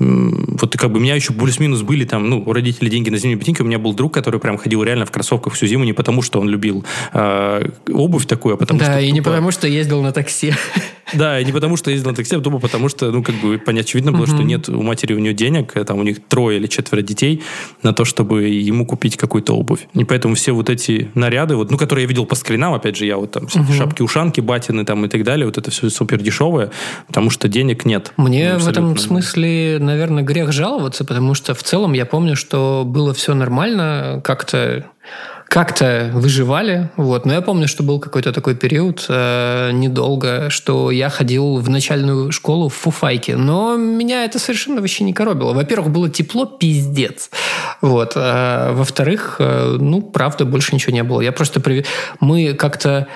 вот 0.00 0.76
как 0.76 0.90
бы 0.90 0.98
у 0.98 1.00
меня 1.00 1.14
еще 1.14 1.32
плюс-минус 1.32 1.82
были 1.82 2.04
там, 2.04 2.30
ну, 2.30 2.42
у 2.44 2.52
родителей 2.52 2.90
деньги 2.90 3.10
на 3.10 3.18
зимние 3.18 3.36
ботинки. 3.36 3.62
У 3.62 3.64
меня 3.64 3.78
был 3.78 3.94
друг, 3.94 4.14
который 4.14 4.38
прям 4.38 4.56
ходил 4.56 4.82
реально 4.82 5.06
в 5.06 5.10
кроссовках 5.10 5.54
всю 5.54 5.66
зиму 5.66 5.84
не 5.84 5.92
потому, 5.92 6.22
что 6.22 6.40
он 6.40 6.48
любил 6.48 6.84
э, 7.12 7.68
обувь 7.92 8.26
такую, 8.26 8.54
а 8.54 8.56
потому 8.56 8.78
да, 8.78 8.86
что... 8.86 8.94
Да, 8.94 9.00
и 9.00 9.06
тупо... 9.06 9.14
не 9.14 9.20
потому, 9.22 9.50
что 9.50 9.66
ездил 9.66 10.02
на 10.02 10.12
такси. 10.12 10.54
Да, 11.14 11.40
и 11.40 11.44
не 11.44 11.52
потому, 11.52 11.76
что 11.76 11.90
ездил 11.90 12.10
на 12.10 12.16
такси, 12.16 12.36
а 12.36 12.40
тупо 12.40 12.58
потому, 12.58 12.88
что, 12.88 13.10
ну, 13.10 13.22
как 13.22 13.34
бы, 13.36 13.58
понятно, 13.58 13.80
очевидно 13.80 14.12
было, 14.12 14.26
что 14.26 14.42
нет 14.42 14.68
у 14.68 14.82
матери 14.82 15.14
у 15.14 15.18
нее 15.18 15.32
денег, 15.32 15.76
э, 15.76 15.84
там 15.84 15.98
у 15.98 16.02
них 16.02 16.18
трое 16.26 16.58
или 16.58 16.66
четверо 16.66 17.02
детей, 17.02 17.42
на 17.82 17.92
то, 17.92 18.04
чтобы 18.04 18.48
ему 18.48 18.86
купить 18.86 19.16
какую-то 19.16 19.54
обувь. 19.54 19.88
И 19.94 20.04
поэтому 20.04 20.34
все 20.34 20.52
вот 20.52 20.70
эти 20.70 21.10
наряды, 21.14 21.56
вот, 21.56 21.70
ну, 21.70 21.78
которые 21.78 22.04
я 22.04 22.08
видел 22.08 22.26
по 22.26 22.34
скринам, 22.34 22.74
опять 22.74 22.96
же, 22.96 23.06
я 23.06 23.16
вот 23.16 23.32
там 23.32 23.48
шапки-ушанки, 23.48 24.40
батины 24.40 24.84
там 24.84 25.04
и 25.04 25.08
так 25.08 25.24
далее, 25.24 25.46
вот 25.46 25.58
это 25.58 25.70
все 25.70 25.90
супер 25.90 26.20
дешевое, 26.20 26.70
потому 27.06 27.30
что 27.30 27.48
денег 27.48 27.84
нет. 27.84 28.12
Мне 28.16 28.54
ну, 28.54 28.58
в 28.60 28.68
этом 28.68 28.96
смысле 28.96 29.78
наверное, 29.78 30.22
грех 30.22 30.52
жаловаться, 30.52 31.04
потому 31.04 31.34
что 31.34 31.54
в 31.54 31.62
целом 31.62 31.92
я 31.92 32.06
помню, 32.06 32.36
что 32.36 32.84
было 32.86 33.14
все 33.14 33.34
нормально, 33.34 34.20
как-то 34.24 34.86
как-то 35.48 36.10
выживали. 36.12 36.90
Вот. 36.96 37.24
Но 37.24 37.32
я 37.32 37.40
помню, 37.40 37.68
что 37.68 37.82
был 37.82 37.98
какой-то 37.98 38.32
такой 38.32 38.54
период 38.54 39.06
э, 39.08 39.70
недолго, 39.72 40.50
что 40.50 40.90
я 40.90 41.08
ходил 41.08 41.56
в 41.56 41.70
начальную 41.70 42.32
школу 42.32 42.68
в 42.68 42.74
фуфайке. 42.74 43.36
Но 43.36 43.76
меня 43.76 44.24
это 44.24 44.38
совершенно 44.38 44.80
вообще 44.80 45.04
не 45.04 45.14
коробило. 45.14 45.54
Во-первых, 45.54 45.90
было 45.90 46.10
тепло, 46.10 46.44
пиздец. 46.44 47.30
Вот. 47.80 48.12
А, 48.14 48.74
во-вторых, 48.74 49.36
э, 49.38 49.76
ну, 49.80 50.02
правда, 50.02 50.44
больше 50.44 50.74
ничего 50.74 50.92
не 50.92 51.02
было. 51.02 51.22
Я 51.22 51.32
просто... 51.32 51.60
Прив... 51.60 51.86
Мы 52.20 52.52
как-то 52.52 53.08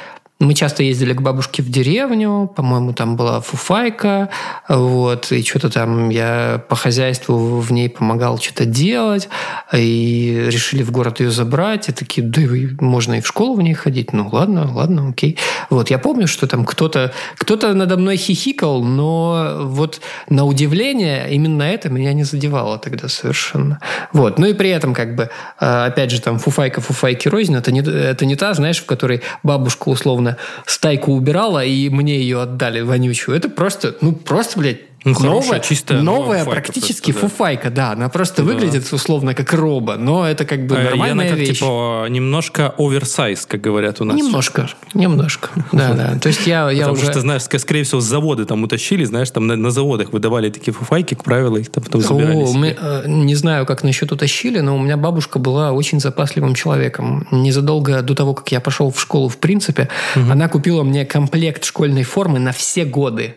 мы 0.42 0.54
часто 0.54 0.82
ездили 0.82 1.12
к 1.12 1.22
бабушке 1.22 1.62
в 1.62 1.70
деревню, 1.70 2.50
по-моему, 2.54 2.92
там 2.92 3.16
была 3.16 3.40
фуфайка, 3.40 4.28
вот, 4.68 5.30
и 5.30 5.42
что-то 5.42 5.70
там 5.70 6.08
я 6.08 6.62
по 6.68 6.74
хозяйству 6.74 7.60
в 7.60 7.72
ней 7.72 7.88
помогал 7.88 8.38
что-то 8.38 8.64
делать, 8.64 9.28
и 9.72 10.48
решили 10.48 10.82
в 10.82 10.90
город 10.90 11.20
ее 11.20 11.30
забрать, 11.30 11.88
и 11.88 11.92
такие, 11.92 12.26
да, 12.26 12.42
можно 12.80 13.14
и 13.14 13.20
в 13.20 13.26
школу 13.26 13.54
в 13.54 13.62
ней 13.62 13.74
ходить, 13.74 14.12
ну 14.12 14.28
ладно, 14.30 14.70
ладно, 14.72 15.10
окей. 15.10 15.38
Вот, 15.70 15.90
я 15.90 15.98
помню, 15.98 16.26
что 16.26 16.46
там 16.46 16.64
кто-то 16.64 17.12
кто 17.36 17.56
надо 17.72 17.96
мной 17.96 18.16
хихикал, 18.16 18.82
но 18.82 19.58
вот 19.60 20.00
на 20.28 20.44
удивление 20.44 21.32
именно 21.32 21.62
это 21.62 21.88
меня 21.88 22.12
не 22.12 22.24
задевало 22.24 22.78
тогда 22.78 23.08
совершенно. 23.08 23.78
Вот, 24.12 24.38
ну 24.38 24.46
и 24.46 24.54
при 24.54 24.70
этом 24.70 24.92
как 24.92 25.14
бы, 25.14 25.30
а, 25.60 25.86
опять 25.86 26.10
же, 26.10 26.20
там 26.20 26.38
фуфайка, 26.38 26.80
фуфайки 26.80 27.28
рознь, 27.28 27.54
это 27.54 27.70
не, 27.70 27.80
это 27.80 28.26
не 28.26 28.34
та, 28.34 28.54
знаешь, 28.54 28.80
в 28.80 28.86
которой 28.86 29.22
бабушка 29.44 29.88
условно 29.88 30.31
стайку 30.66 31.12
убирала, 31.12 31.64
и 31.64 31.88
мне 31.88 32.18
ее 32.18 32.42
отдали 32.42 32.80
вонючую. 32.80 33.36
Это 33.36 33.48
просто, 33.48 33.96
ну, 34.00 34.12
просто, 34.12 34.58
блядь, 34.58 34.91
ну, 35.04 35.18
новая, 35.20 35.60
чисто 35.60 36.00
новая 36.02 36.44
практически 36.44 37.12
просто, 37.12 37.26
да. 37.26 37.28
фуфайка, 37.28 37.70
да. 37.70 37.92
Она 37.92 38.08
просто 38.08 38.42
да. 38.42 38.52
выглядит 38.52 38.92
условно 38.92 39.34
как 39.34 39.52
роба, 39.52 39.96
но 39.96 40.28
это 40.28 40.44
как 40.44 40.66
бы 40.66 40.76
нормальная 40.76 41.26
и 41.26 41.28
она 41.28 41.36
как, 41.36 41.38
вещь. 41.38 41.58
типа 41.58 42.06
немножко 42.08 42.74
оверсайз, 42.78 43.46
как 43.46 43.60
говорят 43.60 44.00
у 44.00 44.04
нас. 44.04 44.16
Немножко, 44.16 44.68
немножко, 44.94 45.50
да, 45.72 45.94
да. 45.94 46.18
То 46.20 46.28
есть 46.28 46.46
я, 46.46 46.70
я 46.70 46.86
Потому 46.86 46.98
уже... 46.98 47.10
что, 47.10 47.20
знаешь, 47.20 47.42
скорее 47.42 47.82
всего, 47.84 48.00
с 48.00 48.04
заводы 48.04 48.44
там 48.44 48.62
утащили, 48.62 49.04
знаешь, 49.04 49.30
там 49.30 49.46
на, 49.46 49.56
на 49.56 49.70
заводах 49.70 50.12
выдавали 50.12 50.50
такие 50.50 50.72
фуфайки, 50.72 51.14
как 51.14 51.24
правило, 51.24 51.56
их 51.56 51.70
там 51.70 51.82
потом 51.84 52.00
забирали 52.00 52.36
О, 52.36 52.52
мы, 52.52 52.76
э, 52.78 53.04
Не 53.06 53.34
знаю, 53.34 53.66
как 53.66 53.82
насчет 53.82 54.12
утащили, 54.12 54.60
но 54.60 54.76
у 54.76 54.80
меня 54.80 54.96
бабушка 54.96 55.38
была 55.38 55.72
очень 55.72 56.00
запасливым 56.00 56.54
человеком. 56.54 57.26
Незадолго 57.30 58.02
до 58.02 58.14
того, 58.14 58.34
как 58.34 58.50
я 58.52 58.60
пошел 58.60 58.90
в 58.90 59.00
школу, 59.00 59.28
в 59.28 59.38
принципе, 59.38 59.88
угу. 60.14 60.30
она 60.30 60.48
купила 60.48 60.82
мне 60.82 61.04
комплект 61.04 61.64
школьной 61.64 62.04
формы 62.04 62.38
на 62.38 62.52
все 62.52 62.84
годы. 62.84 63.36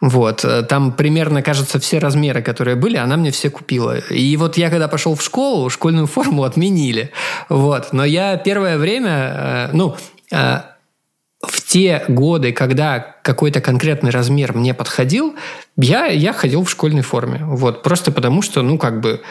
Вот. 0.00 0.44
Э, 0.44 0.62
там 0.62 0.92
примерно, 0.92 1.42
кажется, 1.42 1.78
все 1.78 1.98
размеры, 1.98 2.42
которые 2.42 2.76
были, 2.76 2.96
она 2.96 3.16
мне 3.16 3.30
все 3.30 3.50
купила. 3.50 3.98
И 3.98 4.36
вот 4.36 4.56
я, 4.56 4.70
когда 4.70 4.88
пошел 4.88 5.14
в 5.14 5.22
школу, 5.22 5.70
школьную 5.70 6.06
форму 6.06 6.44
отменили. 6.44 7.12
Вот. 7.48 7.92
Но 7.92 8.04
я 8.04 8.36
первое 8.36 8.78
время, 8.78 9.10
э, 9.10 9.68
ну, 9.72 9.96
э, 10.32 10.60
в 11.46 11.66
те 11.66 12.04
годы, 12.08 12.52
когда 12.52 12.98
какой-то 13.22 13.60
конкретный 13.60 14.10
размер 14.10 14.54
мне 14.54 14.74
подходил, 14.74 15.34
я, 15.76 16.06
я 16.06 16.32
ходил 16.32 16.64
в 16.64 16.70
школьной 16.70 17.02
форме. 17.02 17.40
Вот. 17.44 17.82
Просто 17.82 18.12
потому, 18.12 18.42
что, 18.42 18.62
ну, 18.62 18.78
как 18.78 19.00
бы 19.00 19.22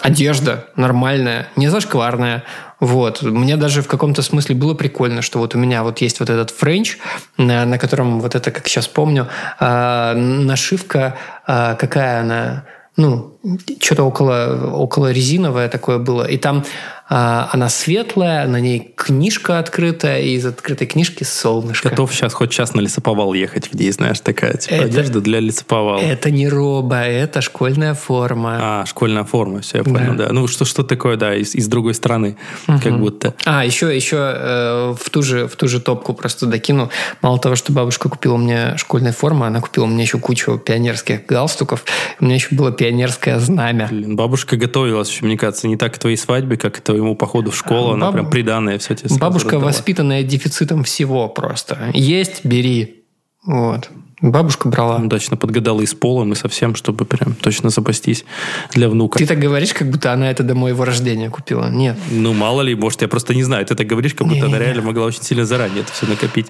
одежда 0.00 0.68
нормальная, 0.76 1.48
не 1.56 1.68
зашкварная. 1.68 2.44
Вот. 2.80 3.22
Мне 3.22 3.56
даже 3.56 3.82
в 3.82 3.88
каком-то 3.88 4.22
смысле 4.22 4.54
было 4.54 4.74
прикольно, 4.74 5.22
что 5.22 5.38
вот 5.38 5.54
у 5.54 5.58
меня 5.58 5.82
вот 5.82 5.98
есть 5.98 6.20
вот 6.20 6.28
этот 6.28 6.50
френч, 6.50 6.98
на, 7.38 7.78
котором 7.78 8.20
вот 8.20 8.34
это, 8.34 8.50
как 8.50 8.68
сейчас 8.68 8.86
помню, 8.86 9.28
э, 9.58 10.12
нашивка, 10.14 11.16
э, 11.46 11.76
какая 11.78 12.20
она, 12.20 12.64
ну, 12.96 13.38
что-то 13.80 14.04
около, 14.04 14.70
около 14.74 15.10
резиновое 15.12 15.68
такое 15.68 15.98
было. 15.98 16.24
И 16.24 16.36
там 16.36 16.58
а, 16.58 16.95
она 17.08 17.68
светлая, 17.68 18.48
на 18.48 18.60
ней 18.60 18.92
книжка 18.96 19.60
открытая, 19.60 20.20
и 20.22 20.34
из 20.34 20.44
открытой 20.44 20.88
книжки 20.88 21.22
солнышко. 21.22 21.90
Готов 21.90 22.12
сейчас 22.12 22.34
хоть 22.34 22.50
час 22.50 22.74
на 22.74 22.80
лесоповал 22.80 23.32
ехать, 23.32 23.72
где, 23.72 23.92
знаешь, 23.92 24.18
такая 24.20 24.54
типа, 24.54 24.74
это, 24.74 24.84
одежда 24.84 25.20
для 25.20 25.38
лесоповала. 25.38 26.00
Это 26.00 26.32
не 26.32 26.48
роба, 26.48 27.02
это 27.02 27.40
школьная 27.42 27.94
форма. 27.94 28.58
А, 28.60 28.86
школьная 28.86 29.22
форма, 29.22 29.60
все, 29.60 29.78
я 29.78 29.84
понял, 29.84 30.14
да. 30.14 30.26
да. 30.26 30.32
Ну, 30.32 30.48
что, 30.48 30.64
что 30.64 30.82
такое, 30.82 31.16
да, 31.16 31.36
из, 31.36 31.54
из 31.54 31.68
другой 31.68 31.94
страны, 31.94 32.36
угу. 32.66 32.80
как 32.82 32.98
будто. 32.98 33.34
А, 33.44 33.64
еще, 33.64 33.94
еще 33.94 34.16
э, 34.16 34.94
в, 35.00 35.10
ту 35.10 35.22
же, 35.22 35.46
в 35.46 35.54
ту 35.54 35.68
же 35.68 35.80
топку 35.80 36.12
просто 36.12 36.46
докину. 36.46 36.90
Мало 37.22 37.38
того, 37.38 37.54
что 37.54 37.72
бабушка 37.72 38.08
купила 38.08 38.36
мне 38.36 38.76
школьную 38.78 39.12
форму, 39.12 39.44
она 39.44 39.60
купила 39.60 39.86
мне 39.86 40.02
еще 40.02 40.18
кучу 40.18 40.58
пионерских 40.58 41.24
галстуков. 41.26 41.84
У 42.18 42.24
меня 42.24 42.34
еще 42.34 42.48
было 42.50 42.72
пионерское 42.72 43.38
знамя. 43.38 43.86
Блин, 43.88 44.16
бабушка 44.16 44.56
готовилась, 44.56 45.22
мне 45.22 45.38
кажется, 45.38 45.68
не 45.68 45.76
так 45.76 45.94
к 45.94 45.98
твоей 45.98 46.16
свадьбе, 46.16 46.56
как 46.56 46.74
к 46.74 46.80
твоему 46.96 47.14
походу 47.14 47.50
в 47.50 47.56
школу, 47.56 47.90
а, 47.90 47.94
она 47.94 48.06
баб... 48.06 48.14
прям 48.14 48.30
приданная 48.30 48.78
все 48.78 48.94
тебе 48.94 49.14
Бабушка 49.18 49.52
раздала. 49.52 49.64
воспитанная 49.64 50.22
дефицитом 50.22 50.82
всего 50.82 51.28
просто. 51.28 51.90
Есть, 51.92 52.44
бери. 52.44 53.04
Вот. 53.44 53.90
Бабушка 54.22 54.68
брала. 54.68 54.96
Удачно 54.96 55.36
подгадала 55.36 55.82
и 55.82 55.86
с 55.86 55.92
полом, 55.92 56.32
и 56.32 56.36
со 56.36 56.48
всем, 56.48 56.74
чтобы 56.74 57.04
прям 57.04 57.34
точно 57.34 57.68
запастись 57.68 58.24
для 58.72 58.88
внука. 58.88 59.18
Ты 59.18 59.26
так 59.26 59.38
говоришь, 59.38 59.74
как 59.74 59.90
будто 59.90 60.10
она 60.10 60.30
это 60.30 60.42
до 60.42 60.54
моего 60.54 60.86
рождения 60.86 61.28
купила. 61.28 61.68
Нет. 61.68 61.98
Ну, 62.10 62.32
мало 62.32 62.62
ли, 62.62 62.74
может, 62.74 63.02
я 63.02 63.08
просто 63.08 63.34
не 63.34 63.42
знаю. 63.42 63.66
Ты 63.66 63.74
так 63.74 63.86
говоришь, 63.86 64.14
как 64.14 64.26
будто 64.26 64.40
не, 64.40 64.46
она 64.46 64.56
не, 64.56 64.64
реально 64.64 64.80
не. 64.80 64.86
могла 64.86 65.04
очень 65.04 65.22
сильно 65.22 65.44
заранее 65.44 65.82
это 65.82 65.92
все 65.92 66.06
накопить. 66.06 66.46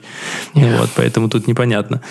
Не. 0.54 0.76
Вот, 0.76 0.90
поэтому 0.94 1.28
тут 1.28 1.48
непонятно. 1.48 2.02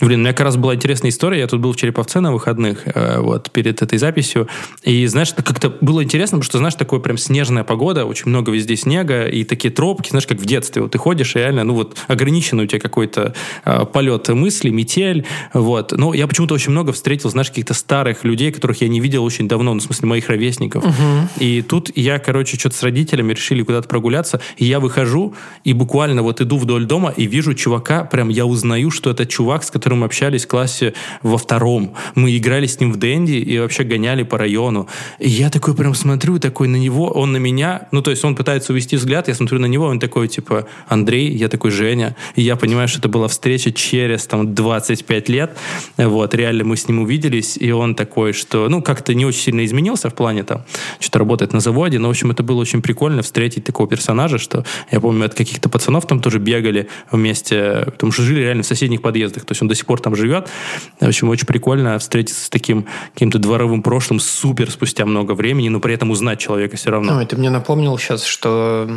Блин, 0.00 0.18
у 0.18 0.22
меня 0.22 0.32
как 0.32 0.46
раз 0.46 0.56
была 0.56 0.74
интересная 0.74 1.10
история. 1.10 1.38
Я 1.38 1.46
тут 1.46 1.60
был 1.60 1.72
в 1.72 1.76
Череповце 1.76 2.18
на 2.18 2.32
выходных, 2.32 2.82
э, 2.86 3.20
вот, 3.20 3.52
перед 3.52 3.82
этой 3.82 3.98
записью. 3.98 4.48
И, 4.82 5.06
знаешь, 5.06 5.32
как-то 5.32 5.72
было 5.80 6.02
интересно, 6.02 6.38
потому 6.38 6.44
что, 6.44 6.58
знаешь, 6.58 6.74
такое 6.74 6.98
прям 6.98 7.18
снежная 7.18 7.62
погода, 7.62 8.04
очень 8.04 8.30
много 8.30 8.50
везде 8.50 8.74
снега, 8.74 9.26
и 9.26 9.44
такие 9.44 9.72
тропки, 9.72 10.10
знаешь, 10.10 10.26
как 10.26 10.38
в 10.38 10.44
детстве. 10.44 10.82
Вот 10.82 10.90
ты 10.90 10.98
ходишь, 10.98 11.36
и 11.36 11.38
реально, 11.38 11.62
ну 11.62 11.74
вот, 11.74 11.96
ограниченный 12.08 12.64
у 12.64 12.66
тебя 12.66 12.80
какой-то 12.80 13.32
э, 13.64 13.84
полет 13.84 14.28
мысли, 14.30 14.70
метель, 14.70 15.03
метель, 15.04 15.24
вот. 15.52 15.92
Но 15.92 16.14
я 16.14 16.26
почему-то 16.26 16.54
очень 16.54 16.70
много 16.70 16.92
встретил, 16.92 17.30
знаешь, 17.30 17.48
каких-то 17.48 17.74
старых 17.74 18.24
людей, 18.24 18.50
которых 18.52 18.80
я 18.80 18.88
не 18.88 19.00
видел 19.00 19.24
очень 19.24 19.48
давно, 19.48 19.74
ну, 19.74 19.80
в 19.80 19.82
смысле, 19.82 20.08
моих 20.08 20.28
ровесников. 20.28 20.84
Угу. 20.84 21.28
И 21.38 21.62
тут 21.62 21.90
я, 21.94 22.18
короче, 22.18 22.58
что-то 22.58 22.76
с 22.76 22.82
родителями 22.82 23.32
решили 23.32 23.62
куда-то 23.62 23.88
прогуляться, 23.88 24.40
и 24.56 24.64
я 24.64 24.80
выхожу, 24.80 25.34
и 25.64 25.72
буквально 25.72 26.22
вот 26.22 26.40
иду 26.40 26.58
вдоль 26.58 26.86
дома, 26.86 27.12
и 27.16 27.26
вижу 27.26 27.54
чувака, 27.54 28.04
прям 28.04 28.28
я 28.28 28.46
узнаю, 28.46 28.90
что 28.90 29.10
это 29.10 29.26
чувак, 29.26 29.64
с 29.64 29.70
которым 29.70 30.00
мы 30.00 30.06
общались 30.06 30.44
в 30.44 30.48
классе 30.48 30.94
во 31.22 31.38
втором. 31.38 31.94
Мы 32.14 32.36
играли 32.36 32.66
с 32.66 32.80
ним 32.80 32.92
в 32.92 32.96
Дэнди 32.96 33.32
и 33.32 33.58
вообще 33.58 33.84
гоняли 33.84 34.22
по 34.22 34.38
району. 34.38 34.88
И 35.18 35.28
я 35.28 35.50
такой 35.50 35.74
прям 35.74 35.94
смотрю, 35.94 36.38
такой 36.38 36.68
на 36.68 36.76
него, 36.76 37.08
он 37.08 37.32
на 37.32 37.38
меня, 37.38 37.88
ну, 37.92 38.02
то 38.02 38.10
есть 38.10 38.24
он 38.24 38.34
пытается 38.34 38.72
увести 38.72 38.96
взгляд, 38.96 39.28
я 39.28 39.34
смотрю 39.34 39.58
на 39.58 39.66
него, 39.66 39.86
он 39.86 39.98
такой, 39.98 40.28
типа, 40.28 40.66
Андрей, 40.88 41.30
я 41.36 41.48
такой, 41.48 41.70
Женя. 41.70 42.16
И 42.36 42.42
я 42.42 42.56
понимаю, 42.56 42.88
что 42.88 42.98
это 42.98 43.08
была 43.08 43.28
встреча 43.28 43.72
через, 43.72 44.26
там, 44.26 44.54
20 44.54 44.93
25 44.94 45.28
лет. 45.28 45.56
Вот, 45.96 46.34
реально 46.34 46.64
мы 46.64 46.76
с 46.76 46.88
ним 46.88 47.00
увиделись, 47.00 47.56
и 47.56 47.72
он 47.72 47.94
такой, 47.94 48.32
что, 48.32 48.68
ну, 48.68 48.82
как-то 48.82 49.14
не 49.14 49.26
очень 49.26 49.40
сильно 49.40 49.64
изменился 49.64 50.08
в 50.08 50.14
плане 50.14 50.44
там, 50.44 50.62
что-то 51.00 51.18
работает 51.18 51.52
на 51.52 51.60
заводе, 51.60 51.98
но, 51.98 52.08
в 52.08 52.10
общем, 52.10 52.30
это 52.30 52.42
было 52.42 52.60
очень 52.60 52.82
прикольно 52.82 53.22
встретить 53.22 53.64
такого 53.64 53.88
персонажа, 53.88 54.38
что, 54.38 54.64
я 54.90 55.00
помню, 55.00 55.26
от 55.26 55.34
каких-то 55.34 55.68
пацанов 55.68 56.06
там 56.06 56.20
тоже 56.20 56.38
бегали 56.38 56.88
вместе, 57.10 57.82
потому 57.86 58.12
что 58.12 58.22
жили 58.22 58.40
реально 58.40 58.62
в 58.62 58.66
соседних 58.66 59.02
подъездах, 59.02 59.44
то 59.44 59.52
есть 59.52 59.62
он 59.62 59.68
до 59.68 59.74
сих 59.74 59.86
пор 59.86 60.00
там 60.00 60.16
живет. 60.16 60.48
В 61.00 61.06
общем, 61.06 61.28
очень 61.28 61.46
прикольно 61.46 61.98
встретиться 61.98 62.44
с 62.44 62.50
таким 62.50 62.86
каким-то 63.14 63.38
дворовым 63.38 63.82
прошлым 63.82 64.20
супер 64.20 64.70
спустя 64.70 65.06
много 65.06 65.32
времени, 65.32 65.68
но 65.68 65.80
при 65.80 65.94
этом 65.94 66.10
узнать 66.10 66.38
человека 66.38 66.76
все 66.76 66.90
равно. 66.90 67.16
Ой, 67.16 67.26
ты 67.26 67.36
мне 67.36 67.50
напомнил 67.50 67.98
сейчас, 67.98 68.24
что 68.24 68.88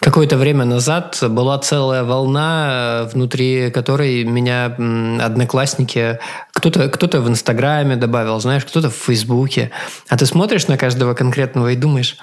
Какое-то 0.00 0.36
время 0.36 0.64
назад 0.64 1.18
была 1.28 1.58
целая 1.58 2.04
волна, 2.04 3.08
внутри 3.12 3.70
которой 3.70 4.24
меня 4.24 4.66
одноклассники, 4.66 6.18
кто-то 6.52 6.88
кто 6.88 7.20
в 7.20 7.28
Инстаграме 7.28 7.96
добавил, 7.96 8.40
знаешь, 8.40 8.64
кто-то 8.64 8.90
в 8.90 8.94
Фейсбуке. 8.94 9.70
А 10.08 10.16
ты 10.16 10.26
смотришь 10.26 10.66
на 10.66 10.76
каждого 10.76 11.14
конкретного 11.14 11.72
и 11.72 11.76
думаешь, 11.76 12.16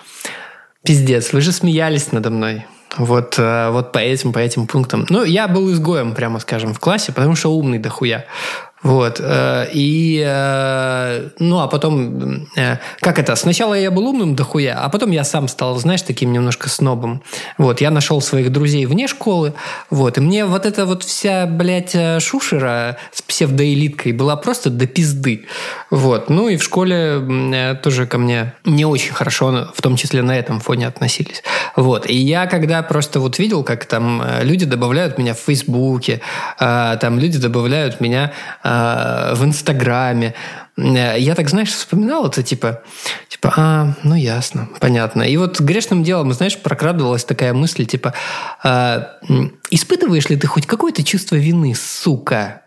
пиздец, 0.84 1.34
вы 1.34 1.42
же 1.42 1.52
смеялись 1.52 2.12
надо 2.12 2.30
мной. 2.30 2.66
Вот, 2.98 3.36
э, 3.38 3.70
вот 3.72 3.92
по 3.92 4.00
этим, 4.00 4.34
по 4.34 4.40
этим 4.40 4.68
пунктам. 4.68 5.06
Ну, 5.10 5.24
я 5.24 5.48
был 5.48 5.72
изгоем, 5.72 6.14
прямо 6.14 6.40
скажем, 6.40 6.74
в 6.74 6.80
классе, 6.80 7.14
потому 7.14 7.36
что 7.36 7.54
умный 7.54 7.80
дохуя. 7.80 8.26
Вот. 8.84 9.20
Э, 9.24 9.68
и, 9.72 10.24
э, 10.26 11.30
ну, 11.38 11.60
а 11.60 11.68
потом, 11.68 12.48
как 13.00 13.20
это, 13.20 13.36
сначала 13.36 13.76
я 13.76 13.92
был 13.92 14.08
умным 14.08 14.36
дохуя, 14.36 14.80
а 14.84 14.90
потом 14.90 15.12
я 15.12 15.24
сам 15.24 15.48
стал, 15.48 15.78
знаешь, 15.78 16.02
таким 16.02 16.34
немножко 16.34 16.68
снобом. 16.68 17.22
Вот, 17.60 17.80
я 17.80 17.92
нашел 17.92 18.22
своих 18.22 18.52
друзей 18.52 18.88
вне 18.88 19.08
школы, 19.08 19.54
вот, 19.92 20.18
и 20.18 20.22
мне 20.22 20.46
вот 20.46 20.66
эта 20.66 20.88
вот 20.88 21.04
вся, 21.04 21.46
блядь, 21.46 21.96
шушера 22.22 22.98
с 23.12 23.22
псевдоэлиткой 23.22 24.14
была 24.14 24.36
просто 24.36 24.72
до 24.72 24.88
пизды. 24.88 25.46
Вот, 25.92 26.32
ну 26.32 26.50
и 26.50 26.58
в 26.58 26.64
школе 26.64 27.78
тоже 27.84 28.08
ко 28.08 28.18
мне 28.18 28.56
не 28.66 28.86
очень 28.86 29.14
хорошо, 29.14 29.72
в 29.76 29.82
том 29.82 29.96
числе 29.96 30.24
на 30.24 30.38
этом 30.38 30.60
фоне 30.60 30.88
относились. 30.88 31.44
Вот, 31.76 32.10
и 32.10 32.16
я 32.16 32.48
когда 32.48 32.81
просто 32.82 33.20
вот 33.20 33.40
видел, 33.40 33.64
как 33.64 33.86
там 33.86 34.24
люди 34.42 34.66
добавляют 34.66 35.18
меня 35.18 35.34
в 35.34 35.40
Фейсбуке, 35.40 36.22
там 36.58 37.20
люди 37.20 37.38
добавляют 37.38 38.02
меня 38.02 38.32
Э, 38.64 39.34
в 39.36 39.44
Инстаграме. 39.44 40.34
э, 40.78 41.20
я 41.20 41.36
так, 41.36 41.50
знаешь, 41.50 41.70
вспоминал 41.70 42.28
это, 42.28 42.44
типа, 42.44 42.82
типа, 43.28 43.54
а, 43.56 43.94
ну 44.04 44.16
ясно, 44.16 44.70
понятно. 44.80 45.24
И 45.24 45.38
вот 45.38 45.60
грешным 45.60 46.04
делом, 46.04 46.34
знаешь, 46.34 46.58
прокрадывалась 46.58 47.26
такая 47.26 47.54
мысль, 47.54 47.86
типа, 47.86 48.14
а, 48.64 49.18
испытываешь 49.70 50.30
ли 50.30 50.36
ты 50.36 50.48
хоть 50.48 50.66
какое-то 50.66 51.04
чувство 51.04 51.36
вины, 51.36 51.74
сука? 51.76 52.62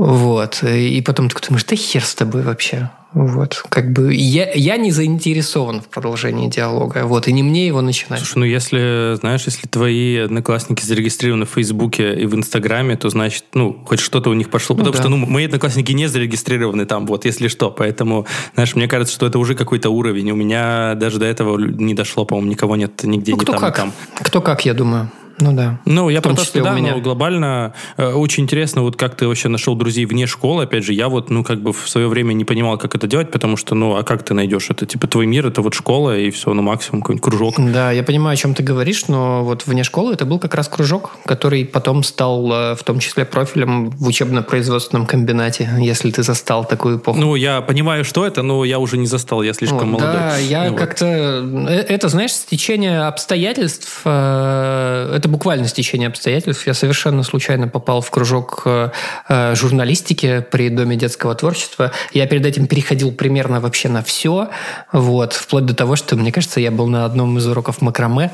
Вот. 0.00 0.62
И 0.62 1.02
потом 1.02 1.28
ты 1.28 1.36
думаешь, 1.46 1.64
да 1.64 1.76
хер 1.76 2.02
с 2.02 2.14
тобой 2.14 2.40
вообще. 2.40 2.88
Вот, 3.12 3.64
как 3.68 3.92
бы 3.92 4.14
я, 4.14 4.52
я 4.54 4.76
не 4.76 4.92
заинтересован 4.92 5.80
в 5.80 5.88
продолжении 5.88 6.48
диалога, 6.48 7.06
вот, 7.06 7.26
и 7.26 7.32
не 7.32 7.42
мне 7.42 7.66
его 7.66 7.80
начинать. 7.80 8.20
Слушай, 8.20 8.38
ну 8.38 8.44
если, 8.44 9.16
знаешь, 9.16 9.42
если 9.46 9.66
твои 9.66 10.16
одноклассники 10.18 10.84
зарегистрированы 10.84 11.44
в 11.44 11.50
Фейсбуке 11.50 12.14
и 12.14 12.26
в 12.26 12.36
Инстаграме, 12.36 12.96
то 12.96 13.08
значит, 13.08 13.46
ну, 13.52 13.76
хоть 13.84 13.98
что-то 13.98 14.30
у 14.30 14.34
них 14.34 14.48
пошло, 14.48 14.76
ну, 14.76 14.84
потому 14.84 14.92
да. 14.92 15.00
что, 15.02 15.08
ну, 15.08 15.16
мои 15.16 15.46
одноклассники 15.46 15.90
не 15.90 16.06
зарегистрированы 16.06 16.86
там, 16.86 17.04
вот, 17.04 17.24
если 17.24 17.48
что, 17.48 17.72
поэтому, 17.72 18.26
знаешь, 18.54 18.76
мне 18.76 18.86
кажется, 18.86 19.12
что 19.12 19.26
это 19.26 19.40
уже 19.40 19.56
какой-то 19.56 19.90
уровень, 19.90 20.30
у 20.30 20.36
меня 20.36 20.94
даже 20.94 21.18
до 21.18 21.26
этого 21.26 21.58
не 21.58 21.94
дошло, 21.94 22.24
по-моему, 22.24 22.52
никого 22.52 22.76
нет 22.76 23.02
нигде, 23.02 23.32
ну, 23.32 23.38
ни 23.38 23.42
кто 23.42 23.52
там, 23.54 23.60
как. 23.60 23.76
там. 23.76 23.92
Кто 24.22 24.40
как, 24.40 24.64
я 24.64 24.72
думаю. 24.72 25.10
Ну 25.40 25.52
да. 25.52 25.80
Ну, 25.84 26.08
я 26.08 26.20
про 26.20 26.34
то, 26.34 26.44
что 26.44 26.62
да, 26.62 26.72
меня. 26.72 26.94
но 26.94 27.00
глобально 27.00 27.74
э, 27.96 28.12
очень 28.12 28.44
интересно, 28.44 28.82
вот 28.82 28.96
как 28.96 29.16
ты 29.16 29.26
вообще 29.26 29.48
нашел 29.48 29.74
друзей 29.74 30.04
вне 30.06 30.26
школы. 30.26 30.64
Опять 30.64 30.84
же, 30.84 30.92
я 30.92 31.08
вот, 31.08 31.30
ну, 31.30 31.44
как 31.44 31.62
бы 31.62 31.72
в 31.72 31.88
свое 31.88 32.08
время 32.08 32.32
не 32.32 32.44
понимал, 32.44 32.78
как 32.78 32.94
это 32.94 33.06
делать, 33.06 33.30
потому 33.30 33.56
что, 33.56 33.74
ну, 33.74 33.96
а 33.96 34.02
как 34.02 34.22
ты 34.22 34.34
найдешь 34.34 34.70
это? 34.70 34.86
Типа 34.86 35.06
твой 35.06 35.26
мир, 35.26 35.46
это 35.46 35.62
вот 35.62 35.74
школа, 35.74 36.16
и 36.16 36.30
все, 36.30 36.52
ну, 36.52 36.62
максимум 36.62 37.02
какой-нибудь 37.02 37.24
кружок. 37.24 37.54
Да, 37.58 37.90
я 37.92 38.02
понимаю, 38.02 38.34
о 38.34 38.36
чем 38.36 38.54
ты 38.54 38.62
говоришь, 38.62 39.08
но 39.08 39.44
вот 39.44 39.66
вне 39.66 39.84
школы 39.84 40.12
это 40.12 40.24
был 40.24 40.38
как 40.38 40.54
раз 40.54 40.68
кружок, 40.68 41.12
который 41.24 41.64
потом 41.64 42.02
стал 42.02 42.52
э, 42.52 42.74
в 42.74 42.82
том 42.82 42.98
числе 42.98 43.24
профилем 43.24 43.90
в 43.90 44.06
учебно-производственном 44.06 45.06
комбинате, 45.06 45.70
если 45.78 46.10
ты 46.10 46.22
застал 46.22 46.64
такую 46.64 46.98
эпоху. 46.98 47.18
Ну, 47.18 47.34
я 47.34 47.60
понимаю, 47.60 48.04
что 48.04 48.26
это, 48.26 48.42
но 48.42 48.64
я 48.64 48.78
уже 48.78 48.98
не 48.98 49.06
застал, 49.06 49.42
я 49.42 49.52
слишком 49.52 49.92
вот, 49.92 50.00
молодой. 50.00 50.12
Да, 50.12 50.36
я 50.36 50.70
ну, 50.70 50.76
как-то... 50.76 51.42
Вот. 51.44 51.70
Э, 51.70 51.84
это, 51.88 52.08
знаешь, 52.08 52.32
стечение 52.32 53.02
обстоятельств, 53.02 54.00
это 54.04 55.29
буквально 55.30 55.68
стечение 55.68 56.08
обстоятельств 56.08 56.66
я 56.66 56.74
совершенно 56.74 57.22
случайно 57.22 57.68
попал 57.68 58.00
в 58.00 58.10
кружок 58.10 58.62
э, 58.66 58.90
э, 59.28 59.54
журналистики 59.54 60.44
при 60.50 60.68
Доме 60.68 60.96
детского 60.96 61.34
творчества. 61.34 61.92
Я 62.12 62.26
перед 62.26 62.44
этим 62.44 62.66
переходил 62.66 63.12
примерно 63.12 63.60
вообще 63.60 63.88
на 63.88 64.02
все, 64.02 64.50
вот, 64.92 65.32
вплоть 65.32 65.64
до 65.64 65.74
того, 65.74 65.96
что, 65.96 66.16
мне 66.16 66.32
кажется, 66.32 66.60
я 66.60 66.70
был 66.70 66.86
на 66.86 67.04
одном 67.04 67.38
из 67.38 67.46
уроков 67.46 67.80
макраме, 67.80 68.32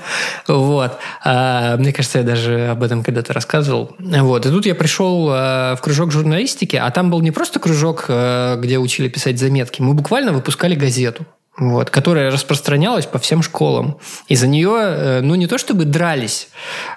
вот. 0.48 0.96
А, 1.24 1.76
мне 1.76 1.92
кажется, 1.92 2.18
я 2.18 2.24
даже 2.24 2.68
об 2.68 2.82
этом 2.82 3.04
когда-то 3.04 3.32
рассказывал. 3.32 3.94
Вот. 3.98 4.46
И 4.46 4.50
тут 4.50 4.66
я 4.66 4.74
пришел 4.74 5.30
э, 5.30 5.76
в 5.76 5.78
кружок 5.80 6.10
журналистики, 6.10 6.76
а 6.76 6.90
там 6.90 7.10
был 7.10 7.20
не 7.20 7.30
просто 7.30 7.60
кружок, 7.60 8.06
где 8.06 8.78
учили 8.78 9.08
писать 9.08 9.38
заметки, 9.38 9.82
мы 9.82 9.94
буквально 9.94 10.32
выпускали 10.32 10.74
газету 10.74 11.26
вот, 11.58 11.90
которая 11.90 12.30
распространялась 12.30 13.06
по 13.06 13.18
всем 13.18 13.42
школам. 13.42 13.98
И 14.28 14.36
за 14.36 14.46
нее, 14.46 14.76
э, 14.78 15.20
ну, 15.22 15.34
не 15.34 15.46
то 15.46 15.58
чтобы 15.58 15.84
дрались, 15.84 16.48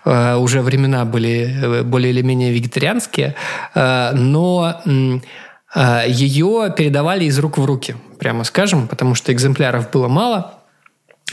э, 0.05 0.35
уже 0.35 0.61
времена 0.61 1.05
были 1.05 1.55
э, 1.61 1.83
более 1.83 2.11
или 2.11 2.21
менее 2.21 2.51
вегетарианские, 2.51 3.35
но 3.75 4.81
ее 6.07 6.73
передавали 6.75 7.25
из 7.25 7.37
рук 7.37 7.59
в 7.59 7.65
руки, 7.65 7.95
прямо 8.17 8.43
скажем, 8.43 8.87
потому 8.87 9.13
что 9.13 9.31
экземпляров 9.31 9.91
было 9.91 10.07
мало– 10.07 10.55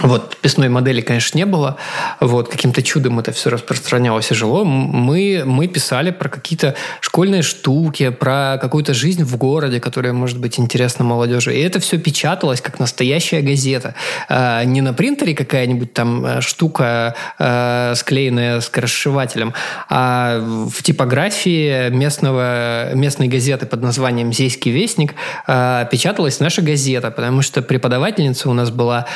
вот, 0.01 0.31
подписной 0.31 0.69
модели, 0.69 1.01
конечно, 1.01 1.39
не 1.39 1.47
было. 1.47 1.77
Вот, 2.21 2.49
каким-то 2.49 2.83
чудом 2.83 3.19
это 3.19 3.33
все 3.33 3.49
распространялось 3.49 4.31
и 4.31 4.35
жило. 4.35 4.63
Мы, 4.65 5.43
мы 5.47 5.69
писали 5.69 6.11
про 6.11 6.29
какие-то 6.29 6.75
школьные 7.01 7.43
штуки, 7.43 8.11
про 8.11 8.59
какую-то 8.61 8.93
жизнь 8.93 9.25
в 9.25 9.37
городе, 9.37 9.81
которая 9.81 10.13
может 10.13 10.39
быть 10.39 10.59
интересна 10.61 11.05
молодежи. 11.05 11.55
И 11.57 11.61
это 11.61 11.81
все 11.81 11.97
печаталось 11.97 12.61
как 12.61 12.79
настоящая 12.79 13.41
газета. 13.41 13.95
А, 14.29 14.65
не 14.65 14.83
на 14.83 14.93
принтере 14.93 15.35
какая-нибудь 15.35 15.95
там 15.95 16.27
э, 16.27 16.41
штука, 16.43 17.15
а, 17.39 17.95
склеенная 17.95 18.61
скоросшивателем, 18.61 19.55
а 19.89 20.41
в 20.71 20.83
типографии 20.83 21.89
местного, 21.89 22.93
местной 22.95 23.29
газеты 23.29 23.65
под 23.65 23.81
названием 23.81 24.31
«Зейский 24.31 24.73
вестник» 24.73 25.15
а, 25.47 25.87
печаталась 25.87 26.39
наша 26.39 26.61
газета, 26.61 27.11
потому 27.11 27.41
что 27.41 27.63
преподавательница 27.63 28.51
у 28.51 28.53
нас 28.53 28.71
была 28.71 29.07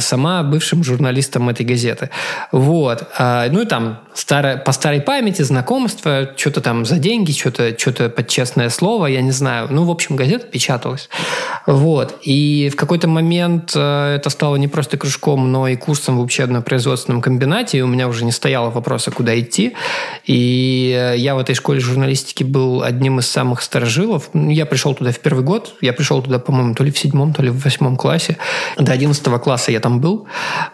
сама 0.00 0.42
бывшим 0.42 0.84
журналистом 0.84 1.48
этой 1.48 1.66
газеты. 1.66 2.10
Вот. 2.52 3.08
А, 3.18 3.48
ну 3.50 3.62
и 3.62 3.66
там 3.66 4.00
старое, 4.14 4.56
по 4.56 4.72
старой 4.72 5.00
памяти, 5.00 5.42
знакомство, 5.42 6.30
что-то 6.36 6.60
там 6.60 6.84
за 6.84 6.98
деньги, 6.98 7.32
что-то 7.32 7.76
что 7.78 8.08
под 8.08 8.28
честное 8.28 8.70
слово, 8.70 9.06
я 9.06 9.22
не 9.22 9.30
знаю. 9.30 9.68
Ну, 9.70 9.84
в 9.84 9.90
общем, 9.90 10.16
газета 10.16 10.46
печаталась. 10.46 11.08
Вот. 11.66 12.18
И 12.22 12.70
в 12.72 12.76
какой-то 12.76 13.08
момент 13.08 13.72
э, 13.74 14.16
это 14.16 14.30
стало 14.30 14.56
не 14.56 14.68
просто 14.68 14.96
кружком, 14.96 15.50
но 15.50 15.68
и 15.68 15.76
курсом 15.76 16.18
в 16.18 16.22
учебно-производственном 16.22 17.20
комбинате, 17.20 17.78
и 17.78 17.80
у 17.82 17.86
меня 17.86 18.08
уже 18.08 18.24
не 18.24 18.32
стояло 18.32 18.70
вопроса, 18.70 19.10
куда 19.10 19.38
идти. 19.38 19.74
И 20.24 20.94
э, 20.96 21.16
я 21.18 21.34
в 21.34 21.38
этой 21.38 21.54
школе 21.54 21.80
журналистики 21.80 22.44
был 22.44 22.82
одним 22.82 23.18
из 23.18 23.28
самых 23.28 23.62
старожилов. 23.62 24.30
Я 24.34 24.66
пришел 24.66 24.94
туда 24.94 25.12
в 25.12 25.18
первый 25.18 25.44
год, 25.44 25.74
я 25.80 25.92
пришел 25.92 26.22
туда, 26.22 26.38
по-моему, 26.38 26.74
то 26.74 26.84
ли 26.84 26.90
в 26.90 26.98
седьмом, 26.98 27.32
то 27.32 27.42
ли 27.42 27.50
в 27.50 27.62
восьмом 27.62 27.96
классе. 27.96 28.36
До 28.78 28.92
одиннадцатого 28.92 29.38
класса 29.38 29.72
я 29.74 29.80
там 29.80 30.00
был. 30.00 30.26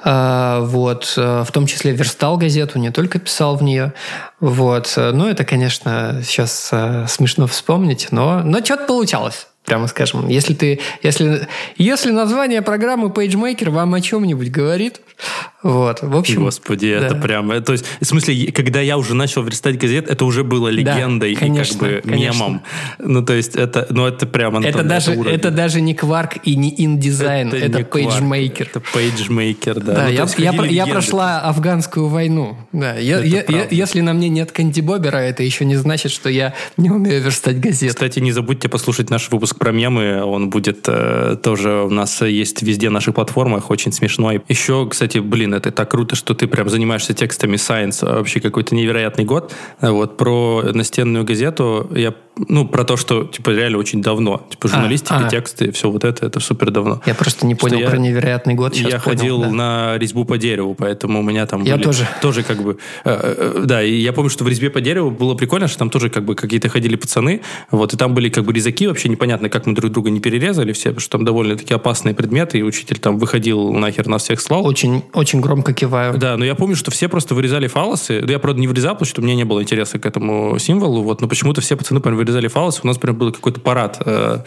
А, 0.02 0.60
вот. 0.60 1.14
Э, 1.16 1.42
в 1.46 1.52
том 1.52 1.66
числе 1.66 1.92
верстал 1.92 2.36
газету, 2.36 2.78
не 2.78 2.90
только 2.90 3.18
писал 3.18 3.56
в 3.56 3.62
нее. 3.62 3.92
Вот. 4.38 4.94
Ну, 4.96 5.26
это, 5.26 5.44
конечно, 5.44 6.22
сейчас 6.24 6.70
э, 6.72 7.06
смешно 7.08 7.46
вспомнить, 7.46 8.08
но, 8.10 8.42
но 8.42 8.64
что-то 8.64 8.86
получалось 8.86 9.46
прямо 9.70 9.86
скажем. 9.86 10.26
Если 10.28 10.52
ты, 10.54 10.80
если, 11.00 11.46
если 11.76 12.10
название 12.10 12.60
программы 12.60 13.06
PageMaker 13.08 13.70
вам 13.70 13.94
о 13.94 14.00
чем-нибудь 14.00 14.50
говорит, 14.50 15.00
вот, 15.62 16.00
в 16.00 16.16
общем... 16.16 16.44
Господи, 16.44 16.98
да. 16.98 17.06
это 17.06 17.14
прям... 17.16 17.62
То 17.62 17.72
есть, 17.72 17.84
в 18.00 18.04
смысле, 18.04 18.50
когда 18.50 18.80
я 18.80 18.96
уже 18.96 19.14
начал 19.14 19.42
верстать 19.42 19.78
газет, 19.78 20.08
это 20.08 20.24
уже 20.24 20.42
было 20.42 20.68
легендой 20.68 21.34
да, 21.34 21.40
конечно, 21.40 21.86
и 21.86 21.94
как 21.96 22.04
бы 22.04 22.10
конечно. 22.10 22.38
мемом. 22.38 22.62
Ну, 22.98 23.22
то 23.22 23.34
есть, 23.34 23.56
это, 23.56 23.86
ну, 23.90 24.06
это 24.06 24.26
прям... 24.26 24.56
Антон, 24.56 24.70
это, 24.70 24.82
даже, 24.82 25.12
это, 25.12 25.28
это 25.28 25.50
даже 25.50 25.82
не 25.82 25.94
Quark 25.94 26.40
и 26.44 26.56
не 26.56 26.74
InDesign, 26.74 27.48
это, 27.48 27.56
это 27.58 27.78
PageMaker. 27.80 28.68
Это 28.70 28.80
PageMaker, 28.80 29.80
да. 29.80 29.94
да 29.94 30.04
ну, 30.04 30.26
я, 30.38 30.52
я, 30.52 30.64
я 30.64 30.86
прошла 30.86 31.40
афганскую 31.40 32.08
войну. 32.08 32.56
Да. 32.72 32.96
Я, 32.96 33.20
я, 33.20 33.44
я, 33.46 33.66
если 33.70 34.00
на 34.00 34.14
мне 34.14 34.30
нет 34.30 34.52
Канди 34.52 34.80
Бобера, 34.80 35.18
это 35.18 35.42
еще 35.42 35.66
не 35.66 35.76
значит, 35.76 36.10
что 36.10 36.30
я 36.30 36.54
не 36.78 36.90
умею 36.90 37.22
верстать 37.22 37.60
газеты. 37.60 37.92
Кстати, 37.92 38.18
не 38.18 38.32
забудьте 38.32 38.70
послушать 38.70 39.10
наш 39.10 39.30
выпуск 39.30 39.58
про 39.60 39.72
мемы. 39.72 40.24
Он 40.24 40.48
будет 40.48 40.86
э, 40.88 41.36
тоже... 41.42 41.84
У 41.84 41.90
нас 41.90 42.22
есть 42.22 42.62
везде 42.62 42.88
на 42.88 42.94
наших 42.94 43.14
платформах, 43.14 43.70
очень 43.70 43.92
смешной. 43.92 44.40
Еще, 44.48 44.88
кстати, 44.88 45.18
блин, 45.18 45.52
это 45.52 45.70
так 45.70 45.90
круто, 45.90 46.16
что 46.16 46.34
ты 46.34 46.48
прям 46.48 46.70
занимаешься 46.70 47.12
текстами 47.12 47.56
Science, 47.56 48.02
вообще 48.02 48.40
какой-то 48.40 48.74
невероятный 48.74 49.26
год. 49.26 49.52
Вот 49.82 50.16
про 50.16 50.62
настенную 50.72 51.26
газету 51.26 51.90
я 51.94 52.14
ну, 52.48 52.66
про 52.66 52.84
то, 52.84 52.96
что, 52.96 53.24
типа, 53.24 53.50
реально 53.50 53.78
очень 53.78 54.02
давно. 54.02 54.46
Типа, 54.50 54.68
а, 54.68 54.70
журналистика, 54.70 55.16
а, 55.16 55.26
а. 55.26 55.30
тексты, 55.30 55.72
все 55.72 55.90
вот 55.90 56.04
это, 56.04 56.26
это 56.26 56.40
супер 56.40 56.70
давно. 56.70 57.00
Я 57.06 57.14
просто 57.14 57.46
не 57.46 57.54
понял 57.54 57.80
про 57.80 57.96
я, 57.96 58.02
невероятный 58.02 58.54
год. 58.54 58.74
Я 58.74 58.98
понял, 58.98 59.00
ходил 59.00 59.40
да. 59.42 59.50
на 59.50 59.98
резьбу 59.98 60.24
по 60.24 60.38
дереву, 60.38 60.74
поэтому 60.74 61.20
у 61.20 61.22
меня 61.22 61.46
там 61.46 61.62
Я 61.62 61.74
были, 61.74 61.84
тоже. 61.84 62.08
Тоже 62.22 62.42
как 62.42 62.62
бы... 62.62 62.78
Э, 63.04 63.34
э, 63.56 63.62
да, 63.64 63.82
и 63.82 63.94
я 63.94 64.12
помню, 64.12 64.30
что 64.30 64.44
в 64.44 64.48
резьбе 64.48 64.70
по 64.70 64.80
дереву 64.80 65.10
было 65.10 65.34
прикольно, 65.34 65.68
что 65.68 65.78
там 65.78 65.90
тоже 65.90 66.10
как 66.10 66.24
бы 66.24 66.34
какие-то 66.34 66.68
ходили 66.68 66.96
пацаны, 66.96 67.42
вот, 67.70 67.94
и 67.94 67.96
там 67.96 68.14
были 68.14 68.28
как 68.28 68.44
бы 68.44 68.52
резаки, 68.52 68.86
вообще 68.86 69.08
непонятно, 69.08 69.48
как 69.48 69.66
мы 69.66 69.74
друг 69.74 69.92
друга 69.92 70.10
не 70.10 70.20
перерезали 70.20 70.72
все, 70.72 70.90
потому 70.90 71.00
что 71.00 71.10
там 71.10 71.24
довольно-таки 71.24 71.74
опасные 71.74 72.14
предметы, 72.14 72.58
и 72.58 72.62
учитель 72.62 72.98
там 72.98 73.18
выходил 73.18 73.72
нахер 73.72 74.06
нас 74.06 74.24
всех 74.24 74.40
слал. 74.40 74.66
Очень, 74.66 75.04
очень 75.12 75.40
громко 75.40 75.72
киваю. 75.72 76.16
Да, 76.18 76.36
но 76.36 76.44
я 76.44 76.54
помню, 76.54 76.76
что 76.76 76.90
все 76.90 77.08
просто 77.08 77.34
вырезали 77.34 77.66
фалосы. 77.66 78.24
Я, 78.26 78.38
правда, 78.38 78.60
не 78.60 78.66
вырезал, 78.66 78.92
потому 78.92 79.06
что 79.06 79.20
у 79.20 79.24
меня 79.24 79.34
не 79.34 79.44
было 79.44 79.62
интереса 79.62 79.98
к 79.98 80.06
этому 80.06 80.58
символу, 80.58 81.02
вот, 81.02 81.20
но 81.20 81.28
почему-то 81.28 81.60
все 81.60 81.76
пацаны 81.76 82.00
прям 82.00 82.16
вырезали 82.30 82.48
фалосы. 82.48 82.80
У 82.82 82.86
нас 82.86 82.98
прям 82.98 83.16
был 83.16 83.32
какой-то 83.32 83.60
парад. 83.60 84.00
Э, 84.04 84.38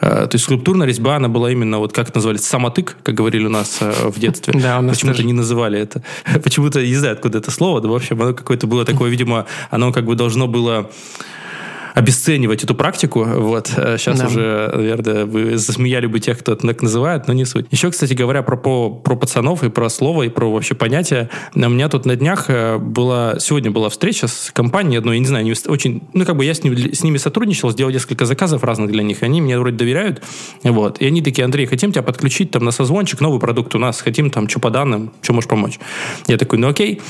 э, 0.00 0.26
то 0.26 0.30
есть 0.32 0.44
скульптурная 0.44 0.86
резьба, 0.86 1.16
она 1.16 1.28
была 1.28 1.50
именно, 1.50 1.78
вот 1.78 1.92
как 1.92 2.08
это 2.08 2.18
называли, 2.18 2.38
самотык, 2.38 2.96
как 3.02 3.14
говорили 3.14 3.46
у 3.46 3.50
нас 3.50 3.78
э, 3.80 4.08
в 4.08 4.18
детстве. 4.18 4.58
Да, 4.58 4.78
у 4.78 4.82
нас 4.82 4.96
Почему-то 4.96 5.22
не 5.22 5.32
называли 5.32 5.78
это. 5.78 6.02
Почему-то, 6.42 6.84
не 6.84 6.96
знаю, 6.96 7.14
откуда 7.14 7.38
это 7.38 7.50
слово, 7.50 7.80
да, 7.80 7.88
в 7.88 7.94
общем, 7.94 8.20
оно 8.20 8.34
какое-то 8.34 8.66
было 8.66 8.84
такое, 8.84 9.10
видимо, 9.10 9.46
оно 9.70 9.92
как 9.92 10.04
бы 10.04 10.14
должно 10.14 10.46
было 10.46 10.90
обесценивать 11.96 12.62
эту 12.62 12.74
практику. 12.74 13.24
Вот. 13.24 13.68
Сейчас 13.68 14.20
да. 14.20 14.26
уже, 14.26 14.70
наверное, 14.74 15.24
вы 15.24 15.56
засмеяли 15.56 16.04
бы 16.04 16.20
тех, 16.20 16.38
кто 16.38 16.52
это 16.52 16.66
так 16.66 16.82
называет, 16.82 17.26
но 17.26 17.32
не 17.32 17.46
суть. 17.46 17.68
Еще, 17.70 17.90
кстати 17.90 18.12
говоря, 18.12 18.42
про, 18.42 18.58
по, 18.58 18.90
про 18.90 19.16
пацанов 19.16 19.64
и 19.64 19.70
про 19.70 19.88
слово, 19.88 20.24
и 20.24 20.28
про 20.28 20.52
вообще 20.52 20.74
понятие. 20.74 21.30
У 21.54 21.58
меня 21.58 21.88
тут 21.88 22.04
на 22.04 22.14
днях 22.14 22.50
э, 22.50 22.76
была, 22.76 23.38
сегодня 23.38 23.70
была 23.70 23.88
встреча 23.88 24.28
с 24.28 24.50
компанией 24.52 24.98
одной, 24.98 25.16
я 25.16 25.20
не 25.20 25.26
знаю, 25.26 25.40
они 25.40 25.54
очень, 25.68 26.02
ну, 26.12 26.26
как 26.26 26.36
бы 26.36 26.44
я 26.44 26.52
с, 26.52 26.62
ним, 26.62 26.76
с 26.76 27.02
ними 27.02 27.16
сотрудничал, 27.16 27.70
сделал 27.70 27.90
несколько 27.90 28.26
заказов 28.26 28.62
разных 28.62 28.90
для 28.90 29.02
них, 29.02 29.22
они 29.22 29.40
мне 29.40 29.58
вроде 29.58 29.76
доверяют. 29.78 30.22
Вот. 30.64 31.00
И 31.00 31.06
они 31.06 31.22
такие, 31.22 31.46
Андрей, 31.46 31.64
хотим 31.64 31.92
тебя 31.92 32.02
подключить 32.02 32.50
там 32.50 32.62
на 32.62 32.72
созвончик, 32.72 33.22
новый 33.22 33.40
продукт 33.40 33.74
у 33.74 33.78
нас, 33.78 34.02
хотим 34.02 34.28
там, 34.28 34.50
что 34.50 34.60
по 34.60 34.68
данным, 34.68 35.14
что 35.22 35.32
можешь 35.32 35.48
помочь. 35.48 35.78
Я 36.26 36.36
такой, 36.36 36.58
ну 36.58 36.68
окей. 36.68 37.00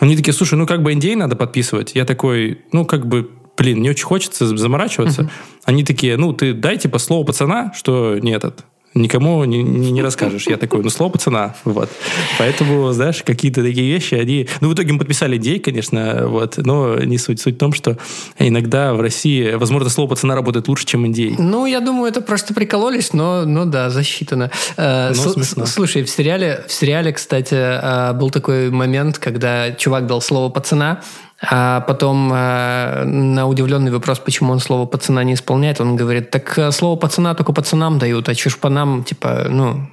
Они 0.00 0.16
такие, 0.16 0.32
слушай, 0.32 0.54
ну 0.54 0.66
как 0.66 0.82
бы 0.82 0.94
NDA 0.94 1.14
надо 1.14 1.36
подписывать. 1.36 1.92
Я 1.94 2.06
такой, 2.06 2.62
ну 2.72 2.86
как 2.86 3.06
бы 3.06 3.28
блин, 3.56 3.82
не 3.82 3.90
очень 3.90 4.04
хочется 4.04 4.56
заморачиваться. 4.56 5.22
Uh-huh. 5.22 5.30
Они 5.64 5.84
такие, 5.84 6.16
ну, 6.16 6.32
ты 6.32 6.52
дай, 6.52 6.78
типа, 6.78 6.98
слово 6.98 7.24
пацана, 7.24 7.72
что 7.74 8.18
не 8.18 8.32
этот, 8.32 8.64
никому 8.94 9.44
не, 9.44 9.62
не, 9.62 9.90
не 9.90 10.02
расскажешь. 10.02 10.46
Я 10.46 10.56
такой, 10.56 10.82
ну, 10.82 10.90
слово 10.90 11.12
пацана. 11.12 11.54
Вот. 11.64 11.90
Поэтому, 12.38 12.92
знаешь, 12.92 13.22
какие-то 13.22 13.62
такие 13.62 13.92
вещи, 13.92 14.14
они... 14.14 14.48
Ну, 14.60 14.68
в 14.68 14.74
итоге 14.74 14.92
мы 14.92 15.00
подписали 15.00 15.36
идеи, 15.36 15.58
конечно, 15.58 16.26
вот, 16.28 16.56
но 16.58 16.98
не 16.98 17.18
суть. 17.18 17.40
Суть 17.40 17.56
в 17.56 17.58
том, 17.58 17.72
что 17.72 17.98
иногда 18.38 18.94
в 18.94 19.00
России, 19.00 19.54
возможно, 19.54 19.90
слово 19.90 20.10
пацана 20.10 20.34
работает 20.34 20.68
лучше, 20.68 20.86
чем 20.86 21.06
идеи. 21.10 21.34
Ну, 21.38 21.66
я 21.66 21.80
думаю, 21.80 22.08
это 22.08 22.20
просто 22.20 22.54
прикололись, 22.54 23.12
но, 23.12 23.44
но 23.44 23.64
да, 23.64 23.90
засчитано. 23.90 24.50
Э, 24.76 25.12
ну, 25.56 25.66
слушай, 25.66 26.04
в 26.04 26.10
сериале, 26.10 26.64
в 26.68 26.72
сериале, 26.72 27.12
кстати, 27.12 27.54
э, 27.54 28.12
был 28.14 28.30
такой 28.30 28.70
момент, 28.70 29.18
когда 29.18 29.72
чувак 29.72 30.06
дал 30.06 30.20
слово 30.20 30.50
пацана, 30.50 31.02
а 31.42 31.80
потом 31.80 32.32
э, 32.32 33.04
на 33.04 33.46
удивленный 33.46 33.90
вопрос, 33.90 34.18
почему 34.18 34.52
он 34.52 34.60
слово 34.60 34.86
пацана 34.86 35.24
не 35.24 35.34
исполняет, 35.34 35.80
он 35.80 35.96
говорит, 35.96 36.30
так 36.30 36.56
э, 36.58 36.70
слово 36.70 36.96
пацана 36.96 37.34
только 37.34 37.52
пацанам 37.52 37.98
дают, 37.98 38.28
а 38.28 38.34
чушпанам, 38.34 39.04
типа, 39.04 39.46
ну, 39.50 39.86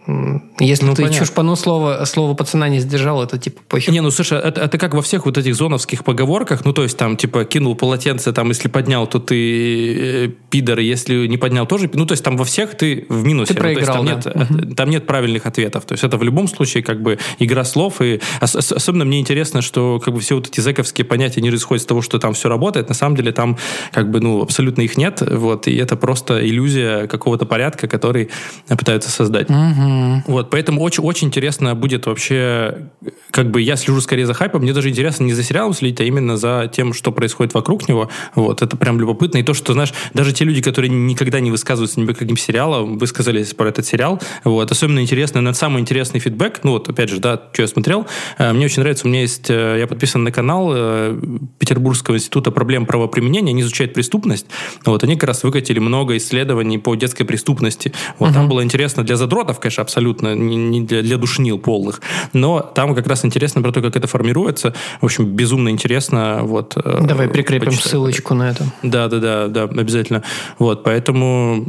если 0.59 0.85
ну, 0.85 0.93
ты 0.93 1.03
понятно. 1.03 1.19
чушпану 1.25 1.55
слово, 1.55 2.05
слово 2.05 2.35
пацана 2.35 2.69
не 2.69 2.79
сдержал, 2.79 3.23
это 3.23 3.37
типа 3.37 3.61
похер. 3.67 3.91
Не, 3.91 4.01
ну 4.01 4.11
слушай, 4.11 4.37
это, 4.37 4.61
это 4.61 4.77
как 4.77 4.93
во 4.93 5.01
всех 5.01 5.25
вот 5.25 5.37
этих 5.37 5.55
зоновских 5.55 6.03
поговорках, 6.03 6.63
ну 6.63 6.73
то 6.73 6.83
есть 6.83 6.97
там 6.97 7.17
типа 7.17 7.43
кинул 7.43 7.75
полотенце, 7.75 8.33
там 8.33 8.49
если 8.49 8.67
поднял, 8.67 9.07
то 9.07 9.19
ты 9.19 10.25
э, 10.25 10.27
пидор, 10.49 10.79
если 10.79 11.27
не 11.27 11.37
поднял 11.37 11.65
тоже, 11.65 11.89
ну 11.93 12.05
то 12.05 12.13
есть 12.13 12.23
там 12.23 12.37
во 12.37 12.45
всех 12.45 12.77
ты 12.77 13.05
в 13.09 13.23
минусе. 13.25 13.53
Ты 13.53 13.59
проиграл, 13.59 14.03
ну, 14.03 14.09
то 14.09 14.15
есть, 14.15 14.23
там, 14.23 14.33
да. 14.33 14.53
нет, 14.53 14.65
угу. 14.65 14.75
там 14.75 14.89
нет 14.89 15.07
правильных 15.07 15.47
ответов, 15.47 15.85
то 15.85 15.93
есть 15.93 16.03
это 16.03 16.17
в 16.17 16.23
любом 16.23 16.47
случае 16.47 16.83
как 16.83 17.01
бы 17.01 17.17
игра 17.39 17.63
слов, 17.65 17.99
и 18.01 18.21
особенно 18.39 19.05
мне 19.05 19.19
интересно, 19.19 19.61
что 19.61 19.99
как 19.99 20.13
бы 20.13 20.19
все 20.19 20.35
вот 20.35 20.47
эти 20.47 20.59
зэковские 20.59 21.03
понятия 21.03 21.30
не 21.39 21.49
исходят 21.49 21.83
из 21.83 21.85
того, 21.85 22.01
что 22.01 22.19
там 22.19 22.33
все 22.33 22.49
работает, 22.49 22.89
на 22.89 22.95
самом 22.95 23.15
деле 23.15 23.31
там 23.31 23.57
как 23.91 24.09
бы 24.09 24.19
ну 24.19 24.41
абсолютно 24.41 24.81
их 24.81 24.97
нет, 24.97 25.21
вот, 25.21 25.67
и 25.67 25.75
это 25.75 25.95
просто 25.95 26.45
иллюзия 26.45 27.07
какого-то 27.07 27.45
порядка, 27.45 27.87
который 27.87 28.29
пытаются 28.67 29.09
создать. 29.09 29.49
Угу. 29.49 30.23
Вот, 30.27 30.49
поэтому 30.49 30.81
очень, 30.81 31.03
очень 31.03 31.27
интересно 31.27 31.75
будет 31.75 32.05
вообще, 32.05 32.89
как 33.31 33.51
бы 33.51 33.61
я 33.61 33.75
слежу 33.75 34.01
скорее 34.01 34.25
за 34.25 34.33
хайпом, 34.33 34.61
мне 34.61 34.73
даже 34.73 34.89
интересно 34.89 35.23
не 35.23 35.33
за 35.33 35.43
сериалом 35.43 35.73
следить, 35.73 36.01
а 36.01 36.03
именно 36.03 36.37
за 36.37 36.69
тем, 36.71 36.93
что 36.93 37.11
происходит 37.11 37.53
вокруг 37.53 37.87
него. 37.87 38.09
Вот, 38.35 38.61
это 38.61 38.77
прям 38.77 38.99
любопытно. 38.99 39.37
И 39.37 39.43
то, 39.43 39.53
что, 39.53 39.73
знаешь, 39.73 39.93
даже 40.13 40.33
те 40.33 40.45
люди, 40.45 40.61
которые 40.61 40.89
никогда 40.89 41.39
не 41.39 41.51
высказываются 41.51 41.99
ни 41.99 42.05
по 42.05 42.13
каким 42.13 42.37
сериалам, 42.37 42.97
высказались 42.97 43.53
про 43.53 43.69
этот 43.69 43.85
сериал. 43.85 44.21
Вот, 44.43 44.71
особенно 44.71 44.99
интересно, 44.99 45.41
на 45.41 45.53
самый 45.53 45.81
интересный 45.81 46.19
фидбэк, 46.19 46.63
ну 46.63 46.71
вот, 46.71 46.89
опять 46.89 47.09
же, 47.09 47.19
да, 47.19 47.41
что 47.53 47.61
я 47.61 47.67
смотрел, 47.67 48.07
э, 48.37 48.53
мне 48.53 48.65
очень 48.65 48.81
нравится, 48.81 49.05
у 49.05 49.09
меня 49.09 49.21
есть, 49.21 49.49
э, 49.49 49.77
я 49.79 49.87
подписан 49.87 50.23
на 50.23 50.31
канал 50.31 50.71
э, 50.73 51.19
Петербургского 51.59 52.15
института 52.15 52.51
проблем 52.51 52.85
правоприменения, 52.85 53.51
они 53.51 53.61
изучают 53.61 53.93
преступность. 53.93 54.45
Вот, 54.85 55.03
они 55.03 55.15
как 55.15 55.27
раз 55.27 55.43
выкатили 55.43 55.79
много 55.79 56.17
исследований 56.17 56.77
по 56.77 56.95
детской 56.95 57.23
преступности. 57.23 57.93
Вот, 58.19 58.31
uh-huh. 58.31 58.33
там 58.33 58.49
было 58.49 58.63
интересно 58.63 59.03
для 59.03 59.15
задротов, 59.15 59.59
конечно, 59.59 59.83
абсолютно, 59.83 60.35
не, 60.35 60.55
не 60.55 60.81
для, 60.81 61.01
для 61.01 61.17
душнил 61.17 61.59
полных. 61.59 62.01
Но 62.33 62.59
там 62.59 62.95
как 62.95 63.07
раз 63.07 63.25
интересно 63.25 63.61
про 63.61 63.71
то, 63.71 63.81
как 63.81 63.95
это 63.95 64.07
формируется. 64.07 64.73
В 65.01 65.05
общем, 65.05 65.25
безумно 65.25 65.69
интересно. 65.69 66.39
Вот, 66.43 66.75
э, 66.77 66.99
Давай 67.01 67.27
прикрепим 67.27 67.67
почитать. 67.67 67.91
ссылочку 67.91 68.33
на 68.33 68.49
это. 68.49 68.65
Да, 68.83 69.07
да, 69.07 69.19
да, 69.19 69.47
да, 69.47 69.63
обязательно. 69.63 70.23
Вот, 70.59 70.83
поэтому 70.83 71.65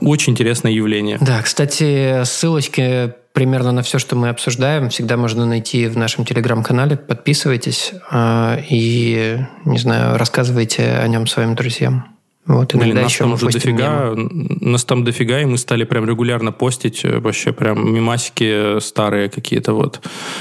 очень 0.00 0.32
интересное 0.32 0.72
явление. 0.72 1.18
Да, 1.20 1.42
кстати, 1.42 2.24
ссылочки 2.24 3.14
примерно 3.32 3.72
на 3.72 3.82
все, 3.82 3.98
что 3.98 4.16
мы 4.16 4.28
обсуждаем, 4.28 4.88
всегда 4.88 5.16
можно 5.16 5.46
найти 5.46 5.86
в 5.86 5.96
нашем 5.96 6.24
телеграм-канале. 6.24 6.96
Подписывайтесь 6.96 7.92
э, 8.10 8.62
и, 8.68 9.38
не 9.64 9.78
знаю, 9.78 10.18
рассказывайте 10.18 10.98
о 10.98 11.08
нем 11.08 11.26
своим 11.26 11.54
друзьям. 11.54 12.11
Вот, 12.44 12.74
Блин, 12.74 12.96
нас 12.96 13.12
еще 13.12 13.24
там 13.24 13.34
уже 13.34 13.46
дофига, 13.50 14.14
нас 14.16 14.84
там 14.84 15.04
дофига, 15.04 15.40
и 15.40 15.44
мы 15.44 15.56
стали 15.58 15.84
прям 15.84 16.08
регулярно 16.08 16.50
постить 16.50 17.04
э, 17.04 17.20
вообще 17.20 17.52
прям 17.52 17.94
мимасики 17.94 18.80
старые 18.80 19.28
какие-то 19.28 19.74
вот. 19.74 20.00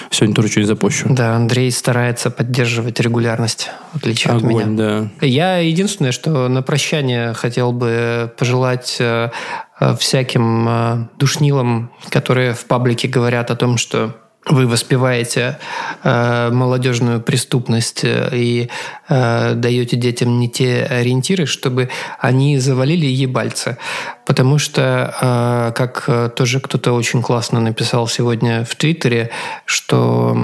Сегодня 0.10 0.36
тоже 0.36 0.47
что-нибудь 0.47 0.68
запущу. 0.70 1.06
Да, 1.12 1.36
Андрей 1.36 1.70
старается 1.70 2.32
поддерживать 2.32 2.99
регулярность, 2.99 3.70
в 3.93 3.97
отличие 3.97 4.34
Огонь, 4.34 4.64
от 4.64 4.68
меня. 4.68 5.10
Да. 5.20 5.26
Я 5.26 5.58
единственное, 5.58 6.12
что 6.12 6.47
на 6.47 6.64
прощание 6.64 7.34
хотел 7.34 7.72
бы 7.72 8.34
пожелать 8.36 8.97
э, 8.99 9.30
э, 9.80 9.95
всяким 9.95 11.08
душнилам, 11.20 11.91
которые 12.10 12.56
в 12.56 12.66
паблике 12.66 13.08
говорят 13.10 13.52
о 13.52 13.56
том, 13.56 13.78
что 13.78 14.16
вы 14.46 14.68
воспеваете 14.68 15.60
э, 16.04 16.50
молодежную 16.52 17.22
преступность 17.22 18.04
э, 18.04 18.30
и 18.34 18.70
э, 19.08 19.54
даете 19.54 19.98
детям 19.98 20.39
не 20.39 20.50
те 20.50 20.84
ориентиры, 20.84 21.46
чтобы 21.46 21.89
они 22.20 22.58
завалили 22.58 23.06
ебальца. 23.06 23.78
Потому 24.26 24.58
что, 24.58 25.14
э, 25.22 25.74
как 25.76 26.06
э, 26.08 26.30
тоже 26.36 26.60
кто-то 26.60 26.94
очень 26.94 27.22
классно 27.22 27.60
написал 27.60 28.08
сегодня 28.08 28.66
в 28.66 28.76
Твиттере, 28.76 29.30
что 29.66 30.36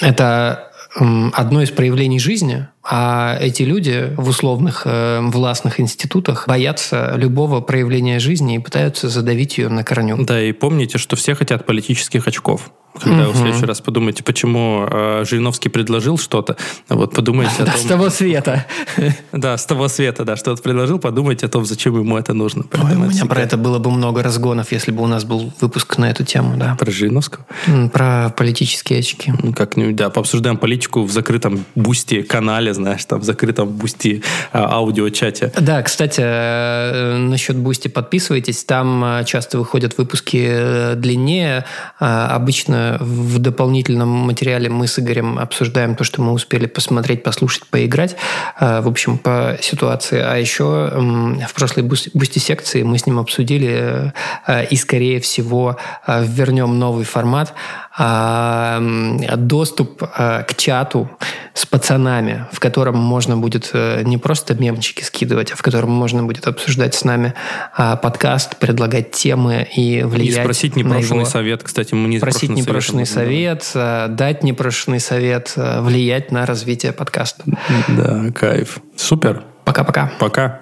э, 0.00 0.06
это 0.06 0.67
одно 0.98 1.62
из 1.62 1.70
проявлений 1.70 2.18
жизни, 2.18 2.66
а 2.82 3.36
эти 3.40 3.62
люди 3.62 4.12
в 4.16 4.28
условных 4.28 4.82
э, 4.84 5.20
властных 5.22 5.80
институтах 5.80 6.46
боятся 6.46 7.14
любого 7.16 7.60
проявления 7.60 8.18
жизни 8.18 8.56
и 8.56 8.58
пытаются 8.58 9.08
задавить 9.08 9.58
ее 9.58 9.68
на 9.68 9.84
корню. 9.84 10.16
Да, 10.24 10.42
и 10.42 10.52
помните, 10.52 10.98
что 10.98 11.16
все 11.16 11.34
хотят 11.34 11.66
политических 11.66 12.26
очков 12.26 12.70
когда 12.98 13.22
угу. 13.22 13.32
вы 13.32 13.32
в 13.32 13.36
следующий 13.36 13.66
раз 13.66 13.80
подумаете, 13.80 14.22
почему 14.22 14.86
э, 14.90 15.24
Жириновский 15.26 15.68
предложил 15.68 16.18
что-то, 16.18 16.56
вот 16.88 17.14
подумайте 17.14 17.62
о 17.62 17.66
том... 17.66 17.74
с 17.74 17.84
того 17.84 18.10
света. 18.10 18.66
Да, 19.32 19.56
с 19.56 19.66
того 19.66 19.88
света, 19.88 20.24
да, 20.24 20.36
что-то 20.36 20.62
предложил, 20.62 20.98
подумайте 20.98 21.46
о 21.46 21.48
том, 21.48 21.64
зачем 21.64 21.96
ему 21.98 22.16
это 22.16 22.34
нужно. 22.34 22.64
Ой, 22.72 22.96
у 22.96 22.98
меня 22.98 23.26
про 23.26 23.40
это 23.40 23.56
было 23.56 23.78
бы 23.78 23.90
много 23.90 24.22
разгонов, 24.22 24.72
если 24.72 24.90
бы 24.90 25.02
у 25.02 25.06
нас 25.06 25.24
был 25.24 25.52
выпуск 25.60 25.98
на 25.98 26.10
эту 26.10 26.24
тему, 26.24 26.56
да. 26.56 26.76
Про 26.78 26.90
Жириновского? 26.90 27.44
Про 27.92 28.32
политические 28.36 29.00
очки. 29.00 29.32
Ну, 29.42 29.52
как-нибудь, 29.52 29.96
да, 29.96 30.10
пообсуждаем 30.10 30.56
политику 30.56 31.04
в 31.04 31.12
закрытом 31.12 31.64
Boosty 31.74 32.22
канале, 32.22 32.74
знаешь, 32.74 33.04
там, 33.04 33.20
в 33.20 33.24
закрытом 33.24 33.68
Boosty 33.68 34.22
а, 34.52 34.76
аудиочате. 34.76 35.52
Да, 35.58 35.82
кстати, 35.82 36.20
э, 36.22 37.16
насчет 37.16 37.56
Boosty 37.56 37.88
подписывайтесь, 37.88 38.64
там 38.64 39.04
э, 39.04 39.24
часто 39.24 39.58
выходят 39.58 39.96
выпуски 39.98 40.46
э, 40.48 40.94
длиннее, 40.96 41.64
а, 42.00 42.34
обычно 42.34 42.87
в 43.00 43.38
дополнительном 43.38 44.08
материале 44.08 44.68
мы 44.68 44.86
с 44.86 44.98
Игорем 44.98 45.38
обсуждаем 45.38 45.94
то, 45.94 46.04
что 46.04 46.22
мы 46.22 46.32
успели 46.32 46.66
посмотреть, 46.66 47.22
послушать, 47.22 47.66
поиграть, 47.66 48.16
э, 48.60 48.80
в 48.80 48.88
общем, 48.88 49.18
по 49.18 49.58
ситуации. 49.60 50.20
А 50.20 50.36
еще 50.36 50.64
в 50.64 51.54
прошлой 51.54 51.82
Boosty-секции 51.82 52.82
мы 52.82 52.98
с 52.98 53.06
ним 53.06 53.18
обсудили 53.18 54.12
э, 54.46 54.66
и, 54.66 54.76
скорее 54.76 55.20
всего, 55.20 55.76
э, 56.06 56.24
вернем 56.24 56.78
новый 56.78 57.04
формат 57.04 57.54
доступ 57.98 60.02
а, 60.02 60.44
к 60.44 60.54
чату 60.54 61.10
с 61.54 61.66
пацанами, 61.66 62.46
в 62.52 62.60
котором 62.60 62.96
можно 62.96 63.36
будет 63.36 63.70
э, 63.72 64.02
не 64.04 64.18
просто 64.18 64.54
мемчики 64.54 65.02
скидывать, 65.02 65.50
а 65.50 65.56
в 65.56 65.62
котором 65.62 65.90
можно 65.90 66.22
будет 66.22 66.46
обсуждать 66.46 66.94
с 66.94 67.02
нами 67.02 67.34
а, 67.76 67.96
подкаст, 67.96 68.58
предлагать 68.58 69.10
темы 69.10 69.66
и 69.74 70.04
влиять 70.04 70.38
И 70.38 70.40
спросить 70.40 70.76
непрошенный 70.76 71.26
совет, 71.26 71.64
кстати. 71.64 71.94
Мы 71.94 72.08
не 72.08 72.20
Просить 72.20 72.50
непрошенный 72.50 73.06
совет, 73.06 73.64
совет 73.64 74.14
дать 74.14 74.44
непрошенный 74.44 75.00
совет, 75.00 75.54
влиять 75.56 76.30
на 76.30 76.46
развитие 76.46 76.92
подкаста. 76.92 77.42
Да, 77.88 78.30
кайф. 78.32 78.78
Супер. 78.96 79.42
Пока-пока. 79.67 80.11
Пока. 80.19 80.59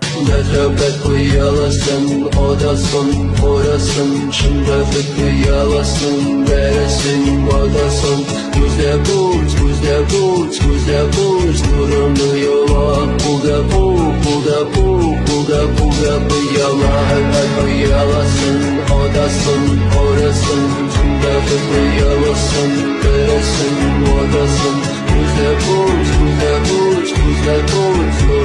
Puga 15.41 16.13
bıyala 16.29 16.93
Helal 17.09 17.65
bıyalasın 17.65 18.57
Odasın 18.97 19.63
orasın 20.01 20.63
Tümde 20.93 21.35
bıyalasın 21.69 22.71
Veresin 23.03 23.77
odasın 24.17 24.77
Kuzde 25.07 25.51
buz, 25.65 26.07
kuzde 26.17 26.53
buz, 26.69 27.09
kuzde 27.13 27.55
buz 27.63 28.44